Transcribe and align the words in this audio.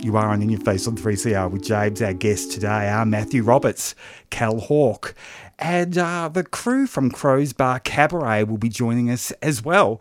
You 0.00 0.16
are 0.16 0.28
on 0.28 0.42
In 0.42 0.48
Your 0.48 0.60
Face 0.60 0.86
on 0.86 0.96
3CR 0.96 1.50
with 1.50 1.64
James. 1.64 2.00
Our 2.00 2.12
guests 2.12 2.54
today 2.54 2.88
are 2.88 3.04
Matthew 3.04 3.42
Roberts, 3.42 3.96
Cal 4.30 4.60
Hawk, 4.60 5.12
and 5.58 5.98
uh, 5.98 6.28
the 6.32 6.44
crew 6.44 6.86
from 6.86 7.10
Krows 7.10 7.52
Bar 7.52 7.80
Kabaret 7.80 8.46
will 8.46 8.58
be 8.58 8.68
joining 8.68 9.10
us 9.10 9.32
as 9.42 9.64
well. 9.64 10.00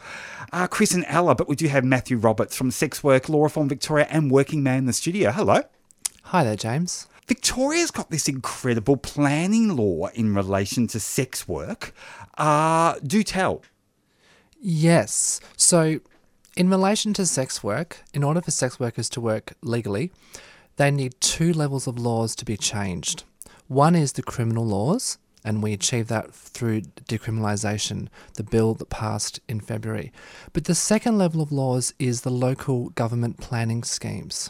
Uh, 0.54 0.68
Chris 0.68 0.94
and 0.94 1.04
Ella, 1.08 1.34
but 1.34 1.48
we 1.50 1.56
do 1.56 1.68
have 1.68 1.84
Matthew 1.84 2.18
Roberts 2.18 2.56
from 2.56 2.70
Sex 2.70 3.04
Work, 3.04 3.28
Law 3.28 3.44
Reform 3.44 3.68
Victoria, 3.68 4.06
and 4.12 4.30
Working 4.30 4.62
Man 4.62 4.78
in 4.78 4.86
the 4.86 4.94
studio. 4.94 5.32
Hello. 5.32 5.64
Hi 6.26 6.44
there, 6.44 6.56
James. 6.56 7.08
Victoria's 7.28 7.90
got 7.90 8.12
this 8.12 8.28
incredible 8.28 8.98
planning 8.98 9.76
law 9.76 10.08
in 10.14 10.36
relation 10.36 10.86
to 10.88 11.00
sex 11.00 11.48
work. 11.48 11.92
Uh, 12.38 13.00
do 13.06 13.24
tell. 13.24 13.64
Yes. 14.62 15.42
So 15.58 16.00
in 16.58 16.70
relation 16.72 17.14
to 17.14 17.26
sex 17.28 17.64
work, 17.64 18.04
in 18.16 18.24
order 18.24 18.42
for 18.42 18.50
sex 18.50 18.80
workers 18.80 19.10
to 19.10 19.22
work 19.22 19.54
legally, 19.62 20.12
they 20.78 20.90
need 20.90 21.14
two 21.22 21.54
levels 21.54 21.86
of 21.86 22.00
laws 22.00 22.36
to 22.36 22.46
be 22.46 22.58
changed. 22.58 23.24
One 23.68 23.96
is 23.96 24.14
the 24.14 24.24
criminal 24.24 24.66
laws, 24.66 25.20
and 25.46 25.62
we 25.62 25.72
achieve 25.72 26.08
that 26.08 26.34
through 26.34 26.82
decriminalisation, 27.08 28.08
the 28.38 28.44
bill 28.44 28.74
that 28.74 28.90
passed 28.90 29.40
in 29.48 29.60
February. 29.60 30.12
But 30.52 30.66
the 30.66 30.74
second 30.74 31.20
level 31.20 31.42
of 31.44 31.52
laws 31.52 31.94
is 32.00 32.22
the 32.22 32.32
local 32.32 32.90
government 32.90 33.38
planning 33.38 33.84
schemes. 33.84 34.50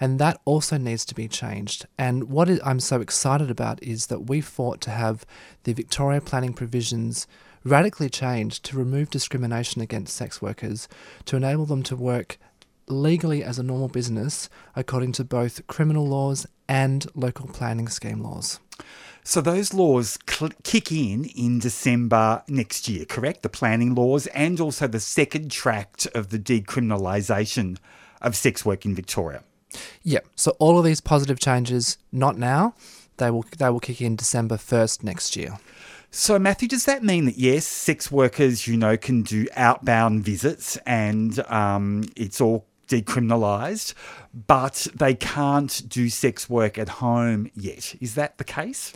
And 0.00 0.18
that 0.18 0.40
also 0.46 0.78
needs 0.78 1.04
to 1.04 1.14
be 1.14 1.28
changed. 1.28 1.86
And 1.98 2.30
what 2.30 2.48
I'm 2.66 2.80
so 2.80 3.02
excited 3.02 3.50
about 3.50 3.82
is 3.82 4.06
that 4.06 4.28
we 4.30 4.40
fought 4.40 4.80
to 4.82 4.90
have 4.90 5.26
the 5.64 5.74
Victoria 5.74 6.22
planning 6.22 6.54
provisions 6.54 7.26
radically 7.64 8.08
changed 8.10 8.64
to 8.64 8.78
remove 8.78 9.10
discrimination 9.10 9.80
against 9.80 10.14
sex 10.14 10.40
workers, 10.40 10.88
to 11.24 11.36
enable 11.36 11.66
them 11.66 11.82
to 11.84 11.96
work 11.96 12.38
legally 12.86 13.42
as 13.42 13.58
a 13.58 13.62
normal 13.62 13.88
business 13.88 14.50
according 14.76 15.12
to 15.12 15.24
both 15.24 15.66
criminal 15.66 16.06
laws 16.06 16.46
and 16.68 17.06
local 17.14 17.46
planning 17.48 17.88
scheme 17.88 18.22
laws. 18.22 18.60
So 19.26 19.40
those 19.40 19.72
laws 19.72 20.18
cl- 20.28 20.52
kick 20.64 20.92
in 20.92 21.24
in 21.24 21.58
December 21.58 22.42
next 22.46 22.88
year, 22.88 23.06
correct? 23.06 23.42
The 23.42 23.48
planning 23.48 23.94
laws 23.94 24.26
and 24.28 24.60
also 24.60 24.86
the 24.86 25.00
second 25.00 25.50
tract 25.50 26.06
of 26.14 26.28
the 26.28 26.38
decriminalisation 26.38 27.78
of 28.20 28.36
sex 28.36 28.66
work 28.66 28.84
in 28.84 28.94
Victoria. 28.94 29.42
Yeah. 30.02 30.20
So 30.36 30.52
all 30.58 30.78
of 30.78 30.84
these 30.84 31.00
positive 31.00 31.40
changes, 31.40 31.96
not 32.12 32.36
now, 32.36 32.74
they 33.16 33.30
will 33.30 33.44
they 33.58 33.70
will 33.70 33.80
kick 33.80 34.02
in 34.02 34.16
December 34.16 34.56
first 34.56 35.02
next 35.02 35.36
year. 35.36 35.58
So, 36.16 36.38
Matthew, 36.38 36.68
does 36.68 36.84
that 36.84 37.02
mean 37.02 37.24
that 37.24 37.38
yes, 37.38 37.66
sex 37.66 38.08
workers, 38.08 38.68
you 38.68 38.76
know, 38.76 38.96
can 38.96 39.22
do 39.22 39.48
outbound 39.56 40.24
visits 40.24 40.76
and 40.86 41.40
um, 41.50 42.04
it's 42.14 42.40
all 42.40 42.66
decriminalised, 42.86 43.94
but 44.32 44.86
they 44.94 45.14
can't 45.14 45.82
do 45.88 46.08
sex 46.08 46.48
work 46.48 46.78
at 46.78 46.88
home 46.88 47.50
yet? 47.52 47.96
Is 48.00 48.14
that 48.14 48.38
the 48.38 48.44
case? 48.44 48.92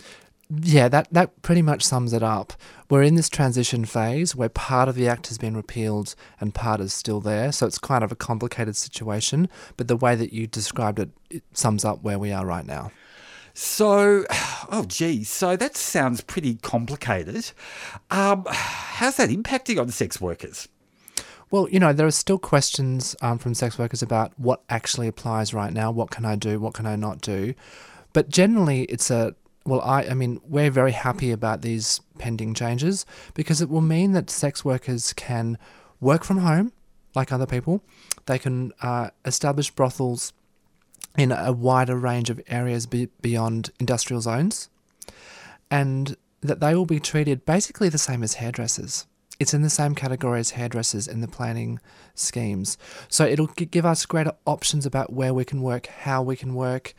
Yeah, 0.48 0.86
that, 0.90 1.08
that 1.10 1.42
pretty 1.42 1.60
much 1.60 1.82
sums 1.82 2.12
it 2.12 2.22
up. 2.22 2.52
We're 2.88 3.02
in 3.02 3.16
this 3.16 3.28
transition 3.28 3.84
phase 3.84 4.36
where 4.36 4.48
part 4.48 4.88
of 4.88 4.94
the 4.94 5.08
Act 5.08 5.26
has 5.26 5.38
been 5.38 5.56
repealed 5.56 6.14
and 6.40 6.54
part 6.54 6.80
is 6.80 6.94
still 6.94 7.20
there. 7.20 7.50
So 7.50 7.66
it's 7.66 7.78
kind 7.78 8.04
of 8.04 8.12
a 8.12 8.16
complicated 8.16 8.76
situation, 8.76 9.48
but 9.76 9.88
the 9.88 9.96
way 9.96 10.14
that 10.14 10.32
you 10.32 10.46
described 10.46 11.00
it, 11.00 11.10
it 11.30 11.42
sums 11.52 11.84
up 11.84 12.04
where 12.04 12.18
we 12.18 12.30
are 12.30 12.46
right 12.46 12.64
now. 12.64 12.92
So, 13.60 14.24
oh 14.70 14.84
geez, 14.86 15.28
so 15.28 15.56
that 15.56 15.76
sounds 15.76 16.20
pretty 16.20 16.54
complicated. 16.54 17.50
Um, 18.08 18.44
how's 18.48 19.16
that 19.16 19.30
impacting 19.30 19.80
on 19.80 19.88
sex 19.88 20.20
workers? 20.20 20.68
Well, 21.50 21.68
you 21.68 21.80
know, 21.80 21.92
there 21.92 22.06
are 22.06 22.12
still 22.12 22.38
questions 22.38 23.16
um, 23.20 23.38
from 23.38 23.54
sex 23.54 23.76
workers 23.76 24.00
about 24.00 24.32
what 24.38 24.62
actually 24.68 25.08
applies 25.08 25.52
right 25.52 25.72
now. 25.72 25.90
What 25.90 26.10
can 26.10 26.24
I 26.24 26.36
do? 26.36 26.60
What 26.60 26.74
can 26.74 26.86
I 26.86 26.94
not 26.94 27.20
do? 27.20 27.54
But 28.12 28.28
generally, 28.28 28.82
it's 28.84 29.10
a 29.10 29.34
well, 29.66 29.80
I, 29.80 30.04
I 30.04 30.14
mean, 30.14 30.40
we're 30.46 30.70
very 30.70 30.92
happy 30.92 31.32
about 31.32 31.62
these 31.62 32.00
pending 32.16 32.54
changes 32.54 33.04
because 33.34 33.60
it 33.60 33.68
will 33.68 33.80
mean 33.80 34.12
that 34.12 34.30
sex 34.30 34.64
workers 34.64 35.12
can 35.14 35.58
work 36.00 36.22
from 36.22 36.38
home 36.38 36.72
like 37.16 37.32
other 37.32 37.46
people. 37.46 37.82
They 38.26 38.38
can 38.38 38.72
uh, 38.82 39.10
establish 39.24 39.72
brothels 39.72 40.32
in 41.18 41.32
a 41.32 41.52
wider 41.52 41.96
range 41.96 42.30
of 42.30 42.40
areas 42.48 42.86
be- 42.86 43.10
beyond 43.20 43.70
industrial 43.80 44.22
zones, 44.22 44.70
and 45.70 46.16
that 46.40 46.60
they 46.60 46.74
will 46.74 46.86
be 46.86 47.00
treated 47.00 47.44
basically 47.44 47.88
the 47.88 47.98
same 47.98 48.22
as 48.22 48.34
hairdressers. 48.34 49.06
It's 49.40 49.52
in 49.52 49.62
the 49.62 49.70
same 49.70 49.94
category 49.94 50.40
as 50.40 50.50
hairdressers 50.50 51.06
in 51.06 51.20
the 51.20 51.28
planning 51.28 51.80
schemes. 52.14 52.78
So 53.08 53.24
it'll 53.24 53.46
give 53.48 53.84
us 53.84 54.06
greater 54.06 54.32
options 54.46 54.86
about 54.86 55.12
where 55.12 55.34
we 55.34 55.44
can 55.44 55.60
work, 55.60 55.86
how 55.86 56.22
we 56.22 56.36
can 56.36 56.54
work, 56.54 56.94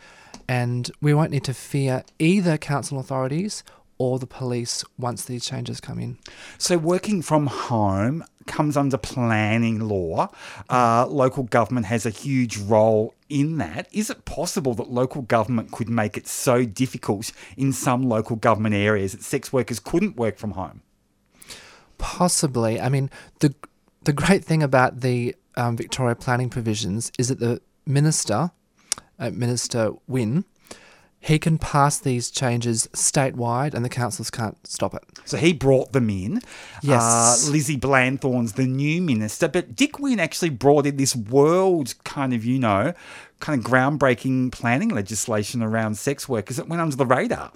and 0.47 0.91
we 1.01 1.13
won't 1.13 1.31
need 1.31 1.43
to 1.45 1.53
fear 1.53 2.03
either 2.17 2.57
council 2.57 2.99
authorities 2.99 3.63
or 3.97 4.19
the 4.19 4.27
police 4.27 4.83
once 4.97 5.25
these 5.25 5.45
changes 5.45 5.79
come 5.81 5.99
in. 5.99 6.17
So, 6.57 6.77
working 6.77 7.21
from 7.21 7.47
home 7.47 8.23
comes 8.49 8.75
under 8.75 8.97
planning 8.97 9.79
law. 9.79 10.29
Uh, 10.69 11.05
local 11.07 11.43
government 11.43 11.85
has 11.85 12.05
a 12.05 12.09
huge 12.09 12.57
role 12.57 13.13
in 13.29 13.57
that. 13.59 13.87
Is 13.93 14.09
it 14.09 14.25
possible 14.25 14.73
that 14.73 14.89
local 14.89 15.21
government 15.21 15.71
could 15.71 15.87
make 15.87 16.17
it 16.17 16.27
so 16.27 16.65
difficult 16.65 17.31
in 17.55 17.71
some 17.71 18.01
local 18.03 18.35
government 18.35 18.75
areas 18.75 19.13
that 19.13 19.23
sex 19.23 19.53
workers 19.53 19.79
couldn't 19.79 20.17
work 20.17 20.37
from 20.37 20.51
home? 20.51 20.81
Possibly. 21.97 22.81
I 22.81 22.89
mean, 22.89 23.09
the 23.39 23.53
the 24.03 24.13
great 24.13 24.43
thing 24.43 24.63
about 24.63 25.01
the 25.01 25.35
um, 25.55 25.77
Victoria 25.77 26.15
planning 26.15 26.49
provisions 26.49 27.11
is 27.19 27.27
that 27.27 27.39
the 27.39 27.61
minister, 27.85 28.51
uh, 29.19 29.29
Minister 29.31 29.91
Wynne, 30.07 30.45
he 31.19 31.37
can 31.37 31.57
pass 31.57 31.99
these 31.99 32.31
changes 32.31 32.87
statewide 32.93 33.73
and 33.73 33.83
the 33.83 33.89
councils 33.89 34.29
can't 34.29 34.57
stop 34.65 34.93
it. 34.93 35.03
So 35.25 35.37
he 35.37 35.53
brought 35.53 35.91
them 35.91 36.09
in. 36.09 36.41
Yes. 36.81 37.01
Uh, 37.01 37.51
Lizzie 37.51 37.77
Blandthorn's 37.77 38.53
the 38.53 38.65
new 38.65 39.01
minister, 39.01 39.47
but 39.47 39.75
Dick 39.75 39.99
Wynne 39.99 40.19
actually 40.19 40.49
brought 40.49 40.85
in 40.85 40.97
this 40.97 41.15
world 41.15 41.93
kind 42.03 42.33
of, 42.33 42.45
you 42.45 42.57
know, 42.59 42.93
kind 43.39 43.59
of 43.59 43.69
groundbreaking 43.69 44.51
planning 44.51 44.89
legislation 44.89 45.61
around 45.61 45.97
sex 45.97 46.29
workers 46.29 46.57
that 46.57 46.69
went 46.69 46.81
under 46.81 46.95
the 46.95 47.05
radar. 47.05 47.51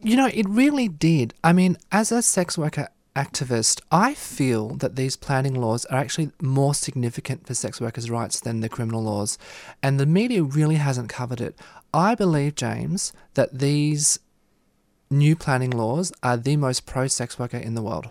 You 0.00 0.16
know, 0.16 0.30
it 0.32 0.48
really 0.48 0.88
did. 0.88 1.34
I 1.42 1.52
mean, 1.52 1.76
as 1.90 2.12
a 2.12 2.22
sex 2.22 2.56
worker 2.56 2.88
activist, 3.18 3.80
I 3.90 4.14
feel 4.14 4.68
that 4.76 4.94
these 4.94 5.16
planning 5.16 5.54
laws 5.54 5.84
are 5.86 5.98
actually 5.98 6.30
more 6.40 6.74
significant 6.74 7.46
for 7.46 7.54
sex 7.54 7.80
workers' 7.80 8.10
rights 8.10 8.38
than 8.38 8.60
the 8.60 8.68
criminal 8.68 9.02
laws, 9.02 9.38
and 9.82 9.98
the 9.98 10.06
media 10.06 10.44
really 10.44 10.76
hasn't 10.76 11.08
covered 11.08 11.40
it. 11.40 11.58
I 11.92 12.14
believe, 12.14 12.54
James, 12.54 13.12
that 13.34 13.58
these 13.58 14.20
new 15.10 15.34
planning 15.34 15.70
laws 15.70 16.12
are 16.22 16.36
the 16.36 16.56
most 16.56 16.86
pro 16.86 17.08
sex 17.08 17.38
worker 17.38 17.56
in 17.56 17.74
the 17.74 17.82
world. 17.82 18.10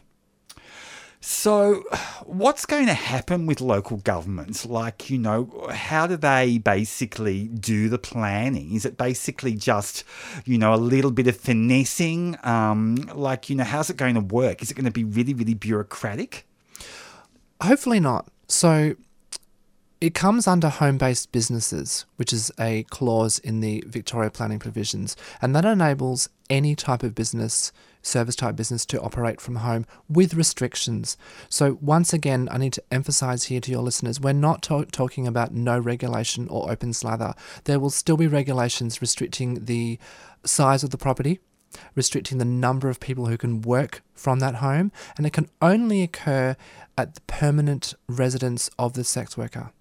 So, 1.19 1.83
what's 2.25 2.65
going 2.65 2.87
to 2.87 2.93
happen 2.93 3.45
with 3.45 3.61
local 3.61 3.97
governments? 3.97 4.65
Like, 4.65 5.09
you 5.09 5.17
know, 5.17 5.67
how 5.71 6.07
do 6.07 6.17
they 6.17 6.57
basically 6.57 7.47
do 7.47 7.89
the 7.89 7.97
planning? 7.97 8.75
Is 8.75 8.85
it 8.85 8.97
basically 8.97 9.55
just, 9.55 10.03
you 10.45 10.57
know, 10.57 10.73
a 10.73 10.77
little 10.77 11.11
bit 11.11 11.27
of 11.27 11.37
finessing? 11.37 12.37
Um, 12.43 12.95
like, 13.13 13.49
you 13.49 13.55
know, 13.55 13.63
how's 13.63 13.89
it 13.89 13.97
going 13.97 14.15
to 14.15 14.21
work? 14.21 14.61
Is 14.61 14.71
it 14.71 14.75
going 14.75 14.85
to 14.85 14.91
be 14.91 15.03
really, 15.03 15.33
really 15.33 15.53
bureaucratic? 15.53 16.47
Hopefully 17.61 17.99
not. 17.99 18.27
So, 18.47 18.95
it 19.99 20.13
comes 20.13 20.47
under 20.47 20.69
home 20.69 20.97
based 20.97 21.31
businesses, 21.31 22.05
which 22.17 22.31
is 22.31 22.51
a 22.59 22.83
clause 22.83 23.39
in 23.39 23.61
the 23.61 23.83
Victoria 23.87 24.29
planning 24.29 24.59
provisions, 24.59 25.15
and 25.41 25.55
that 25.55 25.65
enables 25.65 26.29
any 26.49 26.75
type 26.75 27.01
of 27.01 27.15
business, 27.15 27.71
service 28.01 28.35
type 28.35 28.55
business, 28.55 28.85
to 28.87 29.01
operate 29.01 29.41
from 29.41 29.57
home 29.57 29.85
with 30.09 30.33
restrictions. 30.33 31.17
So, 31.49 31.77
once 31.81 32.13
again, 32.13 32.47
I 32.51 32.57
need 32.57 32.73
to 32.73 32.83
emphasize 32.91 33.45
here 33.45 33.59
to 33.61 33.71
your 33.71 33.81
listeners 33.81 34.19
we're 34.19 34.33
not 34.33 34.61
to- 34.63 34.85
talking 34.85 35.27
about 35.27 35.53
no 35.53 35.79
regulation 35.79 36.47
or 36.49 36.71
open 36.71 36.93
slather. 36.93 37.33
There 37.65 37.79
will 37.79 37.89
still 37.89 38.17
be 38.17 38.27
regulations 38.27 39.01
restricting 39.01 39.65
the 39.65 39.99
size 40.45 40.83
of 40.83 40.91
the 40.91 40.97
property, 40.97 41.39
restricting 41.95 42.37
the 42.37 42.45
number 42.45 42.89
of 42.89 42.99
people 42.99 43.27
who 43.27 43.37
can 43.37 43.61
work 43.61 44.01
from 44.13 44.39
that 44.39 44.55
home, 44.55 44.91
and 45.17 45.25
it 45.25 45.33
can 45.33 45.49
only 45.61 46.01
occur 46.03 46.55
at 46.97 47.15
the 47.15 47.21
permanent 47.21 47.93
residence 48.07 48.69
of 48.79 48.93
the 48.93 49.03
sex 49.03 49.37
worker. 49.37 49.71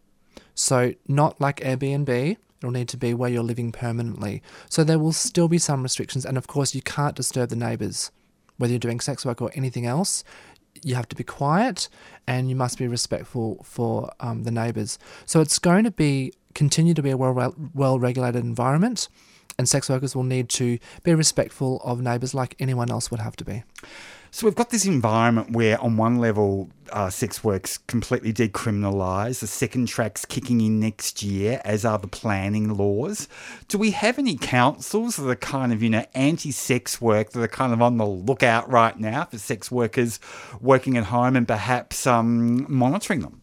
So, 0.55 0.95
not 1.07 1.41
like 1.41 1.61
Airbnb, 1.61 2.39
it'll 2.59 2.71
need 2.71 2.89
to 2.89 2.97
be 2.97 3.15
where 3.15 3.31
you're 3.31 3.43
living 3.43 3.73
permanently. 3.73 4.43
So, 4.69 4.85
there 4.85 4.99
will 4.99 5.13
still 5.13 5.49
be 5.49 5.59
some 5.59 5.83
restrictions, 5.83 6.25
and 6.25 6.37
of 6.37 6.47
course, 6.47 6.75
you 6.75 6.83
can't 6.83 7.15
disturb 7.15 7.51
the 7.51 7.57
neighbours. 7.57 8.11
Whether 8.59 8.73
you're 8.73 8.79
doing 8.79 9.01
sex 9.01 9.27
work 9.27 9.43
or 9.43 9.51
anything 9.55 9.85
else, 9.85 10.25
you 10.83 10.95
have 10.95 11.09
to 11.09 11.17
be 11.17 11.25
quiet 11.25 11.89
and 12.27 12.49
you 12.49 12.57
must 12.57 12.79
be 12.79 12.87
respectful 12.87 13.63
for 13.65 14.11
um, 14.21 14.45
the 14.45 14.51
neighbours. 14.51 14.99
So, 15.27 15.41
it's 15.41 15.59
going 15.59 15.85
to 15.85 15.91
be 15.91 16.33
continue 16.55 16.95
to 16.95 17.03
be 17.03 17.11
a 17.11 17.17
well 17.17 17.55
well 17.75 17.99
regulated 17.99 18.43
environment, 18.43 19.09
and 19.59 19.69
sex 19.69 19.89
workers 19.89 20.17
will 20.17 20.25
need 20.25 20.49
to 20.51 20.79
be 21.03 21.15
respectful 21.15 21.81
of 21.85 22.01
neighbours 22.01 22.35
like 22.35 22.57
anyone 22.59 22.91
else 22.91 23.11
would 23.11 23.21
have 23.21 23.37
to 23.37 23.45
be. 23.45 23.63
So 24.37 24.47
we've 24.47 24.55
got 24.55 24.69
this 24.69 24.85
environment 24.85 25.53
where, 25.53 25.81
on 25.81 25.97
one 25.97 26.19
level, 26.19 26.69
uh, 26.93 27.09
sex 27.09 27.43
work's 27.43 27.79
completely 27.79 28.35
decriminalised. 28.35 29.41
The 29.41 29.47
second 29.47 29.89
track's 29.89 30.27
kicking 30.27 30.61
in 30.61 30.79
next 30.79 31.23
year, 31.23 31.63
as 31.65 31.87
are 31.87 31.99
the 31.99 32.07
planning 32.07 32.77
laws. 32.77 33.29
Do 33.69 33.79
we 33.79 33.93
have 33.93 34.19
any 34.19 34.37
councils 34.37 35.17
that 35.17 35.27
are 35.27 35.37
kind 35.37 35.73
of, 35.73 35.83
you 35.83 35.89
know, 35.89 36.05
anti-sex 36.13 37.01
work 37.01 37.31
that 37.31 37.41
are 37.41 37.49
kind 37.49 37.73
of 37.73 37.81
on 37.81 37.97
the 37.97 38.05
lookout 38.05 38.71
right 38.71 39.01
now 39.01 39.25
for 39.25 39.39
sex 39.39 39.71
workers 39.71 40.21
working 40.61 40.99
at 40.99 41.05
home 41.05 41.35
and 41.35 41.49
perhaps 41.49 42.07
um, 42.07 42.67
monitoring 42.71 43.21
them? 43.21 43.41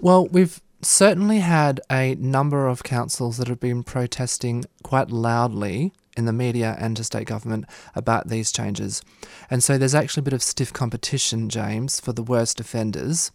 Well, 0.00 0.26
we've 0.26 0.60
certainly 0.82 1.38
had 1.38 1.80
a 1.88 2.16
number 2.16 2.66
of 2.66 2.82
councils 2.82 3.36
that 3.36 3.46
have 3.46 3.60
been 3.60 3.84
protesting 3.84 4.64
quite 4.82 5.12
loudly 5.12 5.92
in 6.20 6.26
the 6.26 6.32
media 6.32 6.76
and 6.78 6.96
to 6.96 7.02
state 7.02 7.26
government 7.26 7.64
about 7.96 8.28
these 8.28 8.52
changes. 8.52 9.02
And 9.50 9.64
so 9.64 9.76
there's 9.76 9.94
actually 9.94 10.20
a 10.20 10.24
bit 10.24 10.32
of 10.32 10.42
stiff 10.42 10.72
competition, 10.72 11.48
James, 11.48 11.98
for 11.98 12.12
the 12.12 12.22
worst 12.22 12.60
offenders. 12.60 13.32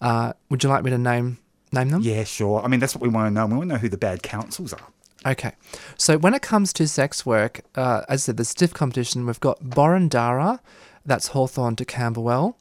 Uh, 0.00 0.34
would 0.48 0.62
you 0.62 0.68
like 0.68 0.84
me 0.84 0.90
to 0.90 0.98
name 0.98 1.38
name 1.72 1.88
them? 1.88 2.02
Yeah, 2.02 2.24
sure. 2.24 2.62
I 2.62 2.68
mean, 2.68 2.80
that's 2.80 2.94
what 2.94 3.02
we 3.02 3.08
want 3.08 3.26
to 3.26 3.30
know. 3.32 3.46
We 3.46 3.56
want 3.56 3.68
to 3.70 3.74
know 3.74 3.80
who 3.80 3.88
the 3.88 3.98
bad 3.98 4.22
councils 4.22 4.72
are. 4.72 4.88
Okay. 5.26 5.52
So 5.96 6.16
when 6.16 6.34
it 6.34 6.42
comes 6.42 6.72
to 6.74 6.86
sex 6.86 7.26
work, 7.26 7.62
uh, 7.74 8.02
as 8.08 8.22
I 8.22 8.26
said, 8.26 8.36
the 8.36 8.44
stiff 8.44 8.72
competition, 8.72 9.26
we've 9.26 9.40
got 9.40 9.60
Boroondara, 9.60 10.60
that's 11.04 11.28
Hawthorn 11.28 11.74
to 11.76 11.84
Camberwell, 11.84 12.56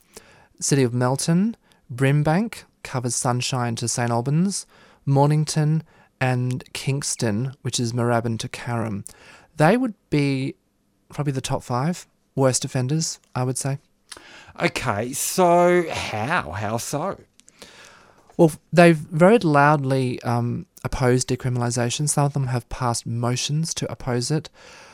City 0.60 0.84
of 0.84 0.94
Melton, 0.94 1.56
Brimbank, 1.94 2.64
covers 2.84 3.16
Sunshine 3.16 3.76
to 3.76 3.88
St 3.88 4.10
Albans, 4.10 4.66
Mornington, 5.06 5.84
and 6.20 6.64
Kingston, 6.74 7.54
which 7.62 7.80
is 7.80 7.94
Moorabbin 7.94 8.40
to 8.40 8.50
Carrum. 8.50 9.06
They 9.58 9.76
would 9.78 9.96
be 10.10 10.56
probably 11.10 11.34
the 11.34 11.42
top 11.42 11.64
five 11.64 12.08
worst 12.36 12.64
offenders, 12.64 13.20
I 13.36 13.44
would 13.44 13.58
say. 13.58 13.80
Okay, 14.60 15.14
so 15.14 15.86
how? 15.90 16.52
How 16.52 16.78
so? 16.78 17.20
Well, 18.38 18.52
they've 18.72 18.96
very 18.96 19.40
loudly 19.40 20.22
um, 20.22 20.68
opposed 20.84 21.28
decriminalisation. 21.28 22.08
Some 22.08 22.26
of 22.26 22.34
them 22.34 22.48
have 22.48 22.70
passed 22.70 23.06
motions 23.06 23.74
to 23.76 23.92
oppose 23.92 24.30
it. 24.30 24.50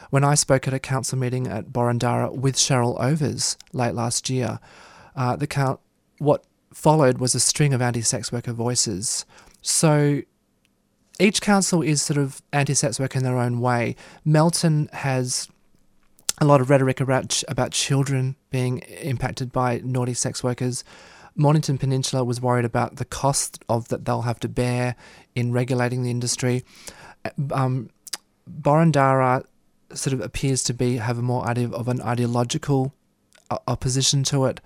When 0.10 0.24
I 0.24 0.36
spoke 0.36 0.68
at 0.68 0.74
a 0.74 0.80
council 0.80 1.18
meeting 1.18 1.48
at 1.48 1.70
Boroondara 1.74 2.34
with 2.34 2.56
Cheryl 2.56 3.00
Overs 3.02 3.58
late 3.74 3.96
last 3.96 4.30
year, 4.30 4.60
uh, 5.16 5.36
the 5.36 5.48
count 5.48 5.80
what 6.20 6.46
followed 6.74 7.18
was 7.18 7.36
a 7.36 7.40
string 7.40 7.74
of 7.74 7.82
anti-sex 7.82 8.32
worker 8.32 8.54
voices. 8.54 9.26
So 9.62 10.22
each 11.20 11.42
council 11.42 11.82
is 11.82 12.02
sort 12.02 12.18
of 12.18 12.42
anti-sex 12.52 13.00
work 13.00 13.16
in 13.16 13.24
their 13.24 13.38
own 13.38 13.60
way. 13.60 13.96
Melton 14.26 14.90
has 14.94 15.48
a 16.40 16.46
lot 16.46 16.62
of 16.62 16.70
rhetoric 16.70 17.00
about 17.00 17.44
about 17.48 17.72
children 17.72 18.36
being 18.50 18.80
impacted 18.80 19.52
by 19.52 19.82
naughty 19.84 20.14
sex 20.14 20.44
workers. 20.44 20.84
Mornington 21.36 21.78
Peninsula 21.78 22.24
was 22.24 22.42
worried 22.42 22.66
about 22.66 22.98
the 22.98 23.06
cost 23.06 23.64
of 23.68 23.88
that 23.88 24.06
they'll 24.06 24.22
have 24.22 24.40
to 24.42 24.50
bear 24.50 24.96
in 25.36 25.52
regulating 25.52 26.04
the 26.04 26.12
industry. 26.12 26.64
Um, 27.52 27.90
Boroondara 28.50 29.46
sort 29.94 30.14
of 30.14 30.22
appears 30.22 30.64
to 30.64 30.74
be 30.74 30.98
have 30.98 31.18
a 31.18 31.22
more 31.22 31.46
idea 31.46 31.70
of 31.70 31.88
an 31.88 32.02
ideological 32.02 32.94
uh, 33.50 33.58
opposition 33.68 34.24
to 34.26 34.46
it. 34.46 34.60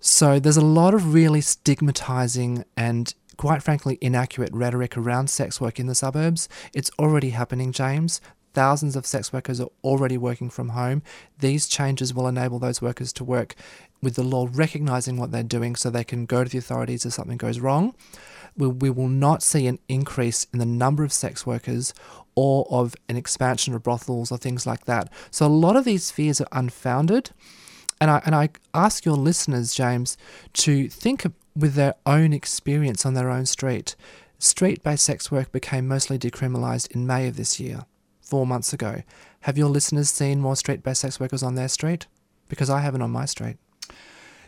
So 0.00 0.40
there's 0.40 0.56
a 0.56 0.64
lot 0.64 0.94
of 0.94 1.14
really 1.14 1.40
stigmatizing 1.40 2.64
and 2.76 3.14
quite 3.42 3.60
frankly 3.60 3.98
inaccurate 4.00 4.52
rhetoric 4.52 4.96
around 4.96 5.28
sex 5.28 5.60
work 5.60 5.80
in 5.80 5.88
the 5.88 5.96
suburbs. 5.96 6.48
It's 6.72 6.92
already 6.96 7.30
happening, 7.30 7.72
James. 7.72 8.20
Thousands 8.54 8.94
of 8.94 9.04
sex 9.04 9.32
workers 9.32 9.60
are 9.60 9.68
already 9.82 10.16
working 10.16 10.48
from 10.48 10.68
home. 10.68 11.02
These 11.40 11.66
changes 11.66 12.14
will 12.14 12.28
enable 12.28 12.60
those 12.60 12.80
workers 12.80 13.12
to 13.14 13.24
work 13.24 13.56
with 14.00 14.14
the 14.14 14.22
law 14.22 14.48
recognizing 14.52 15.16
what 15.16 15.32
they're 15.32 15.42
doing 15.42 15.74
so 15.74 15.90
they 15.90 16.04
can 16.04 16.24
go 16.24 16.44
to 16.44 16.50
the 16.50 16.58
authorities 16.58 17.04
if 17.04 17.14
something 17.14 17.36
goes 17.36 17.58
wrong. 17.58 17.96
We, 18.56 18.68
we 18.68 18.90
will 18.90 19.08
not 19.08 19.42
see 19.42 19.66
an 19.66 19.80
increase 19.88 20.46
in 20.52 20.60
the 20.60 20.64
number 20.64 21.02
of 21.02 21.12
sex 21.12 21.44
workers 21.44 21.92
or 22.36 22.64
of 22.70 22.94
an 23.08 23.16
expansion 23.16 23.74
of 23.74 23.82
brothels 23.82 24.30
or 24.30 24.38
things 24.38 24.68
like 24.68 24.84
that. 24.84 25.12
So 25.32 25.46
a 25.46 25.48
lot 25.48 25.74
of 25.74 25.84
these 25.84 26.12
fears 26.12 26.40
are 26.40 26.48
unfounded. 26.52 27.30
And 28.00 28.08
I, 28.08 28.22
and 28.24 28.36
I 28.36 28.50
ask 28.72 29.04
your 29.04 29.16
listeners, 29.16 29.74
James, 29.74 30.16
to 30.54 30.88
think 30.88 31.24
with 31.56 31.74
their 31.74 31.94
own 32.06 32.32
experience 32.32 33.04
on 33.04 33.14
their 33.14 33.30
own 33.30 33.46
street. 33.46 33.94
Street 34.38 34.82
based 34.82 35.04
sex 35.04 35.30
work 35.30 35.52
became 35.52 35.86
mostly 35.86 36.18
decriminalised 36.18 36.90
in 36.90 37.06
May 37.06 37.28
of 37.28 37.36
this 37.36 37.60
year, 37.60 37.86
four 38.20 38.46
months 38.46 38.72
ago. 38.72 39.02
Have 39.42 39.58
your 39.58 39.68
listeners 39.68 40.10
seen 40.10 40.40
more 40.40 40.56
street 40.56 40.82
based 40.82 41.02
sex 41.02 41.20
workers 41.20 41.42
on 41.42 41.54
their 41.54 41.68
street? 41.68 42.06
Because 42.48 42.70
I 42.70 42.80
haven't 42.80 43.02
on 43.02 43.10
my 43.10 43.24
street. 43.24 43.56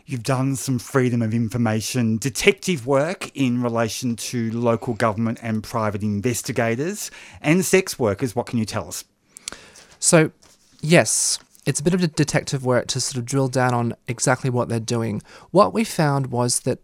You've 0.07 0.23
done 0.23 0.55
some 0.55 0.77
freedom 0.77 1.23
of 1.23 1.33
information 1.33 2.17
detective 2.17 2.85
work 2.85 3.31
in 3.35 3.63
relation 3.63 4.15
to 4.17 4.51
local 4.51 4.93
government 4.93 5.39
and 5.41 5.63
private 5.63 6.03
investigators 6.03 7.09
and 7.41 7.65
sex 7.65 7.97
workers. 7.97 8.35
What 8.35 8.45
can 8.45 8.59
you 8.59 8.65
tell 8.65 8.87
us? 8.87 9.03
So, 9.97 10.31
yes, 10.81 11.39
it's 11.65 11.79
a 11.79 11.83
bit 11.83 11.95
of 11.95 12.03
a 12.03 12.07
detective 12.07 12.63
work 12.63 12.85
to 12.87 13.01
sort 13.01 13.17
of 13.17 13.25
drill 13.25 13.47
down 13.47 13.73
on 13.73 13.95
exactly 14.07 14.51
what 14.51 14.69
they're 14.69 14.79
doing. 14.79 15.23
What 15.49 15.73
we 15.73 15.83
found 15.83 16.27
was 16.27 16.59
that 16.61 16.79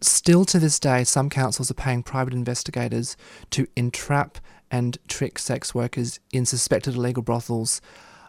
still 0.00 0.44
to 0.46 0.58
this 0.58 0.78
day, 0.78 1.04
some 1.04 1.30
councils 1.30 1.70
are 1.70 1.74
paying 1.74 2.02
private 2.02 2.34
investigators 2.34 3.16
to 3.50 3.66
entrap 3.76 4.38
and 4.70 4.98
trick 5.08 5.38
sex 5.38 5.74
workers 5.74 6.20
in 6.32 6.46
suspected 6.46 6.94
illegal 6.94 7.22
brothels 7.22 7.80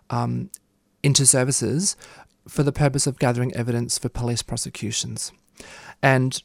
um, 0.09 0.50
into 1.03 1.25
services 1.25 1.95
for 2.47 2.63
the 2.63 2.71
purpose 2.71 3.06
of 3.06 3.19
gathering 3.19 3.53
evidence 3.56 3.97
for 3.97 4.09
police 4.09 4.41
prosecutions. 4.41 5.31
And 6.01 6.41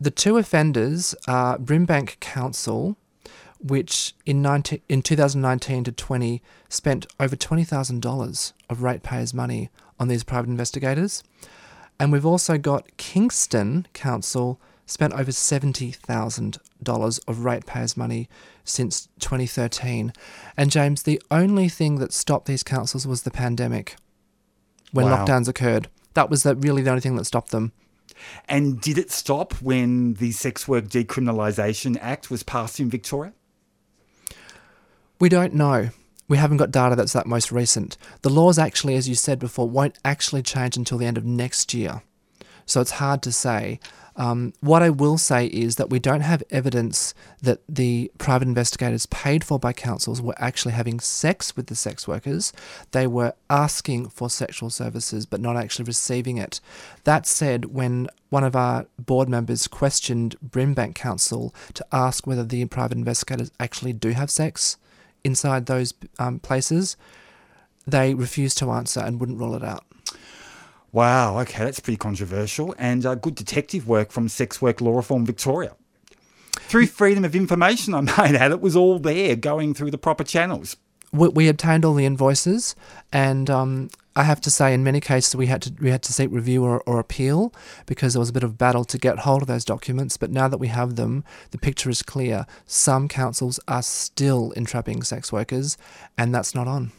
the 0.00 0.10
two 0.10 0.36
offenders 0.36 1.14
are 1.26 1.58
Brimbank 1.58 2.20
Council 2.20 2.96
which 3.62 4.14
in 4.26 4.42
19, 4.42 4.80
in 4.88 5.02
2019 5.02 5.84
to 5.84 5.92
20 5.92 6.42
spent 6.68 7.06
over 7.20 7.36
$20,000 7.36 8.52
of 8.68 8.82
ratepayers' 8.82 9.32
money 9.32 9.70
on 10.00 10.08
these 10.08 10.24
private 10.24 10.50
investigators. 10.50 11.22
And 11.98 12.12
we've 12.12 12.26
also 12.26 12.58
got 12.58 12.96
Kingston 12.96 13.86
Council 13.92 14.60
spent 14.86 15.12
over 15.14 15.30
$70,000 15.30 17.20
of 17.28 17.44
ratepayers' 17.44 17.96
money 17.96 18.28
since 18.64 19.08
2013. 19.20 20.12
And 20.56 20.70
James, 20.70 21.02
the 21.02 21.22
only 21.30 21.68
thing 21.68 21.96
that 21.98 22.12
stopped 22.12 22.46
these 22.46 22.62
councils 22.62 23.06
was 23.06 23.22
the 23.22 23.30
pandemic 23.30 23.96
when 24.92 25.06
wow. 25.06 25.24
lockdowns 25.24 25.48
occurred. 25.48 25.88
That 26.14 26.28
was 26.28 26.42
the, 26.42 26.54
really 26.54 26.82
the 26.82 26.90
only 26.90 27.00
thing 27.00 27.16
that 27.16 27.24
stopped 27.24 27.50
them. 27.50 27.72
And 28.48 28.80
did 28.80 28.98
it 28.98 29.10
stop 29.10 29.54
when 29.54 30.14
the 30.14 30.32
Sex 30.32 30.68
Work 30.68 30.84
Decriminalisation 30.84 31.96
Act 32.00 32.30
was 32.30 32.42
passed 32.42 32.78
in 32.78 32.90
Victoria? 32.90 33.32
We 35.18 35.28
don't 35.28 35.54
know. 35.54 35.90
We 36.32 36.38
haven't 36.38 36.56
got 36.56 36.70
data 36.70 36.96
that's 36.96 37.12
that 37.12 37.26
most 37.26 37.52
recent. 37.52 37.98
The 38.22 38.30
laws 38.30 38.58
actually, 38.58 38.94
as 38.94 39.06
you 39.06 39.14
said 39.14 39.38
before, 39.38 39.68
won't 39.68 39.98
actually 40.02 40.42
change 40.42 40.78
until 40.78 40.96
the 40.96 41.04
end 41.04 41.18
of 41.18 41.26
next 41.26 41.74
year. 41.74 42.00
So 42.64 42.80
it's 42.80 42.92
hard 42.92 43.20
to 43.24 43.32
say. 43.32 43.80
Um, 44.16 44.54
what 44.60 44.82
I 44.82 44.88
will 44.88 45.18
say 45.18 45.44
is 45.48 45.76
that 45.76 45.90
we 45.90 45.98
don't 45.98 46.22
have 46.22 46.42
evidence 46.50 47.12
that 47.42 47.60
the 47.68 48.10
private 48.16 48.48
investigators 48.48 49.04
paid 49.04 49.44
for 49.44 49.58
by 49.58 49.74
councils 49.74 50.22
were 50.22 50.34
actually 50.38 50.72
having 50.72 51.00
sex 51.00 51.54
with 51.54 51.66
the 51.66 51.74
sex 51.74 52.08
workers. 52.08 52.50
They 52.92 53.06
were 53.06 53.34
asking 53.50 54.08
for 54.08 54.30
sexual 54.30 54.70
services 54.70 55.26
but 55.26 55.38
not 55.38 55.58
actually 55.58 55.84
receiving 55.84 56.38
it. 56.38 56.60
That 57.04 57.26
said, 57.26 57.66
when 57.66 58.08
one 58.30 58.44
of 58.44 58.56
our 58.56 58.86
board 58.98 59.28
members 59.28 59.68
questioned 59.68 60.36
Brimbank 60.42 60.94
Council 60.94 61.54
to 61.74 61.84
ask 61.92 62.26
whether 62.26 62.42
the 62.42 62.64
private 62.64 62.96
investigators 62.96 63.50
actually 63.60 63.92
do 63.92 64.12
have 64.12 64.30
sex, 64.30 64.78
inside 65.24 65.66
those 65.66 65.94
um, 66.18 66.38
places, 66.38 66.96
they 67.86 68.14
refused 68.14 68.58
to 68.58 68.70
answer 68.70 69.00
and 69.00 69.20
wouldn't 69.20 69.38
rule 69.38 69.54
it 69.54 69.64
out. 69.64 69.84
Wow, 70.92 71.38
okay, 71.40 71.64
that's 71.64 71.80
pretty 71.80 71.96
controversial. 71.96 72.74
And 72.78 73.06
uh, 73.06 73.14
good 73.14 73.34
detective 73.34 73.88
work 73.88 74.12
from 74.12 74.28
Sex 74.28 74.60
Work 74.60 74.80
Law 74.80 74.96
Reform 74.96 75.24
Victoria. 75.24 75.74
Through 76.52 76.86
freedom 76.86 77.24
of 77.24 77.34
information, 77.34 77.94
I 77.94 78.02
might 78.02 78.34
add, 78.34 78.50
it 78.50 78.60
was 78.60 78.76
all 78.76 78.98
there 78.98 79.34
going 79.36 79.74
through 79.74 79.90
the 79.90 79.98
proper 79.98 80.22
channels. 80.22 80.76
We, 81.12 81.28
we 81.28 81.48
obtained 81.48 81.84
all 81.84 81.94
the 81.94 82.04
invoices, 82.04 82.76
and 83.12 83.48
um, 83.48 83.90
I 84.14 84.24
have 84.24 84.40
to 84.42 84.50
say, 84.50 84.74
in 84.74 84.84
many 84.84 85.00
cases, 85.00 85.34
we 85.34 85.46
had 85.46 85.62
to 85.62 85.72
we 85.80 85.90
had 85.90 86.02
to 86.02 86.12
seek 86.12 86.30
review 86.30 86.64
or, 86.64 86.82
or 86.82 86.98
appeal 86.98 87.52
because 87.86 88.12
there 88.12 88.20
was 88.20 88.28
a 88.28 88.32
bit 88.32 88.42
of 88.42 88.58
battle 88.58 88.84
to 88.84 88.98
get 88.98 89.20
hold 89.20 89.42
of 89.42 89.48
those 89.48 89.64
documents. 89.64 90.16
But 90.16 90.30
now 90.30 90.48
that 90.48 90.58
we 90.58 90.68
have 90.68 90.96
them, 90.96 91.24
the 91.50 91.58
picture 91.58 91.88
is 91.88 92.02
clear. 92.02 92.46
Some 92.66 93.08
councils 93.08 93.58
are 93.66 93.82
still 93.82 94.52
entrapping 94.52 95.02
sex 95.02 95.32
workers, 95.32 95.78
and 96.18 96.34
that's 96.34 96.54
not 96.54 96.68
on. 96.68 96.92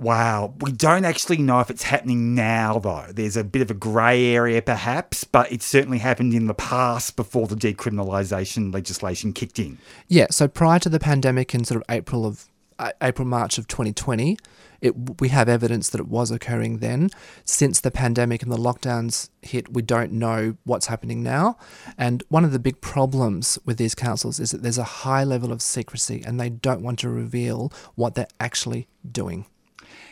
Wow. 0.00 0.54
We 0.60 0.72
don't 0.72 1.04
actually 1.04 1.36
know 1.36 1.60
if 1.60 1.68
it's 1.68 1.82
happening 1.82 2.34
now, 2.34 2.78
though. 2.78 3.04
There's 3.12 3.36
a 3.36 3.44
bit 3.44 3.60
of 3.60 3.70
a 3.70 3.74
grey 3.74 4.34
area, 4.34 4.62
perhaps, 4.62 5.24
but 5.24 5.52
it 5.52 5.62
certainly 5.62 5.98
happened 5.98 6.32
in 6.32 6.46
the 6.46 6.54
past 6.54 7.16
before 7.16 7.46
the 7.46 7.54
decriminalisation 7.54 8.72
legislation 8.72 9.34
kicked 9.34 9.58
in. 9.58 9.76
Yeah. 10.08 10.28
So 10.30 10.48
prior 10.48 10.78
to 10.78 10.88
the 10.88 10.98
pandemic 10.98 11.54
in 11.54 11.64
sort 11.64 11.76
of 11.76 11.84
April 11.90 12.24
of 12.24 12.46
A- 12.78 12.94
April 13.02 13.28
March 13.28 13.58
of 13.58 13.68
2020. 13.68 14.38
It, 14.80 15.20
we 15.20 15.28
have 15.28 15.48
evidence 15.48 15.90
that 15.90 16.00
it 16.00 16.08
was 16.08 16.30
occurring 16.30 16.78
then. 16.78 17.10
Since 17.44 17.80
the 17.80 17.90
pandemic 17.90 18.42
and 18.42 18.50
the 18.50 18.56
lockdowns 18.56 19.30
hit, 19.42 19.72
we 19.72 19.82
don't 19.82 20.12
know 20.12 20.56
what's 20.64 20.86
happening 20.86 21.22
now. 21.22 21.58
And 21.98 22.22
one 22.28 22.44
of 22.44 22.52
the 22.52 22.58
big 22.58 22.80
problems 22.80 23.58
with 23.64 23.76
these 23.76 23.94
councils 23.94 24.40
is 24.40 24.50
that 24.52 24.62
there's 24.62 24.78
a 24.78 24.84
high 24.84 25.24
level 25.24 25.52
of 25.52 25.62
secrecy 25.62 26.22
and 26.26 26.40
they 26.40 26.48
don't 26.48 26.82
want 26.82 26.98
to 27.00 27.08
reveal 27.08 27.72
what 27.94 28.14
they're 28.14 28.26
actually 28.38 28.88
doing. 29.10 29.46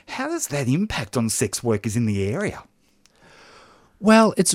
How 0.08 0.28
does 0.28 0.48
that 0.48 0.68
impact 0.68 1.16
on 1.16 1.28
sex 1.28 1.62
workers 1.62 1.96
in 1.96 2.06
the 2.06 2.26
area? 2.26 2.62
Well, 4.00 4.32
it's 4.36 4.54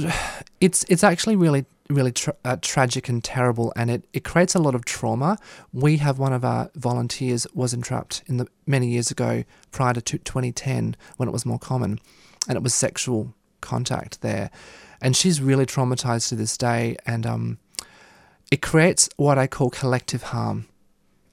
it's 0.62 0.86
it's 0.88 1.04
actually 1.04 1.36
really 1.36 1.66
really 1.90 2.12
tra- 2.12 2.36
uh, 2.46 2.58
tragic 2.62 3.10
and 3.10 3.24
terrible, 3.24 3.74
and 3.76 3.90
it, 3.90 4.06
it 4.14 4.24
creates 4.24 4.56
a 4.56 4.60
lot 4.60 4.76
of 4.76 4.86
trauma. 4.86 5.38
We 5.72 5.98
have 5.98 6.20
one 6.20 6.34
of 6.34 6.46
our 6.46 6.70
volunteers 6.76 7.46
was 7.54 7.74
entrapped 7.74 8.24
in 8.28 8.38
the 8.38 8.48
many 8.66 8.88
years 8.88 9.12
ago, 9.12 9.44
prior 9.72 9.94
to 9.94 10.02
2010, 10.02 10.96
when 11.18 11.30
it 11.30 11.32
was 11.32 11.46
more 11.46 11.60
common, 11.60 12.00
and 12.48 12.56
it 12.56 12.64
was 12.64 12.74
sexual 12.74 13.34
contact 13.62 14.22
there, 14.22 14.50
and 15.02 15.16
she's 15.16 15.42
really 15.42 15.66
traumatized 15.66 16.30
to 16.30 16.36
this 16.36 16.58
day, 16.58 16.96
and 17.06 17.26
um, 17.26 17.58
it 18.52 18.62
creates 18.62 19.10
what 19.18 19.38
I 19.38 19.48
call 19.48 19.70
collective 19.70 20.24
harm. 20.24 20.68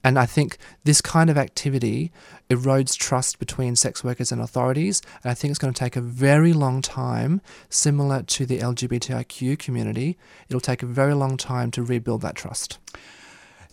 And 0.03 0.17
I 0.17 0.25
think 0.25 0.57
this 0.83 1.01
kind 1.01 1.29
of 1.29 1.37
activity 1.37 2.11
erodes 2.49 2.97
trust 2.97 3.39
between 3.39 3.75
sex 3.75 4.03
workers 4.03 4.31
and 4.31 4.41
authorities. 4.41 5.01
And 5.23 5.31
I 5.31 5.33
think 5.33 5.51
it's 5.51 5.59
going 5.59 5.73
to 5.73 5.79
take 5.79 5.95
a 5.95 6.01
very 6.01 6.53
long 6.53 6.81
time, 6.81 7.41
similar 7.69 8.23
to 8.23 8.45
the 8.45 8.59
LGBTIQ 8.59 9.59
community. 9.59 10.17
It'll 10.49 10.59
take 10.59 10.83
a 10.83 10.87
very 10.87 11.13
long 11.13 11.37
time 11.37 11.71
to 11.71 11.83
rebuild 11.83 12.21
that 12.21 12.35
trust. 12.35 12.79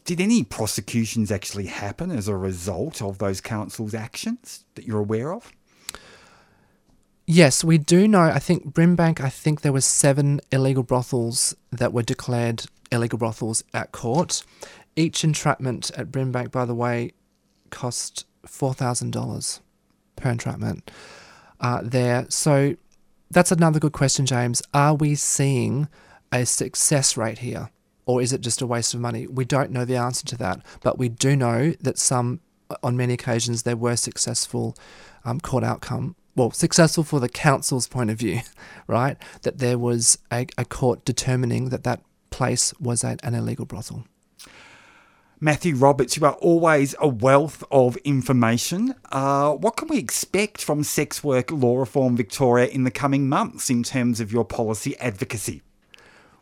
Did 0.05 0.21
any 0.21 0.43
prosecutions 0.43 1.31
actually 1.31 1.67
happen 1.67 2.11
as 2.11 2.29
a 2.29 2.37
result 2.37 3.03
of 3.03 3.19
those 3.19 3.41
councils' 3.41 3.95
actions 3.95 4.65
that 4.75 4.87
you're 4.87 5.01
aware 5.01 5.33
of? 5.33 5.53
Yes, 7.27 7.63
we 7.63 7.77
do 7.77 8.09
know. 8.09 8.23
I 8.23 8.39
think 8.39 8.73
Brimbank. 8.73 9.21
I 9.21 9.29
think 9.29 9.61
there 9.61 9.73
were 9.73 9.83
seven 9.83 10.41
illegal 10.51 10.83
brothels 10.83 11.55
that 11.71 11.93
were 11.93 12.03
declared 12.03 12.65
illegal 12.91 13.19
brothels 13.19 13.63
at 13.75 13.93
court. 13.93 14.43
Each 14.99 15.23
entrapment 15.23 15.93
at 15.97 16.11
Brimbank, 16.11 16.50
by 16.50 16.64
the 16.64 16.75
way, 16.75 17.12
cost 17.71 18.26
$4,000 18.45 19.61
per 20.17 20.31
entrapment 20.31 20.90
uh, 21.61 21.83
there. 21.85 22.26
So 22.31 22.75
that's 23.31 23.52
another 23.52 23.78
good 23.78 23.93
question, 23.93 24.26
James. 24.26 24.61
Are 24.75 24.95
we 24.95 25.14
seeing 25.14 25.87
a 26.33 26.45
success 26.45 27.17
rate 27.17 27.38
here? 27.38 27.71
Or 28.07 28.21
is 28.21 28.33
it 28.33 28.40
just 28.40 28.61
a 28.61 28.67
waste 28.67 28.93
of 28.93 28.99
money? 28.99 29.28
We 29.28 29.45
don't 29.45 29.71
know 29.71 29.85
the 29.85 29.95
answer 29.95 30.26
to 30.26 30.37
that, 30.38 30.67
but 30.83 30.99
we 30.99 31.09
do 31.09 31.37
know 31.37 31.75
that 31.81 31.97
some, 31.97 32.40
on 32.83 32.97
many 32.97 33.14
occasions, 33.14 33.62
there 33.62 33.76
were 33.76 33.95
successful 33.95 34.76
um, 35.25 35.38
court 35.38 35.62
outcome. 35.62 36.17
Well, 36.35 36.50
successful 36.50 37.05
for 37.05 37.21
the 37.21 37.28
council's 37.28 37.87
point 37.87 38.11
of 38.11 38.19
view, 38.19 38.40
right? 38.88 39.17
That 39.43 39.59
there 39.59 39.78
was 39.78 40.19
a, 40.33 40.49
a 40.59 40.64
court 40.64 41.05
determining 41.05 41.69
that 41.69 41.85
that 41.85 42.00
place 42.31 42.75
was 42.81 43.05
a, 43.05 43.17
an 43.23 43.37
illegal 43.37 43.64
brothel. 43.64 44.05
Matthew 45.40 45.76
Roberts, 45.76 46.16
you 46.16 46.26
are 46.26 46.33
always 46.33 46.97
a 47.00 47.07
wealth 47.07 47.62
of 47.71 47.97
information. 47.99 48.97
Uh, 49.12 49.52
what 49.52 49.76
can 49.76 49.87
we 49.87 49.97
expect 49.97 50.61
from 50.61 50.83
Sex 50.83 51.23
Work 51.23 51.52
Law 51.52 51.78
Reform 51.78 52.16
Victoria 52.16 52.66
in 52.66 52.83
the 52.83 52.90
coming 52.90 53.28
months 53.28 53.71
in 53.71 53.85
terms 53.85 54.18
of 54.18 54.33
your 54.33 54.45
policy 54.45 54.99
advocacy? 54.99 55.62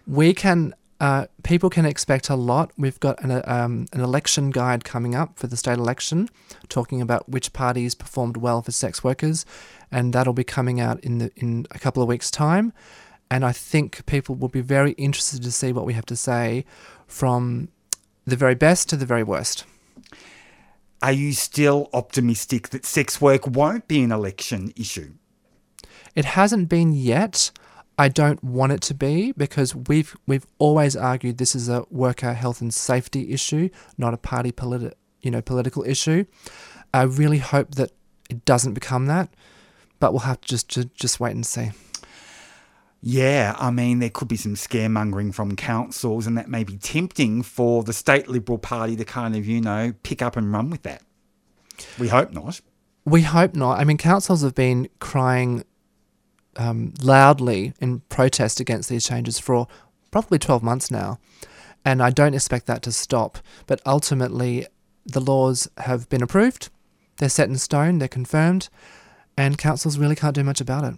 We 0.07 0.33
can, 0.33 0.75
uh, 0.99 1.27
people 1.43 1.69
can 1.69 1.85
expect 1.85 2.31
a 2.31 2.37
lot. 2.37 2.73
We've 2.79 2.99
got 2.99 3.23
an, 3.23 3.43
um, 3.45 3.87
an 3.93 4.01
election 4.01 4.51
guide 4.51 4.85
coming 4.85 5.15
up 5.15 5.39
for 5.39 5.47
the 5.47 5.59
state 5.59 5.77
election, 5.77 6.31
talking 6.71 7.03
about 7.03 7.29
which 7.29 7.53
parties 7.53 7.95
performed 7.95 8.39
well 8.39 8.63
for 8.63 8.73
sex 8.73 9.05
workers, 9.05 9.45
and 9.93 10.15
that'll 10.15 10.33
be 10.33 10.45
coming 10.45 10.81
out 10.81 11.01
in 11.01 11.19
the 11.19 11.31
in 11.37 11.67
a 11.71 11.79
couple 11.79 12.03
of 12.03 12.09
weeks' 12.09 12.31
time. 12.31 12.73
And 13.31 13.45
I 13.45 13.53
think 13.53 14.07
people 14.07 14.37
will 14.37 14.49
be 14.49 14.61
very 14.63 14.93
interested 14.93 15.43
to 15.43 15.53
see 15.53 15.73
what 15.73 15.85
we 15.85 15.93
have 15.93 16.07
to 16.07 16.17
say 16.17 16.65
from 17.07 17.69
the 18.27 18.37
very 18.37 18.55
best 18.55 18.89
to 18.91 18.97
the 18.97 19.07
very 19.07 19.23
worst. 19.23 19.65
Are 21.03 21.13
you 21.13 21.33
still 21.33 21.89
optimistic 21.93 22.71
that 22.71 22.85
sex 22.85 23.21
work 23.21 23.47
won't 23.47 23.87
be 23.87 24.03
an 24.03 24.11
election 24.11 24.73
issue? 24.77 25.13
It 26.15 26.25
hasn't 26.25 26.69
been 26.69 26.93
yet. 26.93 27.51
I 27.99 28.09
don't 28.09 28.43
want 28.43 28.73
it 28.73 28.81
to 28.83 28.95
be 28.95 29.33
because 29.33 29.75
we've 29.75 30.17
we've 30.27 30.47
always 30.59 30.97
argued 30.97 31.39
this 31.39 31.55
is 31.55 31.69
a 31.69 31.85
worker 31.91 32.33
health 32.33 32.61
and 32.61 32.73
safety 32.73 33.33
issue, 33.33 33.69
not 33.97 34.15
a 34.15 34.19
party 34.19 34.53
politi- 34.53 34.93
you 35.23 35.31
know 35.31 35.41
political 35.41 35.85
issue. 35.85 36.25
I 36.93 37.03
really 37.03 37.39
hope 37.39 37.75
that 37.77 37.93
it 38.29 38.45
doesn't 38.45 38.75
become 38.75 39.07
that, 39.07 39.31
but 40.01 40.13
we'll 40.13 40.21
have 40.21 40.41
to 40.41 40.49
just 40.49 40.69
just, 40.69 40.95
just 40.95 41.21
wait 41.21 41.35
and 41.35 41.47
see. 41.47 41.71
Yeah, 43.09 43.55
I 43.57 43.71
mean, 43.71 44.01
there 44.01 44.11
could 44.11 44.27
be 44.27 44.37
some 44.37 44.57
scaremongering 44.57 45.33
from 45.33 45.55
councils, 45.55 46.27
and 46.27 46.37
that 46.37 46.49
may 46.49 46.65
be 46.65 46.77
tempting 46.77 47.45
for 47.45 47.85
the 47.85 47.93
state 47.93 48.27
Liberal 48.27 48.59
Party 48.59 48.97
to 48.97 49.05
kind 49.05 49.37
of, 49.37 49.47
you 49.47 49.61
know, 49.61 49.95
pick 50.03 50.23
up 50.23 50.37
and 50.37 50.53
run 50.53 50.71
with 50.71 50.83
that. 50.83 51.03
We 52.01 52.09
hope 52.09 52.33
not. 52.33 52.61
We 53.05 53.23
hope 53.23 53.55
not. 53.55 53.79
I 53.79 53.85
mean, 53.85 53.97
councils 53.97 54.43
have 54.43 54.57
been 54.57 54.89
crying 54.99 55.63
um, 56.57 56.95
loudly 57.01 57.75
in 57.81 58.01
protest 58.09 58.59
against 58.59 58.89
these 58.89 59.07
changes 59.07 59.39
for 59.39 59.69
probably 60.11 60.41
12 60.41 60.65
months 60.65 60.91
now, 60.91 61.21
and 61.85 62.03
I 62.03 62.11
don't 62.11 62.35
expect 62.35 62.67
that 62.67 62.83
to 62.83 62.91
stop. 62.91 63.39
But 63.69 63.81
ultimately, 63.87 64.67
the 65.05 65.21
laws 65.21 65.69
have 65.79 66.09
been 66.09 66.25
approved, 66.25 66.71
they're 67.19 67.29
set 67.29 67.49
in 67.49 67.57
stone, 67.57 67.99
they're 67.99 68.09
confirmed, 68.09 68.69
and 69.37 69.57
councils 69.57 69.97
really 69.97 70.17
can't 70.17 70.35
do 70.35 70.43
much 70.43 70.61
about 70.61 70.83
it. 70.83 70.95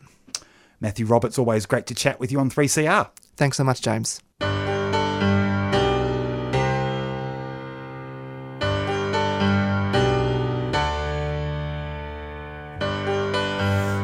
Matthew 0.80 1.06
Roberts, 1.06 1.38
always 1.38 1.66
great 1.66 1.86
to 1.86 1.94
chat 1.94 2.20
with 2.20 2.30
you 2.30 2.38
on 2.38 2.50
3CR. 2.50 3.10
Thanks 3.36 3.56
so 3.56 3.64
much, 3.64 3.82
James. 3.82 4.20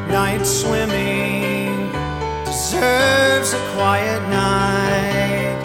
Night 0.09 0.45
swimming 0.45 1.91
deserves 2.45 3.53
a 3.53 3.71
quiet 3.73 4.21
night. 4.29 5.61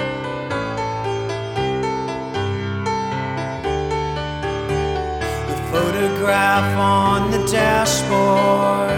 The 5.48 5.56
photograph 5.72 6.76
on 6.78 7.30
the 7.32 7.46
dashboard 7.50 8.89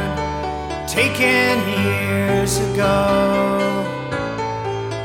taken 0.92 1.56
years 1.86 2.58
ago. 2.58 3.00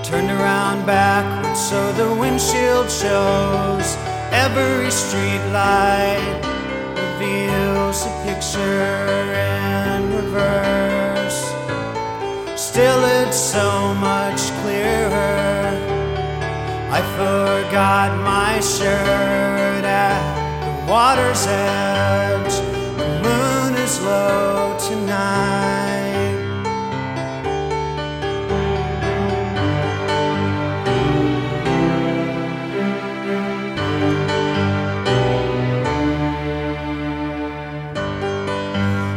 Turned 0.03 0.29
around 0.29 0.85
backwards 0.85 1.61
so 1.61 1.79
the 1.93 2.13
windshield 2.13 2.91
shows 2.91 3.95
every 4.45 4.91
street 4.91 5.43
light 5.53 6.41
reveals 6.93 8.05
a 8.05 8.13
picture 8.25 9.31
in 9.31 10.13
reverse. 10.13 11.39
Still, 12.59 13.01
it's 13.21 13.39
so 13.39 13.93
much 13.95 14.41
clearer. 14.59 15.71
I 16.91 17.01
forgot 17.15 18.09
my 18.25 18.59
shirt 18.59 19.85
at 19.85 20.19
the 20.65 20.91
water's 20.91 21.47
edge. 21.47 22.76
The 23.97 24.03
moon 24.03 24.09
is 24.09 24.09
low 24.09 24.77
tonight. 24.79 25.57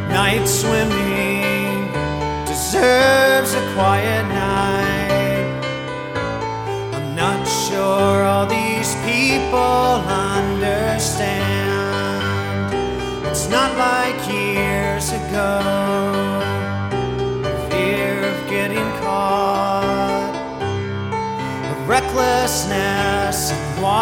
Night 0.08 0.46
swimming 0.46 0.99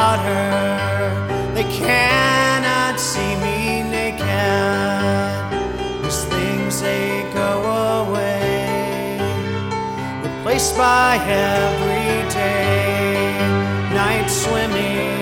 in 0.09 0.15
water. 0.19 1.55
They 1.55 1.65
cannot 1.65 3.01
see 3.01 3.33
me 3.45 3.83
naked. 3.83 4.27
These 6.03 6.25
things 6.25 6.81
they 6.81 7.25
go 7.35 7.53
away, 8.03 9.21
replaced 10.23 10.77
by 10.77 11.17
everyday 11.49 12.59
night 14.03 14.29
swimming. 14.29 15.17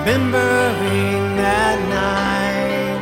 Remembering 0.00 1.36
that 1.44 1.78
night. 2.02 3.00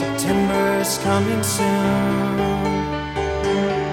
September's 0.00 0.98
coming 0.98 1.42
soon. 1.42 2.40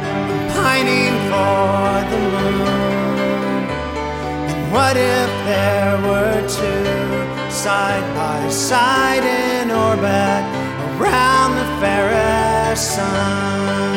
I'm 0.06 0.50
pining 0.58 1.16
for 1.32 1.82
the 2.12 2.21
what 4.72 4.96
if 4.96 5.30
there 5.52 5.98
were 6.08 6.40
two 6.48 7.52
side 7.52 8.06
by 8.16 8.50
side 8.50 9.24
in 9.24 9.70
orbit 9.70 10.44
around 10.96 11.56
the 11.56 11.68
fairest 11.82 12.96
sun? 12.96 13.96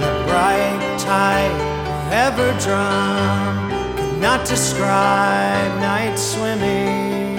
That 0.00 0.16
bright, 0.28 0.98
tide 1.00 1.74
ever 2.12 2.48
drum 2.60 3.96
could 3.96 4.20
not 4.20 4.46
describe 4.46 5.70
night 5.80 6.16
swimming. 6.16 7.34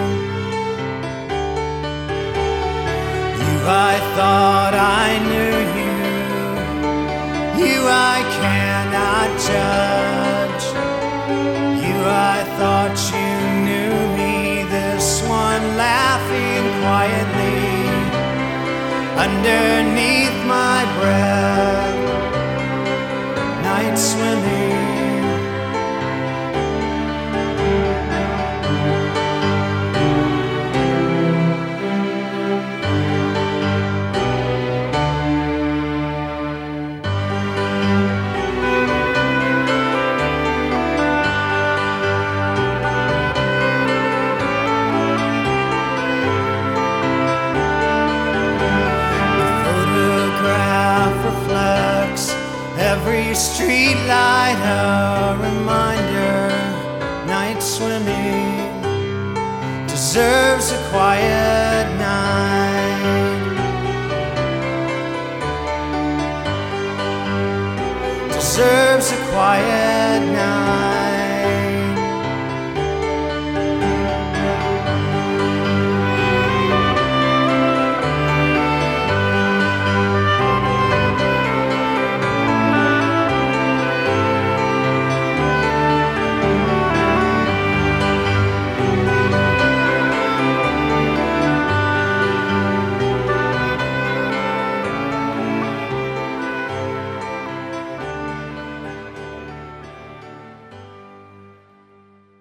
You, 3.39 3.55
I 3.63 3.95
thought 4.15 4.73
I 4.75 5.07
knew 5.29 5.55
you. 5.79 5.95
You, 7.65 7.79
I 7.87 8.17
cannot 8.41 9.29
judge. 9.47 10.44
I 12.07 12.43
thought 12.57 12.97
you 13.13 13.31
knew 13.65 13.95
me. 14.17 14.63
This 14.69 15.21
one 15.27 15.63
laughing 15.75 16.63
quietly 16.81 17.65
underneath 19.25 20.37
my 20.45 20.79
breath. 20.99 21.99
Night 23.63 23.95
swimming. 23.97 24.84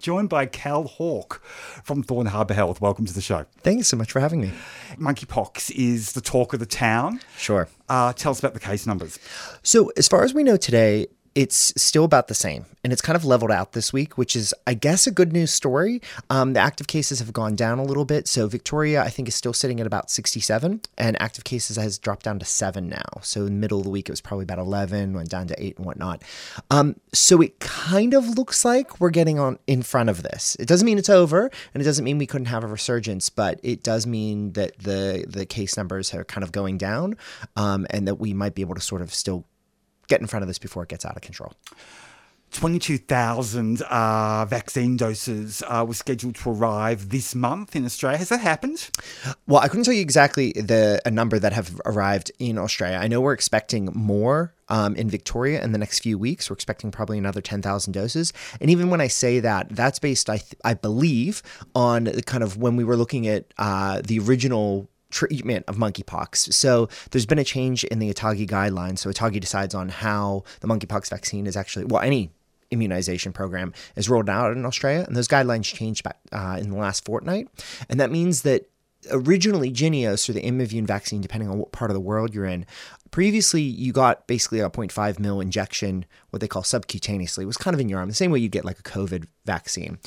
Joined 0.05 0.29
by 0.29 0.45
Cal 0.45 0.85
Hawk 0.85 1.43
from 1.83 2.03
Thorne 2.03 2.27
Harbour 2.27 2.53
Health. 2.53 2.79
Welcome 2.79 3.07
to 3.07 3.15
the 3.15 3.23
show. 3.23 3.47
Thanks 3.63 3.89
so 3.89 3.97
much 3.97 4.13
for 4.13 4.21
having 4.21 4.43
me. 4.43 4.53
Monkeypox 4.97 5.71
is 5.71 6.13
the 6.13 6.21
talk 6.21 6.53
of 6.53 6.61
the 6.61 6.67
town. 6.67 7.21
Sure. 7.39 7.69
Uh, 7.89 8.13
tell 8.13 8.31
us 8.31 8.39
about 8.39 8.53
the 8.53 8.61
case 8.61 8.87
numbers. 8.87 9.19
So, 9.63 9.91
as 9.97 10.07
far 10.07 10.23
as 10.23 10.35
we 10.35 10.43
know 10.43 10.59
today, 10.59 11.07
it's 11.35 11.73
still 11.77 12.05
about 12.05 12.29
the 12.29 12.35
same, 12.35 12.65
and 12.85 12.93
it's 12.93 13.03
kind 13.03 13.17
of 13.17 13.25
leveled 13.25 13.51
out 13.51 13.73
this 13.73 13.93
week, 13.93 14.17
which 14.17 14.37
is, 14.37 14.55
I 14.69 14.75
guess, 14.75 15.07
a 15.07 15.11
good 15.11 15.33
news 15.33 15.51
story. 15.51 16.01
Um, 16.31 16.53
the 16.53 16.61
active 16.61 16.87
cases 16.87 17.19
have 17.19 17.33
gone 17.33 17.57
down 17.57 17.81
a 17.81 17.83
little 17.85 18.05
bit. 18.05 18.29
So, 18.29 18.47
Victoria, 18.47 19.03
I 19.03 19.09
think, 19.09 19.27
is 19.27 19.35
still 19.35 19.53
sitting 19.53 19.81
at 19.81 19.87
about 19.87 20.11
67, 20.11 20.81
and 20.97 21.21
active 21.21 21.43
cases 21.43 21.77
has 21.77 21.99
dropped 21.99 22.25
down 22.25 22.39
to 22.39 22.45
seven 22.45 22.89
now. 22.89 23.21
So, 23.23 23.41
in 23.41 23.47
the 23.47 23.53
middle 23.53 23.79
of 23.79 23.85
the 23.85 23.91
week, 23.91 24.09
it 24.09 24.13
was 24.13 24.21
probably 24.21 24.45
about 24.45 24.59
11, 24.59 25.13
went 25.13 25.29
down 25.29 25.49
to 25.49 25.63
eight 25.63 25.77
and 25.77 25.85
whatnot. 25.85 26.23
Um, 26.71 26.97
so, 27.13 27.41
it 27.41 27.59
kind 27.59 28.15
of 28.15 28.39
looks 28.39 28.65
like 28.65 29.01
we're 29.01 29.11
getting 29.11 29.41
on 29.41 29.59
in 29.67 29.83
front 29.83 30.11
of 30.11 30.23
this. 30.23 30.57
It 30.61 30.69
doesn't 30.69 30.87
mean 30.87 30.99
it's 30.99 31.11
over, 31.11 31.51
and 31.75 31.81
it 31.83 31.85
doesn't 31.85 32.05
mean 32.05 32.19
we 32.19 32.27
couldn't 32.27 32.47
have 32.47 32.63
a 32.63 32.69
resurgence, 32.69 33.29
but 33.29 33.59
it 33.65 33.83
does 33.83 34.07
mean 34.07 34.53
that 34.53 34.79
the 34.79 35.25
the 35.29 35.47
case 35.47 35.77
numbers 35.77 36.15
are 36.15 36.25
kind 36.25 36.45
of 36.45 36.53
going 36.53 36.79
down, 36.79 37.17
um, 37.57 37.89
and 37.91 38.07
that 38.07 38.17
we 38.17 38.33
might 38.33 38.55
be 38.55 38.63
able 38.63 38.77
to 38.77 38.81
sort 38.81 39.03
of 39.03 39.13
still 39.13 39.45
get 40.09 40.21
in 40.21 40.27
front 40.27 40.43
of 40.43 40.49
this 40.49 40.59
before 40.59 40.83
it 40.83 40.89
gets 40.89 41.05
out 41.05 41.17
of 41.17 41.23
control. 41.23 41.53
22,000 42.55 43.83
uh, 43.83 44.45
vaccine 44.45 44.97
doses 44.97 45.63
uh, 45.67 45.85
were 45.87 45.95
scheduled 45.95 46.37
to 46.37 46.51
arrive 46.51 47.11
this 47.11 47.35
month 47.35 47.75
in 47.75 47.85
Australia. 47.85 48.17
Has 48.17 48.29
that 48.29 48.41
happened? 48.41 48.91
Well, 49.49 49.61
I 49.61 49.67
couldn't 49.69 49.85
tell 49.85 49.95
you 49.95 50.01
exactly 50.01 50.53
the 50.53 51.03
a 51.05 51.11
number 51.11 51.39
that 51.41 51.53
have 51.53 51.81
arrived 51.85 52.31
in 52.39 52.57
Australia. 52.57 52.97
I 52.97 53.09
know 53.09 53.21
we're 53.21 53.33
expecting 53.33 53.91
more 53.93 54.55
um, 54.69 54.95
in 54.95 55.11
Victoria 55.11 55.63
in 55.63 55.73
the 55.73 55.79
next 55.79 55.99
few 56.01 56.17
weeks. 56.17 56.49
We're 56.49 56.55
expecting 56.55 56.93
probably 56.93 57.19
another 57.19 57.41
10,000 57.41 57.93
doses. 57.93 58.33
And 58.61 58.71
even 58.71 58.89
when 58.89 59.01
I 59.01 59.09
say 59.09 59.41
that, 59.41 59.71
that's 59.71 59.99
based, 59.99 60.31
I, 60.31 60.39
th- 60.39 60.55
I 60.65 60.75
believe, 60.75 61.43
on 61.75 62.05
the 62.05 62.23
kind 62.23 62.45
of 62.45 62.57
when 62.57 62.77
we 62.77 62.85
were 62.85 62.97
looking 62.97 63.27
at 63.27 63.53
uh, 63.59 64.01
the 64.05 64.21
original 64.21 64.89
treatment 65.15 65.65
of 65.69 65.77
monkeypox. 65.77 66.53
So 66.53 66.89
there's 67.13 67.25
been 67.25 67.39
a 67.39 67.45
change 67.45 67.85
in 67.85 68.01
the 68.01 68.13
ATAGI 68.13 68.49
guidelines. 68.49 68.99
So 68.99 69.11
ATAGI 69.11 69.41
decides 69.41 69.75
on 69.75 69.89
how 69.89 70.43
the 70.61 70.67
monkeypox 70.67 71.09
vaccine 71.09 71.47
is 71.47 71.57
actually, 71.57 71.85
well, 71.87 72.03
any 72.03 72.31
immunization 72.73 73.33
program 73.33 73.73
is 73.95 74.09
rolled 74.09 74.29
out 74.29 74.51
in 74.53 74.67
Australia, 74.67 75.05
and 75.07 75.15
those 75.15 75.29
guidelines 75.29 75.63
changed 75.63 76.03
back 76.03 76.19
uh, 76.33 76.59
in 76.61 76.71
the 76.71 76.77
last 76.77 77.05
fortnight, 77.05 77.49
and 77.89 78.01
that 78.01 78.11
means 78.11 78.43
that 78.43 78.69
originally 79.11 79.71
Jynneos 79.71 80.29
or 80.29 80.33
the 80.33 80.43
Imvamune 80.43 80.87
vaccine, 80.87 81.21
depending 81.21 81.49
on 81.49 81.59
what 81.59 81.73
part 81.73 81.91
of 81.91 81.95
the 81.95 82.01
world 82.01 82.35
you're 82.35 82.45
in, 82.45 82.67
previously 83.15 83.63
you 83.63 83.93
got 83.93 84.27
basically 84.27 84.59
a 84.59 84.69
0.5 84.69 85.21
mil 85.21 85.41
injection, 85.41 86.05
what 86.31 86.41
they 86.41 86.49
call 86.49 86.63
subcutaneously. 86.63 87.43
It 87.43 87.47
was 87.47 87.57
kind 87.57 87.73
of 87.73 87.81
in 87.81 87.89
your 87.89 88.01
arm, 88.01 88.09
the 88.09 88.15
same 88.15 88.33
way 88.33 88.41
you 88.41 88.49
get 88.49 88.65
like 88.65 88.81
a 88.81 88.83
COVID 88.83 89.27
vaccine. 89.45 89.99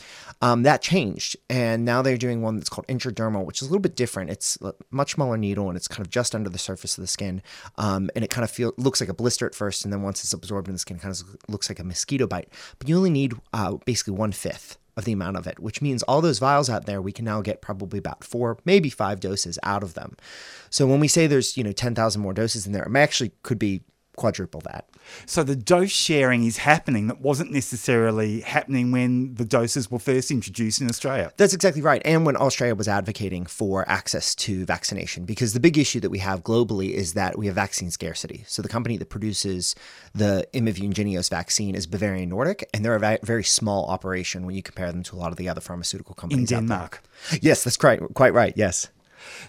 Um, 0.41 0.63
that 0.63 0.81
changed, 0.81 1.37
and 1.49 1.85
now 1.85 2.01
they're 2.01 2.17
doing 2.17 2.41
one 2.41 2.57
that's 2.57 2.67
called 2.67 2.85
intradermal, 2.87 3.45
which 3.45 3.61
is 3.61 3.69
a 3.69 3.71
little 3.71 3.81
bit 3.81 3.95
different. 3.95 4.29
It's 4.29 4.57
a 4.61 4.73
much 4.91 5.13
smaller 5.13 5.37
needle, 5.37 5.69
and 5.69 5.77
it's 5.77 5.87
kind 5.87 6.01
of 6.01 6.09
just 6.09 6.35
under 6.35 6.49
the 6.49 6.57
surface 6.57 6.97
of 6.97 7.01
the 7.01 7.07
skin, 7.07 7.41
um, 7.77 8.09
and 8.13 8.25
it 8.25 8.29
kind 8.29 8.43
of 8.43 8.51
feel 8.51 8.73
looks 8.77 8.99
like 8.99 9.09
a 9.09 9.13
blister 9.13 9.47
at 9.47 9.55
first, 9.55 9.85
and 9.85 9.93
then 9.93 10.01
once 10.01 10.21
it's 10.23 10.33
absorbed 10.33 10.67
in 10.67 10.73
the 10.73 10.79
skin, 10.79 10.97
it 10.97 11.01
kind 11.01 11.15
of 11.15 11.37
looks 11.47 11.69
like 11.69 11.79
a 11.79 11.85
mosquito 11.85 12.27
bite. 12.27 12.49
But 12.77 12.89
you 12.89 12.97
only 12.97 13.09
need 13.09 13.35
uh, 13.53 13.77
basically 13.85 14.15
one 14.15 14.33
fifth 14.33 14.77
of 14.97 15.05
the 15.05 15.13
amount 15.13 15.37
of 15.37 15.47
it, 15.47 15.59
which 15.59 15.81
means 15.81 16.03
all 16.03 16.21
those 16.21 16.39
vials 16.39 16.69
out 16.69 16.85
there, 16.85 17.01
we 17.01 17.11
can 17.11 17.23
now 17.23 17.41
get 17.41 17.61
probably 17.61 17.99
about 17.99 18.23
four, 18.23 18.57
maybe 18.65 18.89
five 18.89 19.19
doses 19.19 19.57
out 19.63 19.83
of 19.83 19.93
them. 19.93 20.17
So 20.69 20.87
when 20.87 20.99
we 20.99 21.07
say 21.07 21.27
there's, 21.27 21.55
you 21.55 21.63
know, 21.63 21.71
10,000 21.71 22.21
more 22.21 22.33
doses 22.33 22.65
in 22.65 22.73
there, 22.73 22.83
it 22.83 22.95
actually 22.97 23.31
could 23.43 23.59
be 23.59 23.81
quadruple 24.17 24.61
that. 24.61 24.89
So 25.25 25.43
the 25.43 25.55
dose 25.55 25.91
sharing 25.91 26.43
is 26.45 26.57
happening 26.57 27.07
that 27.07 27.21
wasn't 27.21 27.51
necessarily 27.51 28.41
happening 28.41 28.91
when 28.91 29.35
the 29.35 29.45
doses 29.45 29.89
were 29.89 29.99
first 29.99 30.31
introduced 30.31 30.81
in 30.81 30.89
Australia. 30.89 31.31
That's 31.37 31.53
exactly 31.53 31.81
right. 31.81 32.01
And 32.05 32.25
when 32.25 32.37
Australia 32.37 32.75
was 32.75 32.87
advocating 32.87 33.45
for 33.45 33.87
access 33.89 34.35
to 34.35 34.65
vaccination, 34.65 35.25
because 35.25 35.53
the 35.53 35.59
big 35.59 35.77
issue 35.77 35.99
that 35.99 36.09
we 36.09 36.19
have 36.19 36.43
globally 36.43 36.91
is 36.91 37.13
that 37.13 37.37
we 37.37 37.47
have 37.47 37.55
vaccine 37.55 37.91
scarcity. 37.91 38.43
So 38.47 38.61
the 38.61 38.69
company 38.69 38.97
that 38.97 39.09
produces 39.09 39.75
the 40.13 40.47
Imvamune 40.53 40.93
Jynneos 40.93 41.29
vaccine 41.29 41.75
is 41.75 41.87
Bavarian 41.87 42.29
Nordic, 42.29 42.69
and 42.73 42.83
they're 42.83 42.95
a 42.95 43.19
very 43.23 43.43
small 43.43 43.85
operation 43.87 44.45
when 44.45 44.55
you 44.55 44.63
compare 44.63 44.91
them 44.91 45.03
to 45.03 45.15
a 45.15 45.17
lot 45.17 45.31
of 45.31 45.37
the 45.37 45.49
other 45.49 45.61
pharmaceutical 45.61 46.13
In 46.13 46.21
companies 46.21 46.51
out 46.51 46.55
there. 46.55 46.61
Denmark. 46.61 47.03
Yes, 47.41 47.63
that's 47.63 47.77
quite 47.77 48.01
quite 48.13 48.33
right. 48.33 48.53
Yes. 48.55 48.89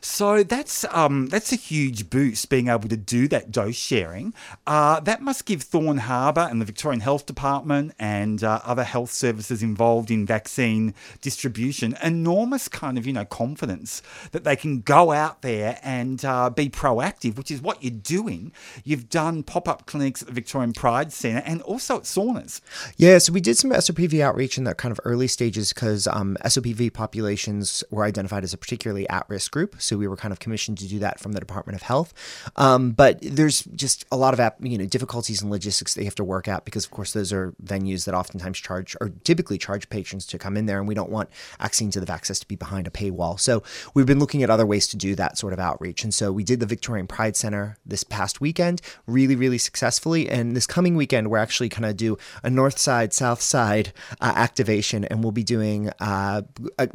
So 0.00 0.42
that's 0.42 0.84
um, 0.90 1.26
that's 1.26 1.52
a 1.52 1.56
huge 1.56 2.10
boost 2.10 2.48
being 2.48 2.68
able 2.68 2.88
to 2.88 2.96
do 2.96 3.28
that 3.28 3.50
dose 3.50 3.76
sharing. 3.76 4.34
Uh, 4.66 5.00
that 5.00 5.22
must 5.22 5.44
give 5.44 5.62
Thorne 5.62 5.98
Harbour 5.98 6.46
and 6.50 6.60
the 6.60 6.64
Victorian 6.64 7.00
Health 7.00 7.26
Department 7.26 7.92
and 7.98 8.42
uh, 8.42 8.60
other 8.64 8.84
health 8.84 9.10
services 9.10 9.62
involved 9.62 10.10
in 10.10 10.26
vaccine 10.26 10.94
distribution 11.20 11.96
enormous 12.02 12.68
kind 12.68 12.98
of 12.98 13.06
you 13.06 13.12
know 13.12 13.24
confidence 13.24 14.02
that 14.32 14.44
they 14.44 14.56
can 14.56 14.80
go 14.80 15.12
out 15.12 15.42
there 15.42 15.78
and 15.82 16.24
uh, 16.24 16.50
be 16.50 16.68
proactive, 16.68 17.36
which 17.36 17.50
is 17.50 17.60
what 17.60 17.82
you're 17.82 17.90
doing. 17.90 18.52
You've 18.84 19.08
done 19.08 19.42
pop 19.42 19.68
up 19.68 19.86
clinics 19.86 20.22
at 20.22 20.28
the 20.28 20.34
Victorian 20.34 20.72
Pride 20.72 21.12
Centre 21.12 21.42
and 21.44 21.62
also 21.62 21.96
at 21.96 22.02
saunas. 22.02 22.60
Yeah, 22.96 23.18
so 23.18 23.32
we 23.32 23.40
did 23.40 23.56
some 23.56 23.70
SOPV 23.70 24.20
outreach 24.20 24.58
in 24.58 24.64
the 24.64 24.74
kind 24.74 24.92
of 24.92 25.00
early 25.04 25.28
stages 25.28 25.72
because 25.72 26.06
um, 26.06 26.36
SOPV 26.44 26.92
populations 26.92 27.84
were 27.90 28.04
identified 28.04 28.44
as 28.44 28.52
a 28.52 28.58
particularly 28.58 29.08
at 29.08 29.28
risk 29.28 29.52
group. 29.52 29.67
So 29.78 29.96
we 29.96 30.06
were 30.06 30.16
kind 30.16 30.32
of 30.32 30.40
commissioned 30.40 30.78
to 30.78 30.88
do 30.88 30.98
that 30.98 31.18
from 31.18 31.32
the 31.32 31.40
Department 31.40 31.76
of 31.76 31.82
Health. 31.82 32.12
Um, 32.56 32.92
but 32.92 33.18
there's 33.22 33.62
just 33.62 34.04
a 34.12 34.16
lot 34.16 34.38
of 34.38 34.52
you 34.60 34.78
know 34.78 34.86
difficulties 34.86 35.40
and 35.42 35.50
logistics 35.50 35.94
they 35.94 36.04
have 36.04 36.14
to 36.16 36.24
work 36.24 36.48
out 36.48 36.64
because 36.64 36.84
of 36.84 36.90
course 36.90 37.12
those 37.12 37.32
are 37.32 37.54
venues 37.64 38.04
that 38.04 38.14
oftentimes 38.14 38.58
charge 38.58 38.96
or 39.00 39.10
typically 39.24 39.58
charge 39.58 39.88
patrons 39.88 40.26
to 40.26 40.38
come 40.38 40.56
in 40.56 40.66
there, 40.66 40.78
and 40.78 40.88
we 40.88 40.94
don't 40.94 41.10
want 41.10 41.30
Vaccines 41.58 41.94
to 41.94 42.00
the 42.00 42.18
Access 42.18 42.40
to 42.40 42.48
be 42.48 42.56
behind 42.56 42.86
a 42.88 42.90
paywall. 42.90 43.38
So 43.38 43.62
we've 43.94 44.06
been 44.06 44.18
looking 44.18 44.42
at 44.42 44.50
other 44.50 44.66
ways 44.66 44.88
to 44.88 44.96
do 44.96 45.14
that 45.14 45.38
sort 45.38 45.52
of 45.52 45.60
outreach. 45.60 46.02
And 46.02 46.12
so 46.12 46.32
we 46.32 46.42
did 46.42 46.58
the 46.58 46.66
Victorian 46.66 47.06
Pride 47.06 47.36
Center 47.36 47.76
this 47.86 48.02
past 48.02 48.40
weekend, 48.40 48.80
really, 49.06 49.36
really 49.36 49.58
successfully. 49.58 50.28
And 50.28 50.56
this 50.56 50.66
coming 50.66 50.96
weekend, 50.96 51.30
we're 51.30 51.38
actually 51.38 51.68
going 51.68 51.82
to 51.82 51.94
do 51.94 52.18
a 52.42 52.50
north 52.50 52.78
side, 52.78 53.12
south 53.12 53.40
side 53.40 53.92
uh, 54.20 54.32
activation, 54.34 55.04
and 55.04 55.22
we'll 55.22 55.32
be 55.32 55.44
doing 55.44 55.90
uh, 56.00 56.42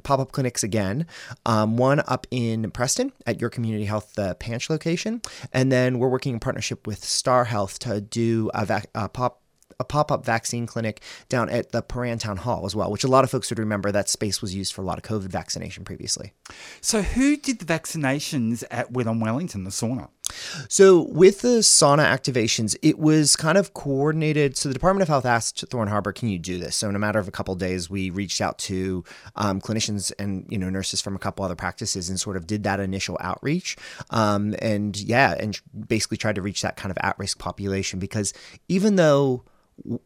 pop 0.03 0.19
up 0.19 0.31
clinics 0.33 0.61
again. 0.61 1.05
Um, 1.45 1.77
one 1.77 2.01
up 2.07 2.27
in 2.31 2.52
Preston 2.73 3.11
at 3.25 3.41
your 3.41 3.49
community 3.49 3.85
health, 3.85 4.13
the 4.15 4.35
Panch 4.35 4.69
location. 4.69 5.21
And 5.51 5.71
then 5.71 5.99
we're 5.99 6.09
working 6.09 6.33
in 6.33 6.39
partnership 6.39 6.87
with 6.87 7.03
Star 7.03 7.45
Health 7.45 7.79
to 7.79 8.01
do 8.01 8.49
a, 8.53 8.65
vac- 8.65 8.89
a 8.95 9.09
pop 9.09 9.42
a 9.83 9.85
pop-up 9.85 10.25
vaccine 10.25 10.65
clinic 10.65 11.01
down 11.29 11.49
at 11.49 11.71
the 11.71 11.83
Prahran 11.83 12.19
Town 12.19 12.37
Hall 12.37 12.65
as 12.65 12.75
well, 12.75 12.89
which 12.89 13.03
a 13.03 13.07
lot 13.07 13.23
of 13.23 13.29
folks 13.29 13.49
would 13.49 13.59
remember 13.59 13.91
that 13.91 14.09
space 14.09 14.41
was 14.41 14.55
used 14.55 14.73
for 14.73 14.81
a 14.81 14.85
lot 14.85 14.97
of 14.97 15.03
COVID 15.03 15.29
vaccination 15.29 15.83
previously. 15.83 16.33
So 16.81 17.01
who 17.01 17.37
did 17.37 17.59
the 17.59 17.65
vaccinations 17.65 18.63
at 18.71 18.91
Wet 18.91 19.07
on 19.07 19.19
Wellington, 19.19 19.65
the 19.65 19.69
sauna? 19.69 20.09
So 20.69 21.01
with 21.01 21.41
the 21.41 21.59
sauna 21.59 22.05
activations, 22.05 22.75
it 22.81 22.97
was 22.97 23.35
kind 23.35 23.57
of 23.57 23.73
coordinated. 23.73 24.57
So 24.57 24.69
the 24.69 24.73
Department 24.73 25.03
of 25.03 25.07
Health 25.09 25.25
asked 25.25 25.63
Thorne 25.69 25.89
Harbour, 25.89 26.11
"Can 26.11 26.29
you 26.29 26.39
do 26.39 26.57
this?" 26.57 26.75
So 26.75 26.89
in 26.89 26.95
a 26.95 26.99
matter 26.99 27.19
of 27.19 27.27
a 27.27 27.31
couple 27.31 27.53
of 27.53 27.59
days, 27.59 27.89
we 27.89 28.09
reached 28.09 28.41
out 28.41 28.57
to 28.59 29.03
um, 29.35 29.61
clinicians 29.61 30.11
and 30.17 30.45
you 30.49 30.57
know 30.57 30.69
nurses 30.69 31.01
from 31.01 31.15
a 31.15 31.19
couple 31.19 31.43
other 31.45 31.55
practices 31.55 32.09
and 32.09 32.19
sort 32.19 32.37
of 32.37 32.47
did 32.47 32.63
that 32.63 32.79
initial 32.79 33.17
outreach. 33.19 33.75
Um, 34.09 34.55
and 34.59 34.97
yeah, 34.97 35.35
and 35.37 35.59
basically 35.87 36.17
tried 36.17 36.35
to 36.35 36.41
reach 36.41 36.61
that 36.61 36.77
kind 36.77 36.89
of 36.89 36.97
at-risk 37.01 37.37
population 37.37 37.99
because 37.99 38.33
even 38.67 38.95
though 38.95 39.43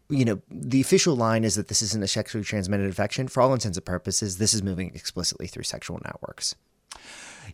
you 0.10 0.26
know, 0.26 0.42
the 0.50 0.82
official 0.82 1.16
line 1.16 1.44
is 1.44 1.56
that 1.56 1.68
this 1.68 1.82
isn't 1.82 2.04
a 2.04 2.08
sexually 2.08 2.44
transmitted 2.44 2.86
infection. 2.86 3.28
For 3.28 3.42
all 3.42 3.54
intents 3.54 3.78
and 3.78 3.86
purposes, 3.86 4.38
this 4.38 4.54
is 4.54 4.64
moving 4.64 4.92
explicitly 4.94 5.48
through 5.48 5.64
sexual 5.64 6.00
networks. 6.04 6.56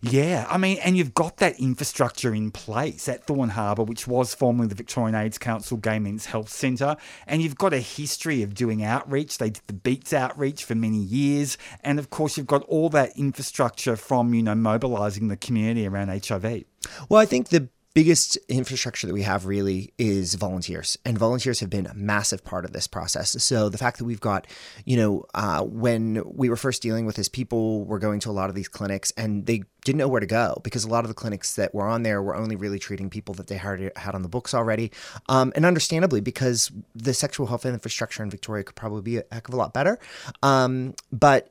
Yeah, 0.01 0.47
I 0.49 0.57
mean, 0.57 0.79
and 0.83 0.97
you've 0.97 1.13
got 1.13 1.37
that 1.37 1.59
infrastructure 1.59 2.33
in 2.33 2.51
place 2.51 3.07
at 3.07 3.25
Thorne 3.25 3.49
Harbour, 3.49 3.83
which 3.83 4.07
was 4.07 4.33
formerly 4.33 4.67
the 4.67 4.75
Victorian 4.75 5.15
AIDS 5.15 5.37
Council 5.37 5.77
Gay 5.77 5.99
Men's 5.99 6.25
Health 6.25 6.49
Centre, 6.49 6.97
and 7.27 7.41
you've 7.41 7.57
got 7.57 7.73
a 7.73 7.79
history 7.79 8.41
of 8.41 8.53
doing 8.53 8.83
outreach. 8.83 9.37
They 9.37 9.51
did 9.51 9.63
the 9.67 9.73
Beats 9.73 10.13
outreach 10.13 10.65
for 10.65 10.75
many 10.75 10.97
years, 10.97 11.57
and 11.81 11.99
of 11.99 12.09
course, 12.09 12.37
you've 12.37 12.47
got 12.47 12.63
all 12.63 12.89
that 12.89 13.17
infrastructure 13.17 13.95
from 13.95 14.33
you 14.33 14.43
know 14.43 14.55
mobilising 14.55 15.27
the 15.27 15.37
community 15.37 15.87
around 15.87 16.09
HIV. 16.09 16.63
Well, 17.09 17.21
I 17.21 17.25
think 17.25 17.49
the 17.49 17.69
biggest 17.93 18.37
infrastructure 18.49 19.07
that 19.07 19.13
we 19.13 19.21
have 19.21 19.45
really 19.45 19.93
is 19.97 20.35
volunteers 20.35 20.97
and 21.05 21.17
volunteers 21.17 21.59
have 21.59 21.69
been 21.69 21.85
a 21.85 21.93
massive 21.93 22.43
part 22.43 22.65
of 22.65 22.73
this 22.73 22.87
process. 22.87 23.31
So 23.43 23.69
the 23.69 23.77
fact 23.77 23.97
that 23.99 24.05
we've 24.05 24.21
got 24.21 24.47
you 24.85 24.97
know 24.97 25.25
uh, 25.33 25.61
when 25.61 26.23
we 26.25 26.49
were 26.49 26.55
first 26.55 26.81
dealing 26.81 27.05
with 27.05 27.15
this 27.15 27.29
people 27.29 27.85
were 27.85 27.99
going 27.99 28.19
to 28.21 28.29
a 28.29 28.31
lot 28.31 28.49
of 28.49 28.55
these 28.55 28.67
clinics 28.67 29.11
and 29.17 29.45
they 29.45 29.63
didn't 29.83 29.99
know 29.99 30.07
where 30.07 30.19
to 30.19 30.25
go 30.25 30.59
because 30.63 30.83
a 30.83 30.89
lot 30.89 31.03
of 31.03 31.09
the 31.09 31.13
clinics 31.13 31.55
that 31.55 31.73
were 31.73 31.87
on 31.87 32.03
there 32.03 32.21
were 32.21 32.35
only 32.35 32.55
really 32.55 32.79
treating 32.79 33.09
people 33.09 33.33
that 33.35 33.47
they 33.47 33.57
had, 33.57 33.91
had 33.95 34.15
on 34.15 34.21
the 34.21 34.29
books 34.29 34.53
already. 34.53 34.91
Um, 35.29 35.51
and 35.55 35.65
understandably 35.65 36.21
because 36.21 36.71
the 36.95 37.13
sexual 37.13 37.47
health 37.47 37.65
infrastructure 37.65 38.23
in 38.23 38.29
victoria 38.29 38.63
could 38.63 38.75
probably 38.75 39.01
be 39.01 39.17
a 39.17 39.23
heck 39.31 39.47
of 39.47 39.53
a 39.53 39.57
lot 39.57 39.73
better. 39.73 39.99
Um, 40.41 40.95
but 41.11 41.49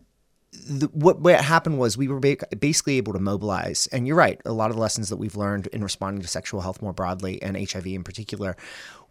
the, 0.52 0.86
what, 0.88 1.20
what 1.20 1.40
happened 1.40 1.78
was 1.78 1.96
we 1.96 2.08
were 2.08 2.20
basically 2.20 2.98
able 2.98 3.12
to 3.14 3.18
mobilize, 3.18 3.86
and 3.88 4.06
you're 4.06 4.16
right, 4.16 4.40
a 4.44 4.52
lot 4.52 4.70
of 4.70 4.76
the 4.76 4.82
lessons 4.82 5.08
that 5.08 5.16
we've 5.16 5.36
learned 5.36 5.66
in 5.68 5.82
responding 5.82 6.22
to 6.22 6.28
sexual 6.28 6.60
health 6.60 6.82
more 6.82 6.92
broadly 6.92 7.42
and 7.42 7.56
HIV 7.56 7.86
in 7.86 8.04
particular 8.04 8.56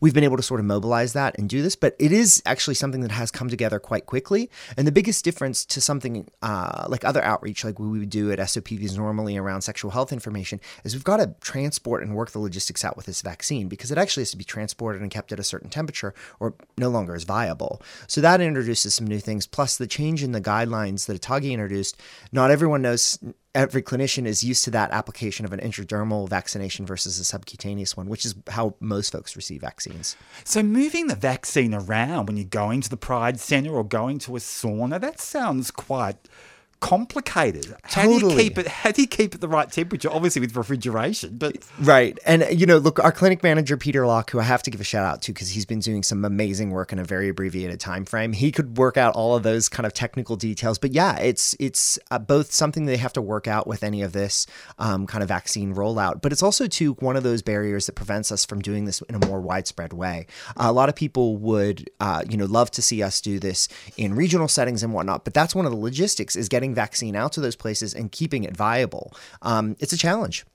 we've 0.01 0.13
been 0.13 0.23
able 0.23 0.35
to 0.35 0.43
sort 0.43 0.59
of 0.59 0.65
mobilize 0.65 1.13
that 1.13 1.37
and 1.37 1.47
do 1.47 1.61
this, 1.61 1.75
but 1.75 1.95
it 1.99 2.11
is 2.11 2.41
actually 2.45 2.73
something 2.73 3.01
that 3.01 3.11
has 3.11 3.31
come 3.31 3.47
together 3.47 3.79
quite 3.79 4.05
quickly. 4.05 4.49
And 4.75 4.85
the 4.85 4.91
biggest 4.91 5.23
difference 5.23 5.63
to 5.65 5.79
something 5.79 6.27
uh, 6.41 6.85
like 6.89 7.05
other 7.05 7.23
outreach, 7.23 7.63
like 7.63 7.79
we 7.79 7.99
would 7.99 8.09
do 8.09 8.31
at 8.31 8.39
SOPVs 8.39 8.97
normally 8.97 9.37
around 9.37 9.61
sexual 9.61 9.91
health 9.91 10.11
information, 10.11 10.59
is 10.83 10.93
we've 10.93 11.03
got 11.03 11.17
to 11.17 11.35
transport 11.39 12.03
and 12.03 12.15
work 12.15 12.31
the 12.31 12.39
logistics 12.39 12.83
out 12.83 12.97
with 12.97 13.05
this 13.05 13.21
vaccine 13.21 13.67
because 13.67 13.91
it 13.91 13.97
actually 13.97 14.21
has 14.21 14.31
to 14.31 14.37
be 14.37 14.43
transported 14.43 15.01
and 15.01 15.11
kept 15.11 15.31
at 15.31 15.39
a 15.39 15.43
certain 15.43 15.69
temperature 15.69 16.13
or 16.39 16.55
no 16.77 16.89
longer 16.89 17.15
is 17.15 17.23
viable. 17.23 17.81
So 18.07 18.19
that 18.21 18.41
introduces 18.41 18.95
some 18.95 19.07
new 19.07 19.19
things. 19.19 19.45
Plus, 19.45 19.77
the 19.77 19.87
change 19.87 20.23
in 20.23 20.31
the 20.31 20.41
guidelines 20.41 21.05
that 21.05 21.21
Atagi 21.21 21.51
introduced, 21.51 21.95
not 22.31 22.49
everyone 22.49 22.81
knows 22.81 23.19
every 23.53 23.81
clinician 23.81 24.25
is 24.25 24.43
used 24.43 24.63
to 24.63 24.71
that 24.71 24.91
application 24.91 25.45
of 25.45 25.53
an 25.53 25.59
intradermal 25.59 26.29
vaccination 26.29 26.85
versus 26.85 27.19
a 27.19 27.23
subcutaneous 27.23 27.97
one, 27.97 28.07
which 28.07 28.25
is 28.25 28.35
how 28.49 28.75
most 28.79 29.11
folks 29.11 29.35
receive 29.35 29.61
vaccines. 29.61 30.15
So, 30.43 30.63
moving 30.63 31.07
the 31.07 31.15
vaccine 31.15 31.73
around 31.73 32.27
when 32.27 32.37
you're 32.37 32.45
going 32.45 32.81
to 32.81 32.89
the 32.89 32.97
Pride 32.97 33.39
Centre 33.39 33.71
or 33.71 33.83
going 33.83 34.19
to 34.19 34.35
a 34.35 34.39
sauna, 34.39 34.99
that 35.01 35.19
sounds 35.19 35.71
quite 35.71 36.27
complicated. 36.81 37.73
How 37.83 38.03
totally. 38.03 38.19
do 38.19 38.27
you 38.27 38.37
keep 38.37 38.57
it? 38.57 38.67
How 38.67 38.91
do 38.91 39.01
you 39.01 39.07
keep 39.07 39.33
it 39.33 39.39
the 39.39 39.47
right 39.47 39.71
temperature? 39.71 40.09
Obviously 40.11 40.41
with 40.41 40.55
refrigeration, 40.55 41.37
but 41.37 41.57
right. 41.79 42.19
And 42.25 42.45
you 42.51 42.65
know, 42.65 42.77
look, 42.77 42.99
our 42.99 43.11
clinic 43.11 43.43
manager 43.43 43.77
Peter 43.77 44.05
Locke, 44.05 44.31
who 44.31 44.39
I 44.39 44.43
have 44.43 44.63
to 44.63 44.71
give 44.71 44.81
a 44.81 44.83
shout 44.83 45.05
out 45.05 45.21
to 45.23 45.33
because 45.33 45.51
he's 45.51 45.65
been 45.65 45.79
doing 45.79 46.03
some 46.03 46.25
amazing 46.25 46.71
work 46.71 46.91
in 46.91 46.99
a 46.99 47.05
very 47.05 47.29
abbreviated 47.29 47.79
time 47.79 48.03
frame. 48.03 48.33
He 48.33 48.51
could 48.51 48.77
work 48.77 48.97
out 48.97 49.15
all 49.15 49.35
of 49.35 49.43
those 49.43 49.69
kind 49.69 49.85
of 49.85 49.93
technical 49.93 50.35
details. 50.35 50.77
But 50.77 50.91
yeah, 50.91 51.17
it's 51.19 51.55
it's 51.59 51.97
uh, 52.09 52.19
both 52.19 52.51
something 52.51 52.85
they 52.85 52.97
have 52.97 53.13
to 53.13 53.21
work 53.21 53.47
out 53.47 53.67
with 53.67 53.83
any 53.83 54.01
of 54.01 54.11
this 54.11 54.47
um, 54.79 55.07
kind 55.07 55.21
of 55.21 55.29
vaccine 55.29 55.75
rollout, 55.75 56.21
but 56.21 56.31
it's 56.31 56.43
also 56.43 56.67
to 56.67 56.93
one 56.95 57.15
of 57.15 57.23
those 57.23 57.41
barriers 57.41 57.85
that 57.85 57.93
prevents 57.93 58.31
us 58.31 58.43
from 58.43 58.61
doing 58.61 58.85
this 58.85 59.01
in 59.03 59.15
a 59.15 59.25
more 59.27 59.39
widespread 59.39 59.93
way. 59.93 60.25
Uh, 60.57 60.65
a 60.67 60.71
lot 60.73 60.89
of 60.89 60.95
people 60.95 61.37
would, 61.37 61.89
uh, 61.99 62.23
you 62.27 62.37
know, 62.37 62.45
love 62.45 62.71
to 62.71 62.81
see 62.81 63.03
us 63.03 63.21
do 63.21 63.39
this 63.39 63.67
in 63.97 64.15
regional 64.15 64.47
settings 64.47 64.83
and 64.83 64.93
whatnot, 64.93 65.23
but 65.23 65.33
that's 65.33 65.53
one 65.53 65.65
of 65.65 65.71
the 65.71 65.77
logistics 65.77 66.35
is 66.35 66.49
getting 66.49 66.70
getting 66.71 66.75
vaccine 66.75 67.15
out 67.15 67.33
to 67.33 67.41
those 67.41 67.55
places 67.55 67.93
and 67.93 68.11
keeping 68.11 68.43
it 68.43 68.55
viable. 68.55 69.13
Um, 69.41 69.75
it's 69.79 69.93
a 69.93 69.97
challenge. 69.97 70.45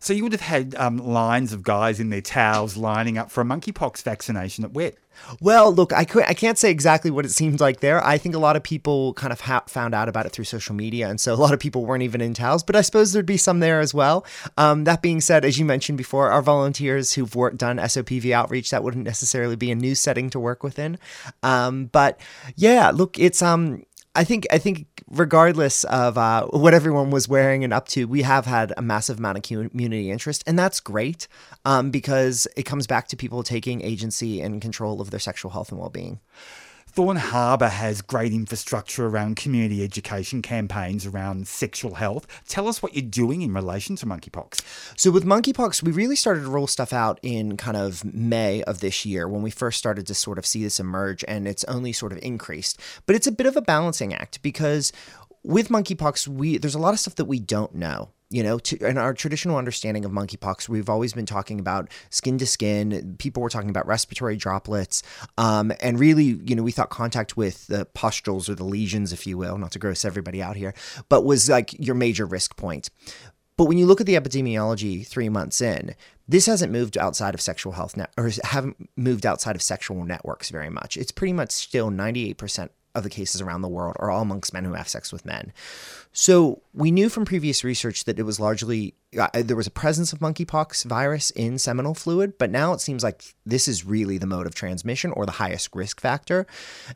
So 0.00 0.12
you 0.12 0.24
would 0.24 0.32
have 0.32 0.40
had 0.40 0.74
um, 0.74 0.98
lines 0.98 1.52
of 1.52 1.62
guys 1.62 2.00
in 2.00 2.10
their 2.10 2.20
towels 2.20 2.76
lining 2.76 3.18
up 3.18 3.30
for 3.30 3.40
a 3.40 3.44
monkeypox 3.44 4.02
vaccination 4.02 4.64
at 4.64 4.72
WET. 4.72 4.96
Well, 5.40 5.72
look, 5.72 5.92
I, 5.92 6.06
I 6.26 6.34
can't 6.34 6.58
say 6.58 6.70
exactly 6.70 7.10
what 7.10 7.24
it 7.24 7.30
seemed 7.30 7.60
like 7.60 7.78
there. 7.78 8.04
I 8.04 8.18
think 8.18 8.34
a 8.34 8.38
lot 8.38 8.56
of 8.56 8.64
people 8.64 9.14
kind 9.14 9.32
of 9.32 9.42
ha- 9.42 9.62
found 9.68 9.94
out 9.94 10.08
about 10.08 10.26
it 10.26 10.32
through 10.32 10.46
social 10.46 10.74
media, 10.74 11.08
and 11.08 11.20
so 11.20 11.32
a 11.32 11.36
lot 11.36 11.52
of 11.52 11.60
people 11.60 11.84
weren't 11.84 12.02
even 12.02 12.20
in 12.20 12.34
towels. 12.34 12.64
But 12.64 12.74
I 12.74 12.80
suppose 12.80 13.12
there'd 13.12 13.26
be 13.26 13.36
some 13.36 13.60
there 13.60 13.78
as 13.78 13.94
well. 13.94 14.24
Um, 14.56 14.84
that 14.84 15.02
being 15.02 15.20
said, 15.20 15.44
as 15.44 15.58
you 15.58 15.64
mentioned 15.64 15.98
before, 15.98 16.30
our 16.30 16.42
volunteers 16.42 17.12
who've 17.12 17.36
worked, 17.36 17.58
done 17.58 17.76
SOPV 17.76 18.32
outreach, 18.32 18.70
that 18.70 18.82
wouldn't 18.82 19.04
necessarily 19.04 19.54
be 19.54 19.70
a 19.70 19.76
new 19.76 19.94
setting 19.94 20.30
to 20.30 20.40
work 20.40 20.64
within. 20.64 20.98
Um, 21.42 21.86
but 21.86 22.18
yeah, 22.56 22.90
look, 22.90 23.18
it's 23.18 23.42
um, 23.42 23.84
I 24.14 24.24
think 24.24 24.46
I 24.50 24.58
think 24.58 24.86
regardless 25.08 25.84
of 25.84 26.18
uh, 26.18 26.46
what 26.48 26.74
everyone 26.74 27.10
was 27.10 27.28
wearing 27.28 27.64
and 27.64 27.72
up 27.72 27.88
to, 27.88 28.04
we 28.04 28.22
have 28.22 28.44
had 28.44 28.72
a 28.76 28.82
massive 28.82 29.18
amount 29.18 29.38
of 29.38 29.42
community 29.42 30.10
interest, 30.10 30.44
and 30.46 30.58
that's 30.58 30.80
great 30.80 31.28
um, 31.64 31.90
because 31.90 32.46
it 32.56 32.64
comes 32.64 32.86
back 32.86 33.08
to 33.08 33.16
people 33.16 33.42
taking 33.42 33.80
agency 33.82 34.40
and 34.40 34.60
control 34.60 35.00
of 35.00 35.10
their 35.10 35.20
sexual 35.20 35.50
health 35.50 35.70
and 35.70 35.80
well-being. 35.80 36.20
Thorne 36.94 37.16
Harbour 37.16 37.68
has 37.68 38.02
great 38.02 38.34
infrastructure 38.34 39.06
around 39.06 39.36
community 39.36 39.82
education 39.82 40.42
campaigns 40.42 41.06
around 41.06 41.48
sexual 41.48 41.94
health. 41.94 42.26
Tell 42.46 42.68
us 42.68 42.82
what 42.82 42.92
you're 42.92 43.00
doing 43.00 43.40
in 43.40 43.54
relation 43.54 43.96
to 43.96 44.04
monkeypox. 44.04 44.60
So, 45.00 45.10
with 45.10 45.24
monkeypox, 45.24 45.82
we 45.82 45.90
really 45.90 46.16
started 46.16 46.42
to 46.42 46.50
roll 46.50 46.66
stuff 46.66 46.92
out 46.92 47.18
in 47.22 47.56
kind 47.56 47.78
of 47.78 48.04
May 48.04 48.62
of 48.64 48.80
this 48.80 49.06
year 49.06 49.26
when 49.26 49.40
we 49.40 49.50
first 49.50 49.78
started 49.78 50.06
to 50.06 50.14
sort 50.14 50.36
of 50.36 50.44
see 50.44 50.62
this 50.62 50.78
emerge, 50.78 51.24
and 51.26 51.48
it's 51.48 51.64
only 51.64 51.94
sort 51.94 52.12
of 52.12 52.18
increased. 52.22 52.78
But 53.06 53.16
it's 53.16 53.26
a 53.26 53.32
bit 53.32 53.46
of 53.46 53.56
a 53.56 53.62
balancing 53.62 54.12
act 54.12 54.42
because 54.42 54.92
with 55.42 55.70
monkeypox, 55.70 56.28
we 56.28 56.58
there's 56.58 56.74
a 56.74 56.78
lot 56.78 56.92
of 56.92 57.00
stuff 57.00 57.14
that 57.14 57.24
we 57.24 57.40
don't 57.40 57.74
know 57.74 58.10
You 58.32 58.42
know, 58.42 58.58
to, 58.58 58.86
in 58.86 58.98
our 58.98 59.14
traditional 59.14 59.56
understanding 59.56 60.04
of 60.04 60.10
monkeypox, 60.10 60.68
we've 60.68 60.88
always 60.88 61.12
been 61.12 61.26
talking 61.26 61.60
about 61.60 61.88
skin 62.10 62.38
to 62.38 62.46
skin. 62.46 63.16
People 63.18 63.42
were 63.42 63.50
talking 63.50 63.70
about 63.70 63.86
respiratory 63.86 64.36
droplets, 64.36 65.02
um, 65.38 65.72
and 65.80 66.00
really, 66.00 66.40
you 66.44 66.54
know, 66.56 66.62
we 66.62 66.72
thought 66.72 66.90
contact 66.90 67.36
with 67.36 67.66
the 67.66 67.84
pustules 67.84 68.48
or 68.48 68.54
the 68.54 68.64
lesions, 68.64 69.12
if 69.12 69.26
you 69.26 69.36
will, 69.36 69.58
not 69.58 69.72
to 69.72 69.78
gross 69.78 70.04
everybody 70.04 70.42
out 70.42 70.56
here, 70.56 70.74
but 71.08 71.24
was 71.24 71.48
like 71.48 71.78
your 71.78 71.94
major 71.94 72.26
risk 72.26 72.56
point. 72.56 72.88
But 73.56 73.66
when 73.66 73.78
you 73.78 73.86
look 73.86 74.00
at 74.00 74.06
the 74.06 74.14
epidemiology 74.14 75.06
three 75.06 75.28
months 75.28 75.60
in, 75.60 75.94
this 76.26 76.46
hasn't 76.46 76.72
moved 76.72 76.96
outside 76.96 77.34
of 77.34 77.40
sexual 77.40 77.72
health 77.72 77.96
net 77.96 78.10
or 78.16 78.30
haven't 78.44 78.90
moved 78.96 79.26
outside 79.26 79.54
of 79.56 79.62
sexual 79.62 80.04
networks 80.04 80.50
very 80.50 80.70
much. 80.70 80.96
It's 80.96 81.12
pretty 81.12 81.32
much 81.32 81.50
still 81.50 81.90
98% 81.90 82.70
of 82.94 83.02
the 83.02 83.10
cases 83.10 83.40
around 83.40 83.62
the 83.62 83.68
world 83.68 83.96
are 83.98 84.10
all 84.10 84.22
amongst 84.22 84.52
men 84.52 84.64
who 84.64 84.74
have 84.74 84.88
sex 84.88 85.12
with 85.12 85.24
men. 85.24 85.52
So 86.12 86.62
we 86.74 86.90
knew 86.90 87.08
from 87.08 87.24
previous 87.24 87.64
research 87.64 88.04
that 88.04 88.18
it 88.18 88.24
was 88.24 88.38
largely 88.38 88.94
uh, 89.18 89.28
there 89.34 89.56
was 89.56 89.66
a 89.66 89.70
presence 89.70 90.12
of 90.12 90.20
monkeypox 90.20 90.84
virus 90.84 91.30
in 91.30 91.58
seminal 91.58 91.94
fluid, 91.94 92.38
but 92.38 92.50
now 92.50 92.72
it 92.72 92.80
seems 92.80 93.02
like 93.02 93.34
this 93.44 93.68
is 93.68 93.84
really 93.84 94.18
the 94.18 94.26
mode 94.26 94.46
of 94.46 94.54
transmission 94.54 95.12
or 95.12 95.26
the 95.26 95.32
highest 95.32 95.70
risk 95.74 96.00
factor. 96.00 96.46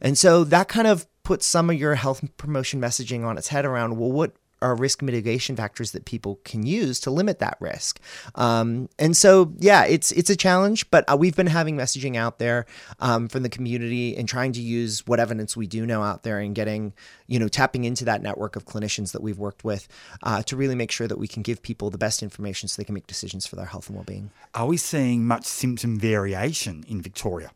And 0.01 0.17
so 0.17 0.45
that 0.45 0.69
kind 0.69 0.87
of 0.87 1.07
puts 1.23 1.47
some 1.47 1.71
of 1.71 1.77
your 1.77 1.95
health 1.95 2.25
promotion 2.37 2.81
messaging 2.81 3.25
on 3.25 3.37
its 3.37 3.49
head 3.49 3.65
around 3.65 3.99
well 3.99 4.13
what 4.13 4.33
are 4.62 4.75
risk 4.75 5.03
mitigation 5.03 5.57
factors 5.57 5.92
that 5.92 6.05
people 6.05 6.40
can 6.45 6.64
use 6.64 7.01
to 7.01 7.11
limit 7.11 7.38
that 7.38 7.57
risk. 7.61 8.01
Um, 8.35 8.88
and 8.99 9.16
so, 9.16 9.53
yeah, 9.59 9.85
it's 9.85 10.12
it's 10.12 10.31
a 10.31 10.37
challenge, 10.37 10.90
but 10.90 11.05
uh, 11.11 11.16
we've 11.16 11.37
been 11.37 11.47
having 11.47 11.77
messaging 11.77 12.16
out 12.16 12.38
there 12.38 12.66
um, 13.01 13.29
from 13.29 13.42
the 13.42 13.49
community 13.49 14.16
and 14.16 14.29
trying 14.29 14.53
to 14.53 14.62
use 14.62 15.07
what 15.07 15.21
evidence 15.21 15.57
we 15.57 15.66
do 15.66 15.85
know 15.87 16.03
out 16.03 16.23
there 16.23 16.38
and 16.38 16.55
getting, 16.55 16.92
you 17.27 17.38
know, 17.38 17.49
tapping 17.49 17.85
into 17.85 18.05
that 18.05 18.23
network 18.23 18.57
of 18.57 18.64
clinicians 18.64 19.12
that 19.12 19.23
we've 19.23 19.38
worked 19.38 19.64
with 19.64 19.88
uh, 20.23 20.42
to 20.42 20.57
really 20.57 20.75
make 20.75 20.90
sure 20.90 21.07
that 21.07 21.19
we 21.19 21.29
can 21.29 21.42
give 21.42 21.62
people 21.62 21.90
the 21.90 21.99
best 21.99 22.23
information 22.23 22.69
so 22.69 22.81
they 22.81 22.85
can 22.85 22.95
make 22.95 23.07
decisions 23.07 23.47
for 23.47 23.57
their 23.57 23.66
health 23.66 23.88
and 23.88 23.97
well-being. 23.97 24.31
Are 24.55 24.66
we 24.66 24.77
seeing 24.77 25.27
much 25.27 25.45
symptom 25.45 25.99
variation 25.99 26.85
in 26.88 27.03
Victoria? 27.03 27.51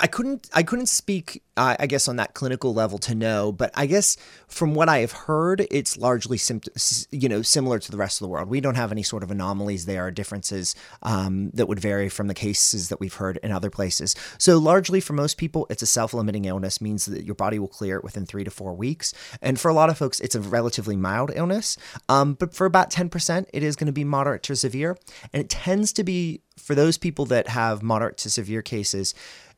I 0.00 0.06
couldn't 0.06 0.48
I 0.52 0.62
couldn't 0.62 0.86
speak 0.86 1.42
uh, 1.56 1.76
I 1.78 1.86
guess 1.86 2.08
on 2.08 2.16
that 2.16 2.34
clinical 2.34 2.74
level 2.74 2.98
to 2.98 3.14
know, 3.14 3.52
but 3.52 3.70
I 3.74 3.86
guess 3.86 4.16
from 4.48 4.74
what 4.74 4.88
I 4.88 4.98
have 4.98 5.12
heard, 5.12 5.66
it's 5.70 5.96
largely 5.96 6.36
sim- 6.36 6.60
you 7.10 7.28
know 7.28 7.42
similar 7.42 7.78
to 7.78 7.90
the 7.90 7.96
rest 7.96 8.20
of 8.20 8.24
the 8.24 8.28
world. 8.28 8.48
We 8.48 8.60
don't 8.60 8.74
have 8.74 8.90
any 8.90 9.02
sort 9.02 9.22
of 9.22 9.30
anomalies 9.30 9.86
there 9.86 10.06
or 10.06 10.10
differences 10.10 10.74
um, 11.02 11.50
that 11.54 11.66
would 11.66 11.80
vary 11.80 12.08
from 12.08 12.26
the 12.26 12.34
cases 12.34 12.88
that 12.88 12.98
we've 12.98 13.14
heard 13.14 13.38
in 13.42 13.52
other 13.52 13.70
places. 13.70 14.16
So 14.38 14.58
largely 14.58 15.00
for 15.00 15.12
most 15.12 15.36
people, 15.36 15.66
it's 15.70 15.82
a 15.82 15.86
self-limiting 15.86 16.44
illness, 16.44 16.80
means 16.80 17.06
that 17.06 17.24
your 17.24 17.36
body 17.36 17.58
will 17.58 17.68
clear 17.68 17.96
it 17.98 18.04
within 18.04 18.26
three 18.26 18.44
to 18.44 18.50
four 18.50 18.74
weeks, 18.74 19.14
and 19.40 19.60
for 19.60 19.68
a 19.68 19.74
lot 19.74 19.90
of 19.90 19.98
folks, 19.98 20.20
it's 20.20 20.34
a 20.34 20.40
relatively 20.40 20.96
mild 20.96 21.30
illness. 21.34 21.76
Um, 22.08 22.34
but 22.34 22.54
for 22.54 22.66
about 22.66 22.90
ten 22.90 23.08
percent, 23.08 23.48
it 23.52 23.62
is 23.62 23.76
going 23.76 23.86
to 23.86 23.92
be 23.92 24.04
moderate 24.04 24.42
to 24.44 24.56
severe, 24.56 24.96
and 25.32 25.40
it 25.40 25.48
tends 25.50 25.92
to 25.92 26.04
be 26.04 26.40
for 26.56 26.74
those 26.76 26.96
people 26.98 27.26
that 27.26 27.48
have 27.48 27.82
moderate 27.82 28.16
to 28.16 28.30
severe 28.30 28.62
cases 28.62 29.12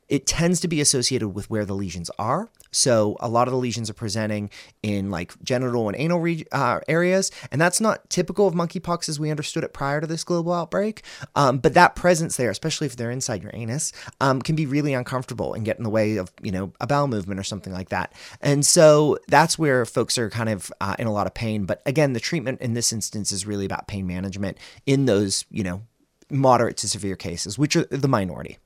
it 0.09 0.27
tends 0.27 0.61
to 0.61 0.69
be 0.69 0.81
associated 0.81 1.31
with 1.31 1.51
where 1.51 1.65
the 1.65 1.75
lesions 1.75 2.11
are. 2.19 2.51
So 2.71 3.17
a 3.21 3.29
lot 3.29 3.49
of 3.49 3.53
the 3.53 3.59
lesions 3.59 3.89
are 3.89 3.95
presenting 3.95 4.51
in 4.83 5.11
like 5.11 5.33
genital 5.43 5.89
and 5.89 5.97
anal 5.99 6.21
re- 6.21 6.45
uh, 6.53 6.81
areas, 6.89 7.31
and 7.51 7.61
that's 7.61 7.81
not 7.81 8.09
typical 8.11 8.47
of 8.47 8.55
monkeypox 8.55 9.09
as 9.09 9.19
we 9.19 9.31
understood 9.31 9.65
it 9.65 9.73
prior 9.73 10.01
to 10.01 10.07
this 10.07 10.25
global 10.25 10.53
outbreak. 10.53 11.03
Um, 11.35 11.59
but 11.59 11.75
that 11.75 11.97
presence 11.97 12.37
there, 12.37 12.51
especially 12.51 12.87
if 12.87 12.97
they're 12.97 13.11
inside 13.11 13.43
your 13.43 13.53
anus, 13.55 13.93
um, 14.21 14.43
can 14.43 14.57
be 14.57 14.67
really 14.67 14.95
uncomfortable 14.95 15.55
and 15.55 15.65
get 15.65 15.79
in 15.79 15.85
the 15.85 15.91
way 15.91 16.17
of 16.17 16.33
you 16.43 16.53
know 16.53 16.73
a 16.81 16.87
bowel 16.87 17.09
movement 17.09 17.41
or 17.41 17.45
something 17.45 17.73
like 17.73 17.89
that. 17.89 18.13
And 18.41 18.65
so 18.65 19.19
that's 19.29 19.59
where 19.59 19.85
folks 19.87 20.19
are 20.19 20.31
kind 20.31 20.49
of 20.49 20.71
uh, 20.81 20.97
in 20.99 21.07
a 21.07 21.13
lot 21.13 21.27
of 21.27 21.35
pain. 21.35 21.65
But 21.65 21.83
again, 21.87 22.13
the 22.13 22.21
treatment 22.21 22.61
in 22.61 22.75
this 22.75 22.93
instance 22.93 23.33
is 23.33 23.47
really 23.47 23.65
about 23.65 23.89
pain 23.89 24.07
management 24.07 24.59
in 24.85 25.07
those 25.07 25.45
you 25.51 25.65
know 25.65 25.83
moderate 26.31 26.77
to 26.79 26.89
severe 26.89 27.17
cases, 27.17 27.59
which 27.59 27.77
are 27.77 27.85
the 27.85 28.09
minority. 28.09 28.59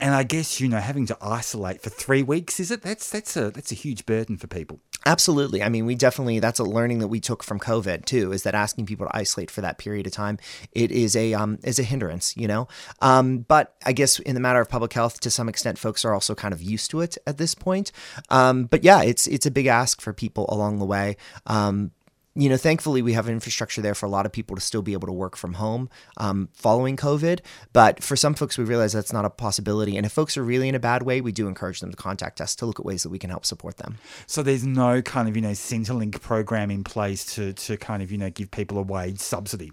And 0.00 0.14
I 0.14 0.22
guess 0.22 0.60
you 0.60 0.68
know 0.68 0.78
having 0.78 1.06
to 1.06 1.16
isolate 1.20 1.82
for 1.82 1.90
three 1.90 2.22
weeks 2.22 2.58
is 2.58 2.70
it? 2.70 2.82
That's 2.82 3.10
that's 3.10 3.36
a 3.36 3.50
that's 3.50 3.70
a 3.70 3.74
huge 3.74 4.06
burden 4.06 4.36
for 4.36 4.46
people. 4.46 4.80
Absolutely. 5.06 5.62
I 5.62 5.70
mean, 5.70 5.86
we 5.86 5.94
definitely 5.94 6.40
that's 6.40 6.58
a 6.58 6.64
learning 6.64 6.98
that 6.98 7.08
we 7.08 7.20
took 7.20 7.42
from 7.42 7.58
COVID 7.58 8.04
too. 8.04 8.32
Is 8.32 8.42
that 8.42 8.54
asking 8.54 8.86
people 8.86 9.06
to 9.06 9.16
isolate 9.16 9.50
for 9.50 9.62
that 9.62 9.78
period 9.78 10.06
of 10.06 10.12
time? 10.12 10.38
It 10.72 10.90
is 10.90 11.16
a 11.16 11.32
um 11.34 11.58
is 11.64 11.78
a 11.78 11.82
hindrance, 11.82 12.36
you 12.36 12.46
know. 12.46 12.68
Um, 13.00 13.38
but 13.38 13.74
I 13.84 13.92
guess 13.92 14.18
in 14.18 14.34
the 14.34 14.40
matter 14.40 14.60
of 14.60 14.68
public 14.68 14.92
health, 14.92 15.20
to 15.20 15.30
some 15.30 15.48
extent, 15.48 15.78
folks 15.78 16.04
are 16.04 16.12
also 16.12 16.34
kind 16.34 16.52
of 16.52 16.62
used 16.62 16.90
to 16.90 17.00
it 17.00 17.16
at 17.26 17.38
this 17.38 17.54
point. 17.54 17.92
Um, 18.28 18.64
but 18.64 18.84
yeah, 18.84 19.02
it's 19.02 19.26
it's 19.26 19.46
a 19.46 19.50
big 19.50 19.66
ask 19.66 20.00
for 20.00 20.12
people 20.12 20.46
along 20.50 20.78
the 20.78 20.86
way. 20.86 21.16
Um, 21.46 21.92
you 22.34 22.48
know, 22.48 22.56
thankfully 22.56 23.02
we 23.02 23.12
have 23.14 23.28
infrastructure 23.28 23.82
there 23.82 23.94
for 23.94 24.06
a 24.06 24.08
lot 24.08 24.24
of 24.24 24.32
people 24.32 24.54
to 24.54 24.62
still 24.62 24.82
be 24.82 24.92
able 24.92 25.06
to 25.06 25.12
work 25.12 25.36
from 25.36 25.54
home 25.54 25.90
um, 26.16 26.48
following 26.54 26.96
COVID. 26.96 27.40
But 27.72 28.02
for 28.02 28.14
some 28.14 28.34
folks, 28.34 28.56
we 28.56 28.64
realize 28.64 28.92
that's 28.92 29.12
not 29.12 29.24
a 29.24 29.30
possibility. 29.30 29.96
And 29.96 30.06
if 30.06 30.12
folks 30.12 30.36
are 30.36 30.44
really 30.44 30.68
in 30.68 30.74
a 30.74 30.80
bad 30.80 31.02
way, 31.02 31.20
we 31.20 31.32
do 31.32 31.48
encourage 31.48 31.80
them 31.80 31.90
to 31.90 31.96
contact 31.96 32.40
us 32.40 32.54
to 32.56 32.66
look 32.66 32.78
at 32.78 32.86
ways 32.86 33.02
that 33.02 33.10
we 33.10 33.18
can 33.18 33.30
help 33.30 33.44
support 33.44 33.78
them. 33.78 33.98
So 34.26 34.42
there's 34.42 34.64
no 34.64 35.02
kind 35.02 35.28
of 35.28 35.34
you 35.34 35.42
know 35.42 35.50
Centrelink 35.50 36.20
program 36.20 36.70
in 36.70 36.84
place 36.84 37.24
to 37.34 37.52
to 37.52 37.76
kind 37.76 38.02
of 38.02 38.12
you 38.12 38.18
know 38.18 38.30
give 38.30 38.50
people 38.50 38.78
a 38.78 38.82
wage 38.82 39.18
subsidy. 39.18 39.72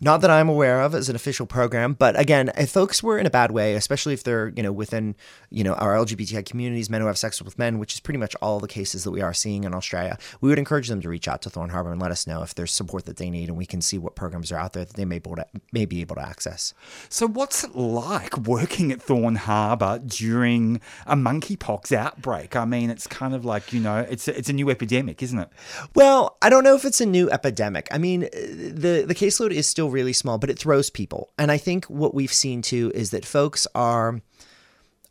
Not 0.00 0.20
that 0.22 0.30
I'm 0.30 0.48
aware 0.48 0.80
of 0.80 0.94
as 0.94 1.08
an 1.08 1.16
official 1.16 1.46
program, 1.46 1.94
but 1.94 2.18
again, 2.18 2.50
if 2.56 2.70
folks 2.70 3.02
were 3.02 3.18
in 3.18 3.26
a 3.26 3.30
bad 3.30 3.50
way, 3.50 3.74
especially 3.74 4.14
if 4.14 4.24
they're, 4.24 4.52
you 4.56 4.62
know, 4.62 4.72
within, 4.72 5.14
you 5.50 5.64
know, 5.64 5.74
our 5.74 5.94
LGBTI 5.94 6.44
communities, 6.46 6.88
men 6.90 7.00
who 7.00 7.06
have 7.06 7.18
sex 7.18 7.42
with 7.42 7.58
men, 7.58 7.78
which 7.78 7.94
is 7.94 8.00
pretty 8.00 8.18
much 8.18 8.34
all 8.42 8.60
the 8.60 8.68
cases 8.68 9.04
that 9.04 9.10
we 9.10 9.20
are 9.20 9.34
seeing 9.34 9.64
in 9.64 9.74
Australia, 9.74 10.18
we 10.40 10.48
would 10.48 10.58
encourage 10.58 10.88
them 10.88 11.00
to 11.00 11.08
reach 11.08 11.28
out 11.28 11.42
to 11.42 11.50
Thorne 11.50 11.70
Harbour 11.70 11.92
and 11.92 12.00
let 12.00 12.10
us 12.10 12.26
know 12.26 12.42
if 12.42 12.54
there's 12.54 12.72
support 12.72 13.04
that 13.06 13.16
they 13.16 13.30
need 13.30 13.48
and 13.48 13.58
we 13.58 13.66
can 13.66 13.80
see 13.80 13.98
what 13.98 14.14
programs 14.14 14.50
are 14.52 14.58
out 14.58 14.72
there 14.72 14.84
that 14.84 14.96
they 14.96 15.04
may, 15.04 15.16
able 15.16 15.36
to, 15.36 15.46
may 15.72 15.84
be 15.84 16.00
able 16.00 16.16
to 16.16 16.22
access. 16.22 16.74
So 17.08 17.26
what's 17.26 17.64
it 17.64 17.74
like 17.74 18.36
working 18.38 18.92
at 18.92 19.02
Thorne 19.02 19.36
Harbour 19.36 20.00
during 20.04 20.80
a 21.06 21.16
monkeypox 21.16 21.92
outbreak? 21.92 22.56
I 22.56 22.64
mean, 22.64 22.90
it's 22.90 23.06
kind 23.06 23.34
of 23.34 23.44
like, 23.44 23.72
you 23.72 23.80
know, 23.80 23.98
it's 23.98 24.28
a, 24.28 24.36
it's 24.36 24.48
a 24.48 24.52
new 24.52 24.70
epidemic, 24.70 25.22
isn't 25.22 25.38
it? 25.38 25.48
Well, 25.94 26.36
I 26.42 26.48
don't 26.48 26.64
know 26.64 26.74
if 26.74 26.84
it's 26.84 27.00
a 27.00 27.06
new 27.06 27.30
epidemic. 27.30 27.88
I 27.90 27.98
mean, 27.98 28.20
the 28.20 29.04
the 29.06 29.14
caseload 29.14 29.50
is 29.50 29.66
still 29.74 29.90
really 29.90 30.12
small, 30.12 30.38
but 30.38 30.50
it 30.50 30.56
throws 30.56 30.88
people. 30.88 31.32
And 31.36 31.50
I 31.50 31.58
think 31.58 31.86
what 31.86 32.14
we've 32.14 32.32
seen 32.32 32.62
too 32.62 32.92
is 32.94 33.10
that 33.10 33.24
folks 33.24 33.66
are 33.74 34.20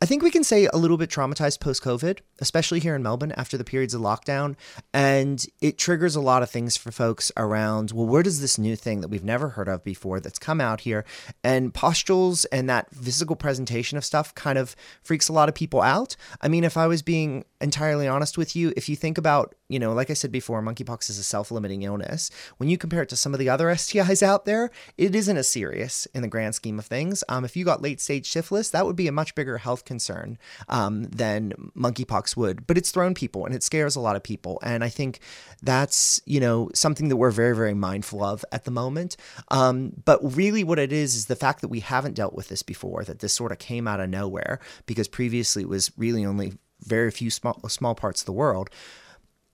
I 0.03 0.05
think 0.05 0.21
we 0.21 0.31
can 0.31 0.43
say 0.43 0.65
a 0.65 0.75
little 0.75 0.97
bit 0.97 1.09
traumatized 1.09 1.61
post 1.61 1.81
COVID, 1.81 2.19
especially 2.39 2.81
here 2.81 2.93
in 2.93 3.03
Melbourne 3.03 3.31
after 3.37 3.57
the 3.57 3.63
periods 3.63 3.93
of 3.93 4.01
lockdown. 4.01 4.57
And 4.93 5.45
it 5.61 5.77
triggers 5.77 6.13
a 6.13 6.19
lot 6.19 6.43
of 6.43 6.49
things 6.49 6.75
for 6.75 6.91
folks 6.91 7.31
around, 7.37 7.91
well, 7.91 8.05
where 8.05 8.21
does 8.21 8.41
this 8.41 8.57
new 8.57 8.75
thing 8.75 8.99
that 8.99 9.07
we've 9.07 9.23
never 9.23 9.47
heard 9.47 9.69
of 9.69 9.81
before 9.81 10.19
that's 10.19 10.37
come 10.37 10.59
out 10.59 10.81
here? 10.81 11.05
And 11.41 11.73
pustules 11.73 12.43
and 12.43 12.69
that 12.69 12.93
physical 12.93 13.37
presentation 13.37 13.97
of 13.97 14.03
stuff 14.03 14.35
kind 14.35 14.57
of 14.57 14.75
freaks 15.03 15.29
a 15.29 15.33
lot 15.33 15.47
of 15.47 15.55
people 15.55 15.81
out. 15.81 16.17
I 16.41 16.49
mean, 16.49 16.65
if 16.65 16.75
I 16.75 16.85
was 16.85 17.01
being 17.01 17.45
entirely 17.61 18.05
honest 18.05 18.37
with 18.37 18.57
you, 18.57 18.73
if 18.75 18.89
you 18.89 18.97
think 18.97 19.17
about, 19.17 19.55
you 19.69 19.79
know, 19.79 19.93
like 19.93 20.09
I 20.09 20.15
said 20.15 20.33
before, 20.33 20.61
monkeypox 20.61 21.09
is 21.09 21.17
a 21.17 21.23
self 21.23 21.49
limiting 21.49 21.83
illness. 21.83 22.29
When 22.57 22.67
you 22.67 22.77
compare 22.77 23.03
it 23.03 23.09
to 23.09 23.15
some 23.15 23.33
of 23.33 23.39
the 23.39 23.47
other 23.47 23.67
STIs 23.73 24.21
out 24.21 24.43
there, 24.43 24.69
it 24.97 25.15
isn't 25.15 25.37
as 25.37 25.47
serious 25.47 26.07
in 26.13 26.23
the 26.23 26.27
grand 26.27 26.55
scheme 26.55 26.77
of 26.77 26.87
things. 26.87 27.23
Um, 27.29 27.45
if 27.45 27.55
you 27.55 27.63
got 27.63 27.81
late 27.81 28.01
stage 28.01 28.29
syphilis, 28.29 28.69
that 28.71 28.85
would 28.85 28.97
be 28.97 29.07
a 29.07 29.13
much 29.13 29.33
bigger 29.33 29.59
health 29.59 29.85
concern 29.85 29.92
um, 30.69 31.03
than 31.05 31.53
monkeypox 31.77 32.35
would. 32.37 32.65
But 32.67 32.77
it's 32.77 32.91
thrown 32.91 33.13
people 33.13 33.45
and 33.45 33.53
it 33.53 33.63
scares 33.63 33.95
a 33.95 33.99
lot 33.99 34.15
of 34.15 34.23
people. 34.23 34.59
And 34.63 34.83
I 34.83 34.89
think 34.89 35.19
that's, 35.61 36.21
you 36.25 36.39
know, 36.39 36.69
something 36.73 37.09
that 37.09 37.17
we're 37.17 37.31
very, 37.31 37.55
very 37.55 37.73
mindful 37.73 38.23
of 38.23 38.43
at 38.51 38.65
the 38.65 38.71
moment. 38.71 39.17
Um, 39.49 39.93
but 40.05 40.19
really, 40.35 40.63
what 40.63 40.79
it 40.79 40.91
is 40.91 41.15
is 41.15 41.25
the 41.25 41.35
fact 41.35 41.61
that 41.61 41.69
we 41.69 41.79
haven't 41.79 42.15
dealt 42.15 42.33
with 42.33 42.49
this 42.49 42.63
before, 42.63 43.03
that 43.03 43.19
this 43.19 43.33
sort 43.33 43.51
of 43.51 43.59
came 43.59 43.87
out 43.87 43.99
of 43.99 44.09
nowhere 44.09 44.59
because 44.85 45.07
previously 45.07 45.63
it 45.63 45.69
was 45.69 45.91
really 45.97 46.25
only 46.25 46.53
very 46.81 47.11
few 47.11 47.29
small 47.29 47.59
small 47.67 47.95
parts 47.95 48.21
of 48.21 48.25
the 48.25 48.33
world. 48.33 48.69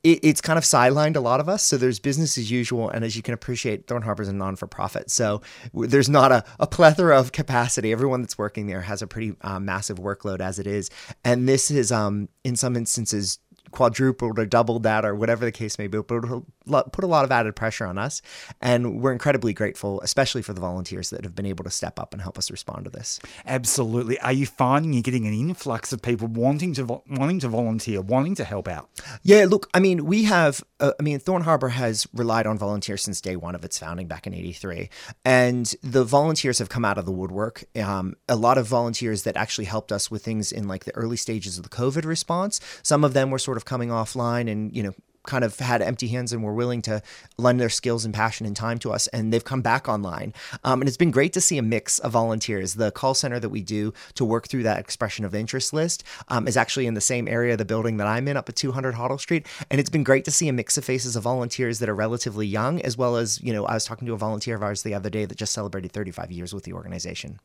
It, 0.04 0.20
it's 0.24 0.42
kind 0.42 0.58
of 0.58 0.64
sidelined 0.64 1.16
a 1.16 1.20
lot 1.20 1.40
of 1.40 1.50
us. 1.50 1.64
So 1.64 1.78
there's 1.78 2.00
business 2.00 2.38
as 2.38 2.50
usual, 2.50 2.90
and 2.90 3.04
as 3.04 3.16
you 3.16 3.22
can 3.22 3.34
appreciate, 3.34 3.88
Thorne 3.88 4.02
Harbour 4.02 4.24
is 4.24 4.30
a 4.30 4.34
non 4.34 4.56
for 4.56 4.68
profit. 4.68 5.10
So 5.12 5.42
there's 5.74 6.10
not 6.10 6.32
a, 6.32 6.44
a, 6.60 6.68
plethora 6.68 7.20
of 7.20 7.32
capacity. 7.32 7.92
Everyone 7.92 8.22
that's 8.22 8.38
working 8.38 8.68
there 8.68 8.82
has 8.82 9.02
a 9.02 9.08
pretty 9.08 9.36
uh, 9.42 9.60
massive 9.60 9.98
workload 9.98 10.40
as 10.40 10.60
it 10.60 10.68
is, 10.68 10.90
and 11.24 11.48
this 11.48 11.70
is 11.70 11.92
um, 11.92 12.30
in 12.44 12.56
some 12.56 12.76
instances 12.76 13.40
quadrupled 13.72 14.40
or 14.40 14.46
doubled 14.46 14.84
that 14.84 15.06
or 15.06 15.16
whatever 15.16 15.46
the 15.46 15.52
case 15.52 15.78
may 15.78 15.88
be, 15.88 16.00
but 16.00 16.92
put 16.92 17.04
a 17.04 17.08
lot 17.08 17.26
of 17.26 17.32
added 17.32 17.56
pressure 17.56 17.86
on 17.86 17.98
us. 17.98 18.22
And 18.62 19.02
we're 19.02 19.12
incredibly 19.12 19.54
grateful, 19.54 20.02
especially 20.02 20.42
for 20.42 20.54
the 20.54 20.62
volunteers 20.62 21.10
that 21.10 21.24
have 21.24 21.36
been 21.36 21.46
able 21.46 21.64
to 21.64 21.70
step 21.70 22.00
up 22.00 22.14
and 22.14 22.22
help 22.22 22.38
us 22.38 22.52
respond 22.52 22.86
to 22.86 22.90
this. 22.90 23.20
Absolutely. 23.46 24.20
Are 24.20 24.34
you 24.34 24.46
finding 24.46 24.94
you're 24.94 25.02
getting 25.02 25.28
an 25.28 25.34
influx 25.34 25.94
of 25.94 26.02
people 26.02 26.28
wanting 26.28 26.74
to 26.76 27.02
wanting 27.08 27.40
to 27.40 27.48
volunteer, 27.48 28.02
wanting 28.02 28.36
to 28.36 28.44
help 28.44 28.68
out? 28.68 28.90
Yeah, 29.24 29.46
look, 29.48 29.70
I 29.74 29.80
mean, 29.80 30.06
we 30.06 30.24
have, 30.26 30.64
uh, 30.80 30.94
I 31.00 31.04
mean, 31.04 31.20
Thorne 31.20 31.44
Harbour 31.44 31.70
has 31.70 32.08
relied 32.14 32.48
on 32.48 32.58
volunteers 32.58 33.04
since 33.04 33.22
day 33.22 33.36
one 33.36 33.56
of 33.56 33.64
its 33.64 33.78
founding 33.78 34.08
back 34.08 34.28
in 34.28 34.34
83. 34.34 34.90
And 35.26 35.74
the 35.84 36.04
volunteers 36.04 36.60
have 36.60 36.70
come 36.70 36.86
out 36.86 36.98
of 36.98 37.06
the 37.06 37.12
woodwork. 37.12 37.64
Um, 37.76 38.16
a 38.28 38.36
lot 38.36 38.58
of 38.58 38.68
volunteers 38.68 39.24
that 39.24 39.38
actually 39.38 39.66
helped 39.66 39.92
us 39.92 40.10
with 40.10 40.24
things 40.24 40.52
in 40.52 40.68
like 40.68 40.86
the 40.86 40.96
early 40.96 41.18
stages 41.18 41.58
of 41.58 41.64
the 41.64 41.70
COVID 41.70 42.06
response. 42.06 42.60
Some 42.84 43.04
of 43.04 43.14
them 43.14 43.32
were 43.32 43.40
sort 43.40 43.58
of 43.58 43.59
coming 43.66 43.90
offline 43.90 44.50
and, 44.52 44.76
you 44.76 44.84
know, 44.84 44.94
kind 45.30 45.44
of 45.44 45.58
had 45.60 45.82
empty 45.82 46.08
hands 46.08 46.34
and 46.34 46.44
were 46.44 46.54
willing 46.54 46.82
to 46.82 47.02
lend 47.38 47.60
their 47.60 47.70
skills 47.70 48.06
and 48.06 48.14
passion 48.14 48.46
and 48.46 48.56
time 48.56 48.80
to 48.80 48.92
us, 48.92 49.08
and 49.08 49.32
they've 49.32 49.44
come 49.44 49.62
back 49.62 49.88
online. 49.88 50.34
Um, 50.64 50.82
and 50.82 50.88
it's 50.88 50.98
been 50.98 51.12
great 51.12 51.34
to 51.34 51.42
see 51.42 51.58
a 51.58 51.62
mix 51.62 52.00
of 52.00 52.12
volunteers. 52.12 52.76
The 52.76 52.92
call 52.92 53.14
center 53.14 53.40
that 53.40 53.50
we 53.50 53.62
do 53.62 53.94
to 54.16 54.26
work 54.26 54.48
through 54.48 54.64
that 54.64 54.80
expression 54.80 55.26
of 55.26 55.36
interest 55.36 55.74
list 55.74 56.04
um, 56.30 56.48
is 56.48 56.58
actually 56.58 56.88
in 56.88 56.94
the 56.94 57.02
same 57.02 57.28
area 57.28 57.54
of 57.54 57.58
the 57.58 57.66
building 57.66 57.98
that 57.98 58.08
I'm 58.08 58.28
in, 58.28 58.38
up 58.38 58.50
at 58.50 58.56
200 58.56 58.96
Hoddle 58.96 59.20
Street, 59.20 59.46
and 59.70 59.80
it's 59.80 59.90
been 59.90 60.04
great 60.04 60.26
to 60.26 60.32
see 60.32 60.48
a 60.48 60.54
mix 60.54 60.78
of 60.78 60.86
faces 60.86 61.16
of 61.16 61.24
volunteers 61.24 61.80
that 61.80 61.90
are 61.90 61.96
relatively 61.96 62.48
young, 62.48 62.82
as 62.82 62.98
well 62.98 63.16
as 63.16 63.42
you 63.42 63.54
know, 63.54 63.66
I 63.66 63.76
was 63.76 63.86
talking 63.86 64.08
to 64.08 64.14
a 64.14 64.18
volunteer 64.18 64.56
of 64.56 64.64
ours 64.64 64.84
the 64.84 64.94
other 64.94 65.10
day 65.10 65.26
that 65.26 65.38
just 65.38 65.54
celebrated 65.54 65.92
35 65.92 66.32
years 66.32 66.54
with 66.54 66.64
the 66.64 66.74
organization. 66.74 67.40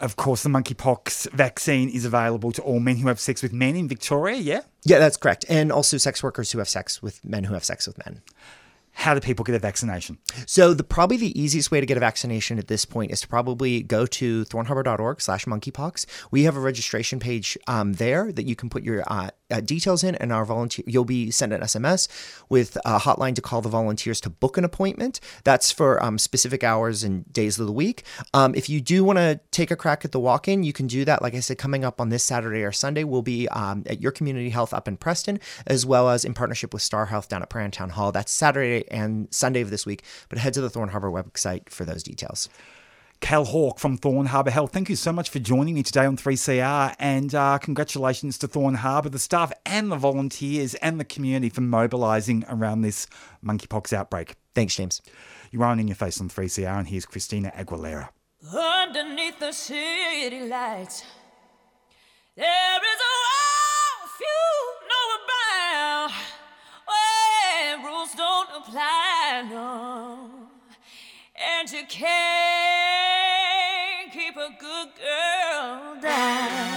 Of 0.00 0.16
course, 0.16 0.42
the 0.42 0.48
monkeypox 0.48 1.30
vaccine 1.32 1.90
is 1.90 2.04
available 2.04 2.52
to 2.52 2.62
all 2.62 2.80
men 2.80 2.96
who 2.96 3.08
have 3.08 3.20
sex 3.20 3.42
with 3.42 3.52
men 3.52 3.76
in 3.76 3.86
Victoria, 3.86 4.36
yeah? 4.36 4.60
Yeah, 4.82 4.98
that's 4.98 5.18
correct. 5.18 5.44
And 5.48 5.70
also 5.70 5.98
sex 5.98 6.22
workers 6.22 6.52
who 6.52 6.58
have 6.58 6.68
sex 6.68 7.02
with 7.02 7.22
men 7.24 7.44
who 7.44 7.54
have 7.54 7.64
sex 7.64 7.86
with 7.86 7.98
men. 7.98 8.22
How 8.92 9.14
do 9.14 9.20
people 9.20 9.44
get 9.44 9.54
a 9.54 9.58
vaccination? 9.58 10.18
So 10.46 10.74
the 10.74 10.84
probably 10.84 11.16
the 11.16 11.40
easiest 11.40 11.70
way 11.70 11.80
to 11.80 11.86
get 11.86 11.96
a 11.96 12.00
vaccination 12.00 12.58
at 12.58 12.68
this 12.68 12.84
point 12.84 13.12
is 13.12 13.20
to 13.20 13.28
probably 13.28 13.82
go 13.82 14.04
to 14.06 14.44
thorneharbour.org 14.46 15.20
slash 15.20 15.44
monkeypox. 15.44 16.06
We 16.30 16.44
have 16.44 16.56
a 16.56 16.60
registration 16.60 17.20
page 17.20 17.56
um, 17.66 17.94
there 17.94 18.32
that 18.32 18.46
you 18.46 18.56
can 18.56 18.68
put 18.68 18.82
your 18.82 19.04
uh, 19.06 19.30
uh, 19.50 19.60
details 19.60 20.04
in, 20.04 20.14
and 20.16 20.32
our 20.32 20.44
volunteer 20.44 20.84
you'll 20.86 21.04
be 21.04 21.30
sent 21.30 21.52
an 21.52 21.60
SMS 21.60 22.08
with 22.48 22.76
a 22.84 22.98
hotline 22.98 23.34
to 23.34 23.42
call 23.42 23.60
the 23.60 23.68
volunteers 23.68 24.20
to 24.22 24.30
book 24.30 24.56
an 24.56 24.64
appointment. 24.64 25.20
That's 25.44 25.70
for 25.72 26.02
um, 26.02 26.18
specific 26.18 26.64
hours 26.64 27.02
and 27.02 27.30
days 27.32 27.58
of 27.58 27.66
the 27.66 27.72
week. 27.72 28.04
Um, 28.34 28.54
if 28.54 28.68
you 28.68 28.80
do 28.80 29.04
want 29.04 29.18
to 29.18 29.40
take 29.50 29.70
a 29.70 29.76
crack 29.76 30.04
at 30.04 30.12
the 30.12 30.20
walk-in, 30.20 30.62
you 30.62 30.72
can 30.72 30.86
do 30.86 31.04
that. 31.04 31.22
Like 31.22 31.34
I 31.34 31.40
said, 31.40 31.58
coming 31.58 31.84
up 31.84 32.00
on 32.00 32.08
this 32.08 32.24
Saturday 32.24 32.62
or 32.62 32.72
Sunday, 32.72 33.04
we'll 33.04 33.22
be 33.22 33.48
um, 33.48 33.84
at 33.86 34.00
your 34.00 34.12
community 34.12 34.50
health 34.50 34.72
up 34.72 34.88
in 34.88 34.96
Preston, 34.96 35.40
as 35.66 35.84
well 35.86 36.08
as 36.08 36.24
in 36.24 36.34
partnership 36.34 36.72
with 36.72 36.82
Star 36.82 37.06
Health 37.06 37.28
down 37.28 37.42
at 37.42 37.50
Prahran 37.50 37.72
Town 37.72 37.90
Hall. 37.90 38.12
That's 38.12 38.32
Saturday 38.32 38.88
and 38.90 39.28
Sunday 39.32 39.60
of 39.60 39.70
this 39.70 39.86
week. 39.86 40.02
But 40.28 40.38
head 40.38 40.54
to 40.54 40.60
the 40.60 40.70
Thorne 40.70 40.90
Harbour 40.90 41.10
website 41.10 41.68
for 41.68 41.84
those 41.84 42.02
details. 42.02 42.48
Cal 43.20 43.44
Hawk 43.44 43.78
from 43.78 43.96
Thorne 43.96 44.26
Harbour 44.26 44.50
Health, 44.50 44.72
thank 44.72 44.88
you 44.88 44.96
so 44.96 45.12
much 45.12 45.28
for 45.28 45.38
joining 45.38 45.74
me 45.74 45.82
today 45.82 46.06
on 46.06 46.16
3CR 46.16 46.94
and 46.98 47.34
uh, 47.34 47.58
congratulations 47.58 48.38
to 48.38 48.48
Thorne 48.48 48.76
Harbour, 48.76 49.10
the 49.10 49.18
staff 49.18 49.52
and 49.66 49.92
the 49.92 49.96
volunteers 49.96 50.74
and 50.76 50.98
the 50.98 51.04
community 51.04 51.50
for 51.50 51.60
mobilising 51.60 52.44
around 52.48 52.80
this 52.80 53.06
monkeypox 53.44 53.92
outbreak. 53.92 54.34
Thanks, 54.54 54.74
James. 54.74 55.02
You're 55.50 55.64
on 55.64 55.78
in 55.78 55.86
your 55.86 55.96
face 55.96 56.20
on 56.20 56.28
3CR 56.28 56.78
and 56.78 56.88
here's 56.88 57.04
Christina 57.04 57.52
Aguilera. 57.56 58.08
Underneath 58.54 59.38
the 59.38 59.52
city 59.52 60.48
lights, 60.48 61.04
there 62.36 62.46
is 62.46 63.00
a 63.00 63.14
world 63.20 64.10
few 64.16 64.48
know 64.88 65.08
about 65.24 66.10
where 66.88 67.86
rules 67.86 68.14
don't 68.14 68.48
apply, 68.56 69.46
no, 69.50 70.30
and 71.36 71.70
you 71.70 71.82
can't 71.86 71.98
keep 72.00 72.08
a 72.10 72.88
good 72.96 73.09
girl 75.70 76.00
down. 76.00 76.68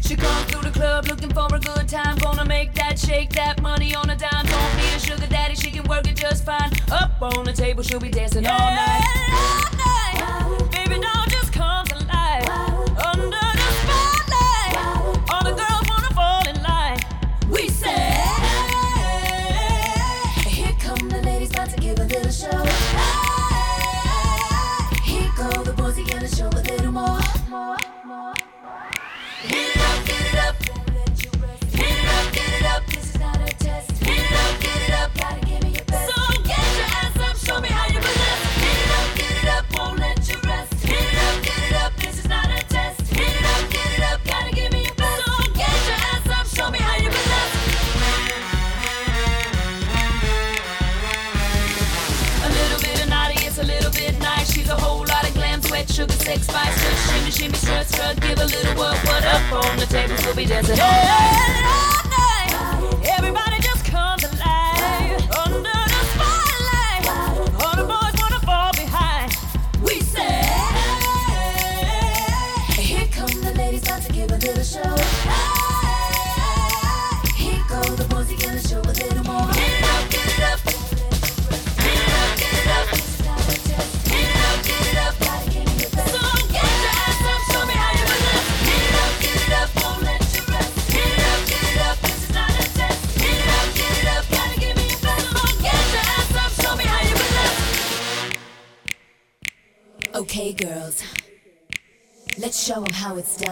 She 0.00 0.16
comes 0.16 0.44
through 0.50 0.62
the 0.62 0.70
club 0.72 1.06
looking 1.06 1.30
for 1.30 1.46
a 1.54 1.58
good 1.58 1.88
time. 1.88 2.18
Gonna 2.18 2.44
make 2.44 2.74
that 2.74 2.98
shake 2.98 3.30
that 3.30 3.62
money 3.62 3.94
on 3.94 4.10
a 4.10 4.16
dime. 4.16 4.46
Don't 4.46 4.76
be 4.76 4.86
a 4.94 4.98
sugar 4.98 5.26
daddy, 5.26 5.54
she 5.54 5.70
can 5.70 5.88
work 5.88 6.06
it 6.06 6.16
just 6.16 6.44
fine. 6.44 6.70
Up 6.90 7.22
on 7.22 7.44
the 7.44 7.52
table, 7.52 7.82
she'll 7.82 8.00
be 8.00 8.10
dancing 8.10 8.46
all 8.46 8.58
night. 8.58 9.02
All 9.32 9.70
night. 9.78 10.70
Baby, 10.72 11.00
don't 11.00 11.30
just 11.30 11.52
come 11.52 11.86
to 11.86 11.98
life. 12.06 12.48
Under 13.06 13.49
show. 22.40 22.64
Here 25.04 25.30
go 25.36 25.62
the 25.62 25.74
boys, 25.76 25.96
he 25.96 26.04
gonna 26.04 26.26
show 26.26 26.48
a 26.48 26.62
little 26.72 26.92
more. 26.92 27.20
Hit 27.20 27.89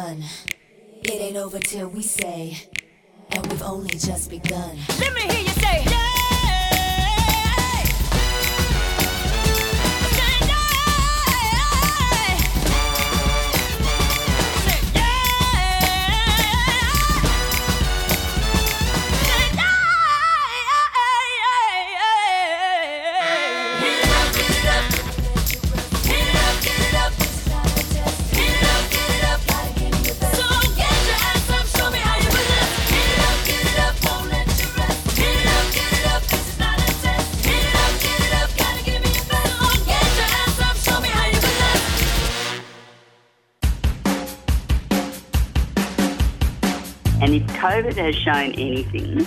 done. 0.09 0.25
It 1.03 1.21
ain't 1.21 1.37
over 1.37 1.59
till 1.59 1.89
we 1.89 2.03
say, 2.03 2.57
and 3.31 3.47
we've 3.47 3.63
only 3.63 3.91
just 3.91 4.31
begun. 4.31 4.78
And 47.29 47.43
if 47.43 47.47
COVID 47.59 47.95
has 47.97 48.15
shown 48.15 48.53
anything, 48.53 49.27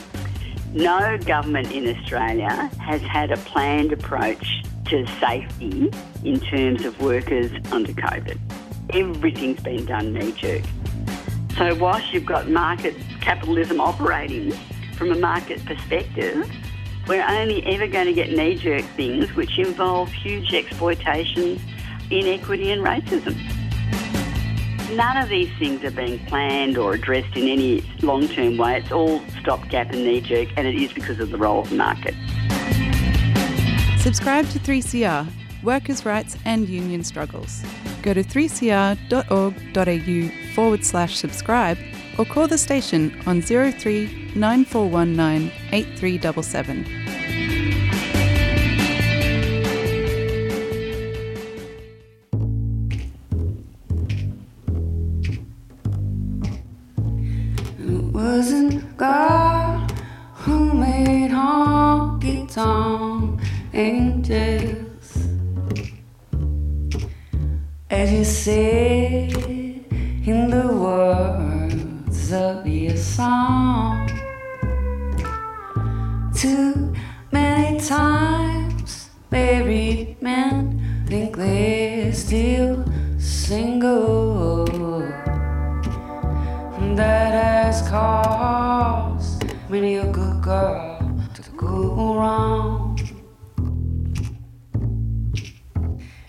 no 0.74 1.20
government 1.20 1.72
in 1.72 1.88
Australia 1.88 2.50
has 2.80 3.00
had 3.02 3.32
a 3.32 3.38
planned 3.38 3.94
approach 3.94 4.64
to 4.86 5.06
safety 5.20 5.92
in 6.24 6.40
terms 6.40 6.84
of 6.84 7.00
workers 7.00 7.52
under 7.72 7.94
COVID. 7.94 8.40
Everything's 8.90 9.62
been 9.62 9.86
done 9.86 10.14
knee 10.14 10.32
jerk. 10.32 10.64
So, 11.60 11.76
whilst 11.76 12.12
you've 12.12 12.26
got 12.26 12.50
market 12.50 12.96
capitalism 13.22 13.80
operating 13.80 14.50
from 14.96 15.12
a 15.12 15.20
market 15.20 15.64
perspective, 15.64 16.52
we're 17.08 17.24
only 17.24 17.64
ever 17.68 17.86
going 17.86 18.08
to 18.08 18.14
get 18.14 18.32
knee 18.32 18.56
jerk 18.56 18.84
things 18.96 19.36
which 19.36 19.60
involve 19.60 20.12
huge 20.12 20.56
exploitation, 20.56 21.62
inequity, 22.10 22.72
and 22.72 22.82
racism. 22.82 23.61
None 24.92 25.18
of 25.18 25.30
these 25.30 25.50
things 25.58 25.84
are 25.86 25.92
being 25.92 26.20
planned 26.26 26.78
or 26.78 26.94
addressed 26.94 27.38
in 27.38 27.48
any 27.48 27.82
long 28.02 28.28
term 28.28 28.58
way. 28.58 28.76
It's 28.78 28.92
all 28.92 29.22
stopgap 29.40 29.92
and 29.92 30.04
knee 30.04 30.20
jerk, 30.20 30.50
and 30.58 30.68
it 30.68 30.76
is 30.76 30.92
because 30.92 31.20
of 31.20 31.30
the 31.30 31.38
role 31.38 31.62
of 31.62 31.70
the 31.70 31.78
market. 31.78 32.14
Subscribe 34.02 34.50
to 34.50 34.60
3CR, 34.60 35.32
Workers' 35.64 36.06
Rights 36.06 36.36
and 36.44 36.68
Union 36.68 37.06
Struggles. 37.06 37.64
Go 38.02 38.14
to 38.14 38.24
3cr.org.au 38.24 40.54
forward 40.54 40.84
slash 40.84 41.18
subscribe 41.18 41.78
or 42.18 42.26
call 42.26 42.48
the 42.48 42.58
station 42.58 43.18
on 43.26 43.42
03 43.42 44.34
9419 44.36 45.52
8377. 45.72 47.01
Wasn't 58.42 58.98
God 58.98 59.92
who 60.34 60.74
made 60.74 61.30
honky 61.30 62.52
tonk 62.52 63.40
angels. 63.72 65.10
As 67.88 68.12
you 68.12 68.24
said 68.24 69.32
in 70.32 70.50
the 70.50 70.68
words 70.86 72.34
of 72.34 72.66
your 72.66 72.98
song, 72.98 74.10
too 76.34 76.96
many 77.32 77.80
times 77.80 79.12
married 79.30 80.20
men 80.20 81.06
think 81.06 81.38
they're 81.38 82.12
still 82.12 82.84
single 83.20 84.66
that 86.96 87.34
has 87.34 87.88
caused 87.90 89.46
many 89.70 89.96
a 89.96 90.06
good 90.12 90.42
girl 90.42 91.00
to 91.34 91.42
go 91.52 92.16
wrong. 92.16 93.00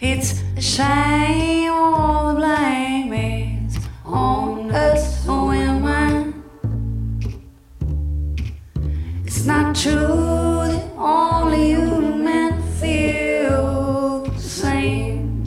It's 0.00 0.42
a 0.56 0.60
shame 0.60 1.70
all 1.72 2.34
the 2.34 2.40
blame 2.40 3.12
is 3.12 3.78
on 4.04 4.70
us 4.70 5.26
women. 5.26 6.42
It's 9.24 9.44
not 9.46 9.74
true 9.74 10.62
that 10.66 10.84
only 10.96 11.70
you 11.70 12.00
men 12.00 12.62
feel 12.80 14.24
the 14.24 14.38
same. 14.38 15.44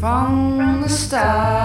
From 0.00 0.80
the 0.82 0.88
start, 0.88 1.63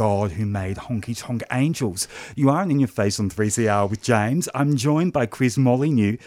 God 0.00 0.32
who 0.32 0.46
made 0.46 0.78
honky 0.78 1.14
tonk 1.14 1.42
angels. 1.52 2.08
You 2.34 2.48
are 2.48 2.62
in 2.62 2.80
your 2.80 2.88
face 2.88 3.20
on 3.20 3.28
3CR 3.28 3.90
with 3.90 4.00
James. 4.00 4.48
I'm 4.54 4.74
joined 4.74 5.12
by 5.12 5.26
Chris 5.26 5.58
Molynoux 5.58 6.18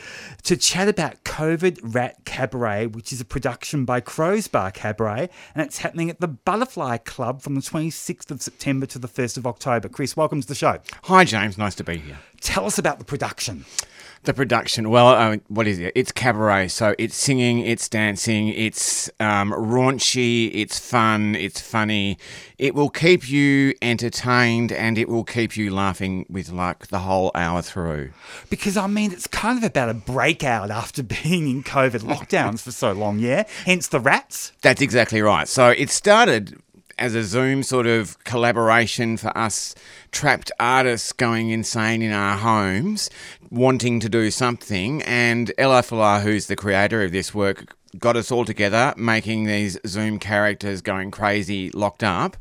to 0.44 0.56
chat 0.56 0.88
about 0.88 1.24
Kovid 1.24 1.80
Rat 1.82 2.24
Kabaret, 2.24 2.94
which 2.94 3.12
is 3.12 3.20
a 3.20 3.26
production 3.26 3.84
by 3.84 4.00
Krows 4.00 4.48
Bar 4.48 4.72
Kabaret, 4.72 5.28
and 5.56 5.66
it's 5.66 5.80
happening 5.80 6.12
at 6.12 6.20
the 6.20 6.28
Butterfly 6.28 6.98
Club 6.98 7.42
from 7.42 7.56
the 7.56 7.62
26th 7.62 8.30
of 8.30 8.44
September 8.44 8.86
to 8.86 9.00
the 9.00 9.08
1st 9.08 9.38
of 9.38 9.48
October. 9.48 9.90
Chris, 9.90 10.16
welcome 10.16 10.40
to 10.40 10.48
the 10.48 10.54
show. 10.54 10.78
Hi, 11.06 11.26
James. 11.26 11.58
Nice 11.58 11.74
to 11.74 11.84
be 11.84 11.98
here. 11.98 12.20
Tell 12.42 12.68
us 12.68 12.78
about 12.78 13.00
the 13.00 13.06
production. 13.06 13.66
The 14.24 14.34
production, 14.34 14.90
well, 14.90 15.08
uh, 15.10 15.38
what 15.50 15.68
is 15.68 15.80
it? 15.80 15.92
It's 15.96 16.12
cabaret, 16.12 16.70
so 16.70 16.96
it's 16.98 17.16
singing, 17.16 17.60
it's 17.60 17.90
dancing, 17.90 18.48
it's 18.48 19.10
um, 19.20 19.52
raunchy, 19.52 20.50
it's 20.54 20.80
fun, 20.80 21.36
it's 21.36 21.60
funny. 21.60 22.18
It 22.58 22.74
will 22.74 22.90
keep 22.90 23.30
you 23.30 23.74
entertained 23.82 24.72
and 24.72 24.98
it 24.98 25.10
will 25.10 25.26
keep 25.26 25.58
you 25.58 25.74
laughing 25.74 26.26
with 26.30 26.50
like 26.50 26.88
the 26.88 27.00
whole 27.00 27.32
hour 27.36 27.62
through. 27.62 28.12
Because, 28.50 28.78
I 28.78 28.88
mean, 28.88 29.12
it's 29.12 29.28
kind 29.28 29.58
of 29.58 29.66
about 29.66 29.90
a 29.90 29.94
breakout 29.94 30.72
after 30.72 31.04
being 31.24 31.50
in 31.50 31.62
COVID 31.62 32.02
lockdowns 32.02 32.62
for 32.62 32.72
so 32.72 32.94
long, 32.94 33.20
yeah? 33.20 33.44
Hence 33.66 33.90
the 33.90 34.00
rats. 34.00 34.54
That's 34.62 34.82
exactly 34.82 35.22
right. 35.22 35.50
So 35.50 35.68
it 35.68 35.90
started 35.90 36.62
as 36.98 37.16
a 37.16 37.24
Zoom 37.24 37.64
sort 37.64 37.88
of 37.88 38.24
collaboration 38.24 39.18
for 39.18 39.36
us 39.38 39.76
trapped 40.12 40.52
artists 40.60 41.12
going 41.12 41.50
insane 41.50 42.02
in 42.02 42.12
our 42.12 42.38
homes, 42.38 43.10
wanting 43.54 44.00
to 44.00 44.10
do 44.10 44.32
something. 44.32 45.04
And 45.04 45.54
Ella 45.58 45.84
Filar, 45.84 46.22
who's 46.22 46.48
the 46.48 46.56
creator 46.56 47.04
of 47.04 47.12
this 47.12 47.34
work, 47.34 47.76
got 48.00 48.18
us 48.18 48.32
all 48.32 48.46
together, 48.46 48.94
making 48.98 49.46
these 49.46 49.78
Zoom 49.86 50.18
characters 50.18 50.82
going 50.82 51.12
crazy, 51.12 51.70
locked 51.70 52.04
up. 52.04 52.36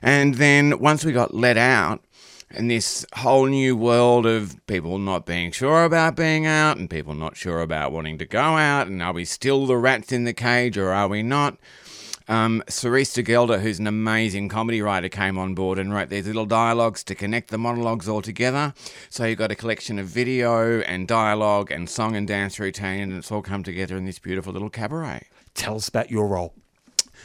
And 0.00 0.36
then 0.36 0.78
once 0.78 1.04
we 1.04 1.12
got 1.12 1.34
let 1.34 1.56
out, 1.56 2.04
and 2.50 2.70
this 2.70 3.04
whole 3.16 3.46
new 3.46 3.76
world 3.76 4.26
of 4.26 4.64
people 4.68 4.98
not 4.98 5.26
being 5.26 5.50
sure 5.50 5.84
about 5.84 6.14
being 6.14 6.46
out 6.46 6.76
and 6.76 6.88
people 6.88 7.14
not 7.14 7.36
sure 7.36 7.60
about 7.60 7.90
wanting 7.90 8.16
to 8.18 8.26
go 8.26 8.38
out 8.40 8.86
and 8.86 9.02
are 9.02 9.12
we 9.12 9.24
still 9.24 9.66
the 9.66 9.76
rats 9.76 10.12
in 10.12 10.22
the 10.22 10.32
cage 10.32 10.78
or 10.78 10.92
are 10.92 11.08
we 11.08 11.22
not? 11.22 11.56
Um, 12.26 12.62
Cerise 12.68 13.12
de 13.12 13.22
Gelder, 13.22 13.60
who's 13.60 13.78
an 13.78 13.86
amazing 13.86 14.48
comedy 14.48 14.80
writer, 14.80 15.08
came 15.08 15.36
on 15.36 15.54
board 15.54 15.78
and 15.78 15.92
wrote 15.92 16.08
these 16.08 16.26
little 16.26 16.46
dialogues 16.46 17.04
to 17.04 17.14
connect 17.14 17.50
the 17.50 17.58
monologues 17.58 18.08
all 18.08 18.22
together. 18.22 18.72
So 19.10 19.26
you've 19.26 19.38
got 19.38 19.52
a 19.52 19.54
collection 19.54 19.98
of 19.98 20.06
video 20.06 20.80
and 20.80 21.06
dialogue 21.06 21.70
and 21.70 21.88
song 21.88 22.16
and 22.16 22.26
dance 22.26 22.58
routine, 22.58 23.02
and 23.02 23.12
it's 23.14 23.30
all 23.30 23.42
come 23.42 23.62
together 23.62 23.96
in 23.96 24.06
this 24.06 24.18
beautiful 24.18 24.52
little 24.52 24.70
cabaret. 24.70 25.26
Tell 25.54 25.76
us 25.76 25.88
about 25.88 26.10
your 26.10 26.26
role. 26.26 26.54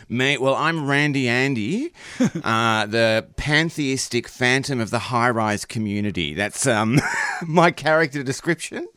Me, 0.07 0.37
well, 0.37 0.55
I'm 0.55 0.87
Randy 0.87 1.27
Andy, 1.27 1.91
uh, 2.43 2.85
the 2.85 3.27
pantheistic 3.35 4.27
phantom 4.27 4.79
of 4.79 4.91
the 4.91 4.99
high-rise 4.99 5.65
community. 5.65 6.33
That's 6.33 6.65
um, 6.67 6.99
my 7.47 7.71
character 7.71 8.23
description. 8.23 8.87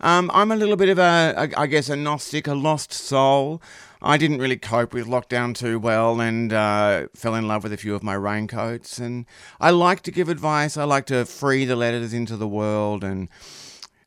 Um, 0.00 0.30
I'm 0.32 0.52
a 0.52 0.56
little 0.56 0.76
bit 0.76 0.88
of 0.88 0.98
a, 0.98 1.34
a, 1.36 1.60
I 1.60 1.66
guess, 1.66 1.88
a 1.88 1.96
Gnostic, 1.96 2.46
a 2.46 2.54
lost 2.54 2.92
soul. 2.92 3.60
I 4.02 4.16
didn't 4.16 4.38
really 4.38 4.56
cope 4.56 4.92
with 4.92 5.06
lockdown 5.06 5.54
too 5.54 5.78
well 5.78 6.20
and 6.20 6.52
uh, 6.52 7.08
fell 7.14 7.34
in 7.34 7.48
love 7.48 7.62
with 7.62 7.72
a 7.72 7.76
few 7.76 7.94
of 7.94 8.02
my 8.02 8.14
raincoats. 8.14 8.98
And 8.98 9.26
I 9.60 9.70
like 9.70 10.02
to 10.02 10.10
give 10.10 10.28
advice. 10.28 10.76
I 10.76 10.84
like 10.84 11.06
to 11.06 11.24
free 11.24 11.64
the 11.64 11.76
letters 11.76 12.12
into 12.12 12.36
the 12.36 12.48
world. 12.48 13.02
And, 13.02 13.28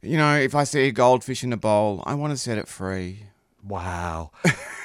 you 0.02 0.18
know, 0.18 0.36
if 0.36 0.54
I 0.54 0.64
see 0.64 0.88
a 0.88 0.92
goldfish 0.92 1.44
in 1.44 1.54
a 1.54 1.58
bowl, 1.58 2.04
I 2.06 2.14
want 2.14 2.32
to 2.32 2.38
set 2.38 2.58
it 2.58 2.68
free. 2.68 3.24
Wow. 3.64 4.32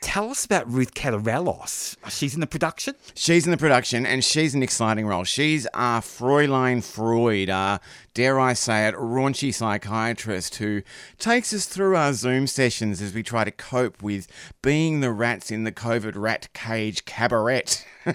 Tell 0.00 0.30
us 0.30 0.44
about 0.44 0.70
Ruth 0.70 0.94
Katerelos. 0.94 1.96
She's 2.08 2.34
in 2.34 2.40
the 2.40 2.46
production. 2.46 2.94
She's 3.14 3.46
in 3.46 3.50
the 3.50 3.56
production 3.56 4.06
and 4.06 4.24
she's 4.24 4.54
an 4.54 4.62
exciting 4.62 5.06
role. 5.06 5.24
She's 5.24 5.66
a 5.66 6.00
Fräulein 6.00 6.84
Freud, 6.84 7.48
a, 7.48 7.80
dare 8.14 8.38
I 8.38 8.52
say 8.52 8.86
it, 8.86 8.94
raunchy 8.94 9.52
psychiatrist 9.52 10.56
who 10.56 10.82
takes 11.18 11.52
us 11.52 11.66
through 11.66 11.96
our 11.96 12.12
Zoom 12.12 12.46
sessions 12.46 13.02
as 13.02 13.12
we 13.12 13.24
try 13.24 13.42
to 13.42 13.50
cope 13.50 14.00
with 14.00 14.28
being 14.62 15.00
the 15.00 15.10
rats 15.10 15.50
in 15.50 15.64
the 15.64 15.72
COVID 15.72 16.12
rat 16.14 16.48
cage 16.52 17.04
cabaret. 17.04 17.64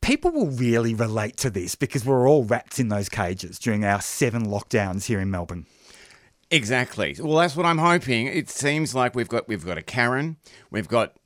People 0.00 0.32
will 0.32 0.50
really 0.50 0.94
relate 0.94 1.36
to 1.38 1.50
this 1.50 1.74
because 1.74 2.04
we're 2.06 2.28
all 2.28 2.44
rats 2.44 2.78
in 2.78 2.88
those 2.88 3.08
cages 3.10 3.58
during 3.58 3.84
our 3.84 4.00
seven 4.00 4.46
lockdowns 4.46 5.06
here 5.06 5.20
in 5.20 5.30
Melbourne. 5.30 5.66
Exactly. 6.50 7.16
Well, 7.18 7.38
that's 7.38 7.56
what 7.56 7.66
I'm 7.66 7.78
hoping. 7.78 8.26
It 8.26 8.48
seems 8.48 8.94
like 8.94 9.14
we've 9.14 9.28
got 9.28 9.48
we've 9.48 9.64
got 9.64 9.78
a 9.78 9.82
Karen, 9.82 10.36
we've 10.70 10.88
got 10.88 11.16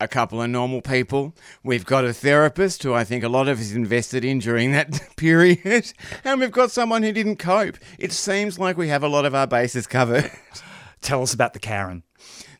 a 0.00 0.08
couple 0.08 0.40
of 0.40 0.48
normal 0.48 0.80
people, 0.80 1.34
we've 1.64 1.84
got 1.84 2.04
a 2.04 2.12
therapist 2.12 2.82
who 2.84 2.94
I 2.94 3.04
think 3.04 3.24
a 3.24 3.28
lot 3.28 3.48
of 3.48 3.58
us 3.58 3.72
invested 3.72 4.24
in 4.24 4.38
during 4.38 4.72
that 4.72 5.00
period, 5.16 5.92
and 6.24 6.40
we've 6.40 6.52
got 6.52 6.70
someone 6.70 7.02
who 7.02 7.12
didn't 7.12 7.36
cope. 7.36 7.76
It 7.98 8.12
seems 8.12 8.58
like 8.58 8.76
we 8.76 8.88
have 8.88 9.02
a 9.02 9.08
lot 9.08 9.24
of 9.24 9.34
our 9.34 9.46
bases 9.46 9.86
covered. 9.86 10.30
Tell 11.00 11.22
us 11.22 11.34
about 11.34 11.52
the 11.52 11.58
Karen. 11.58 12.02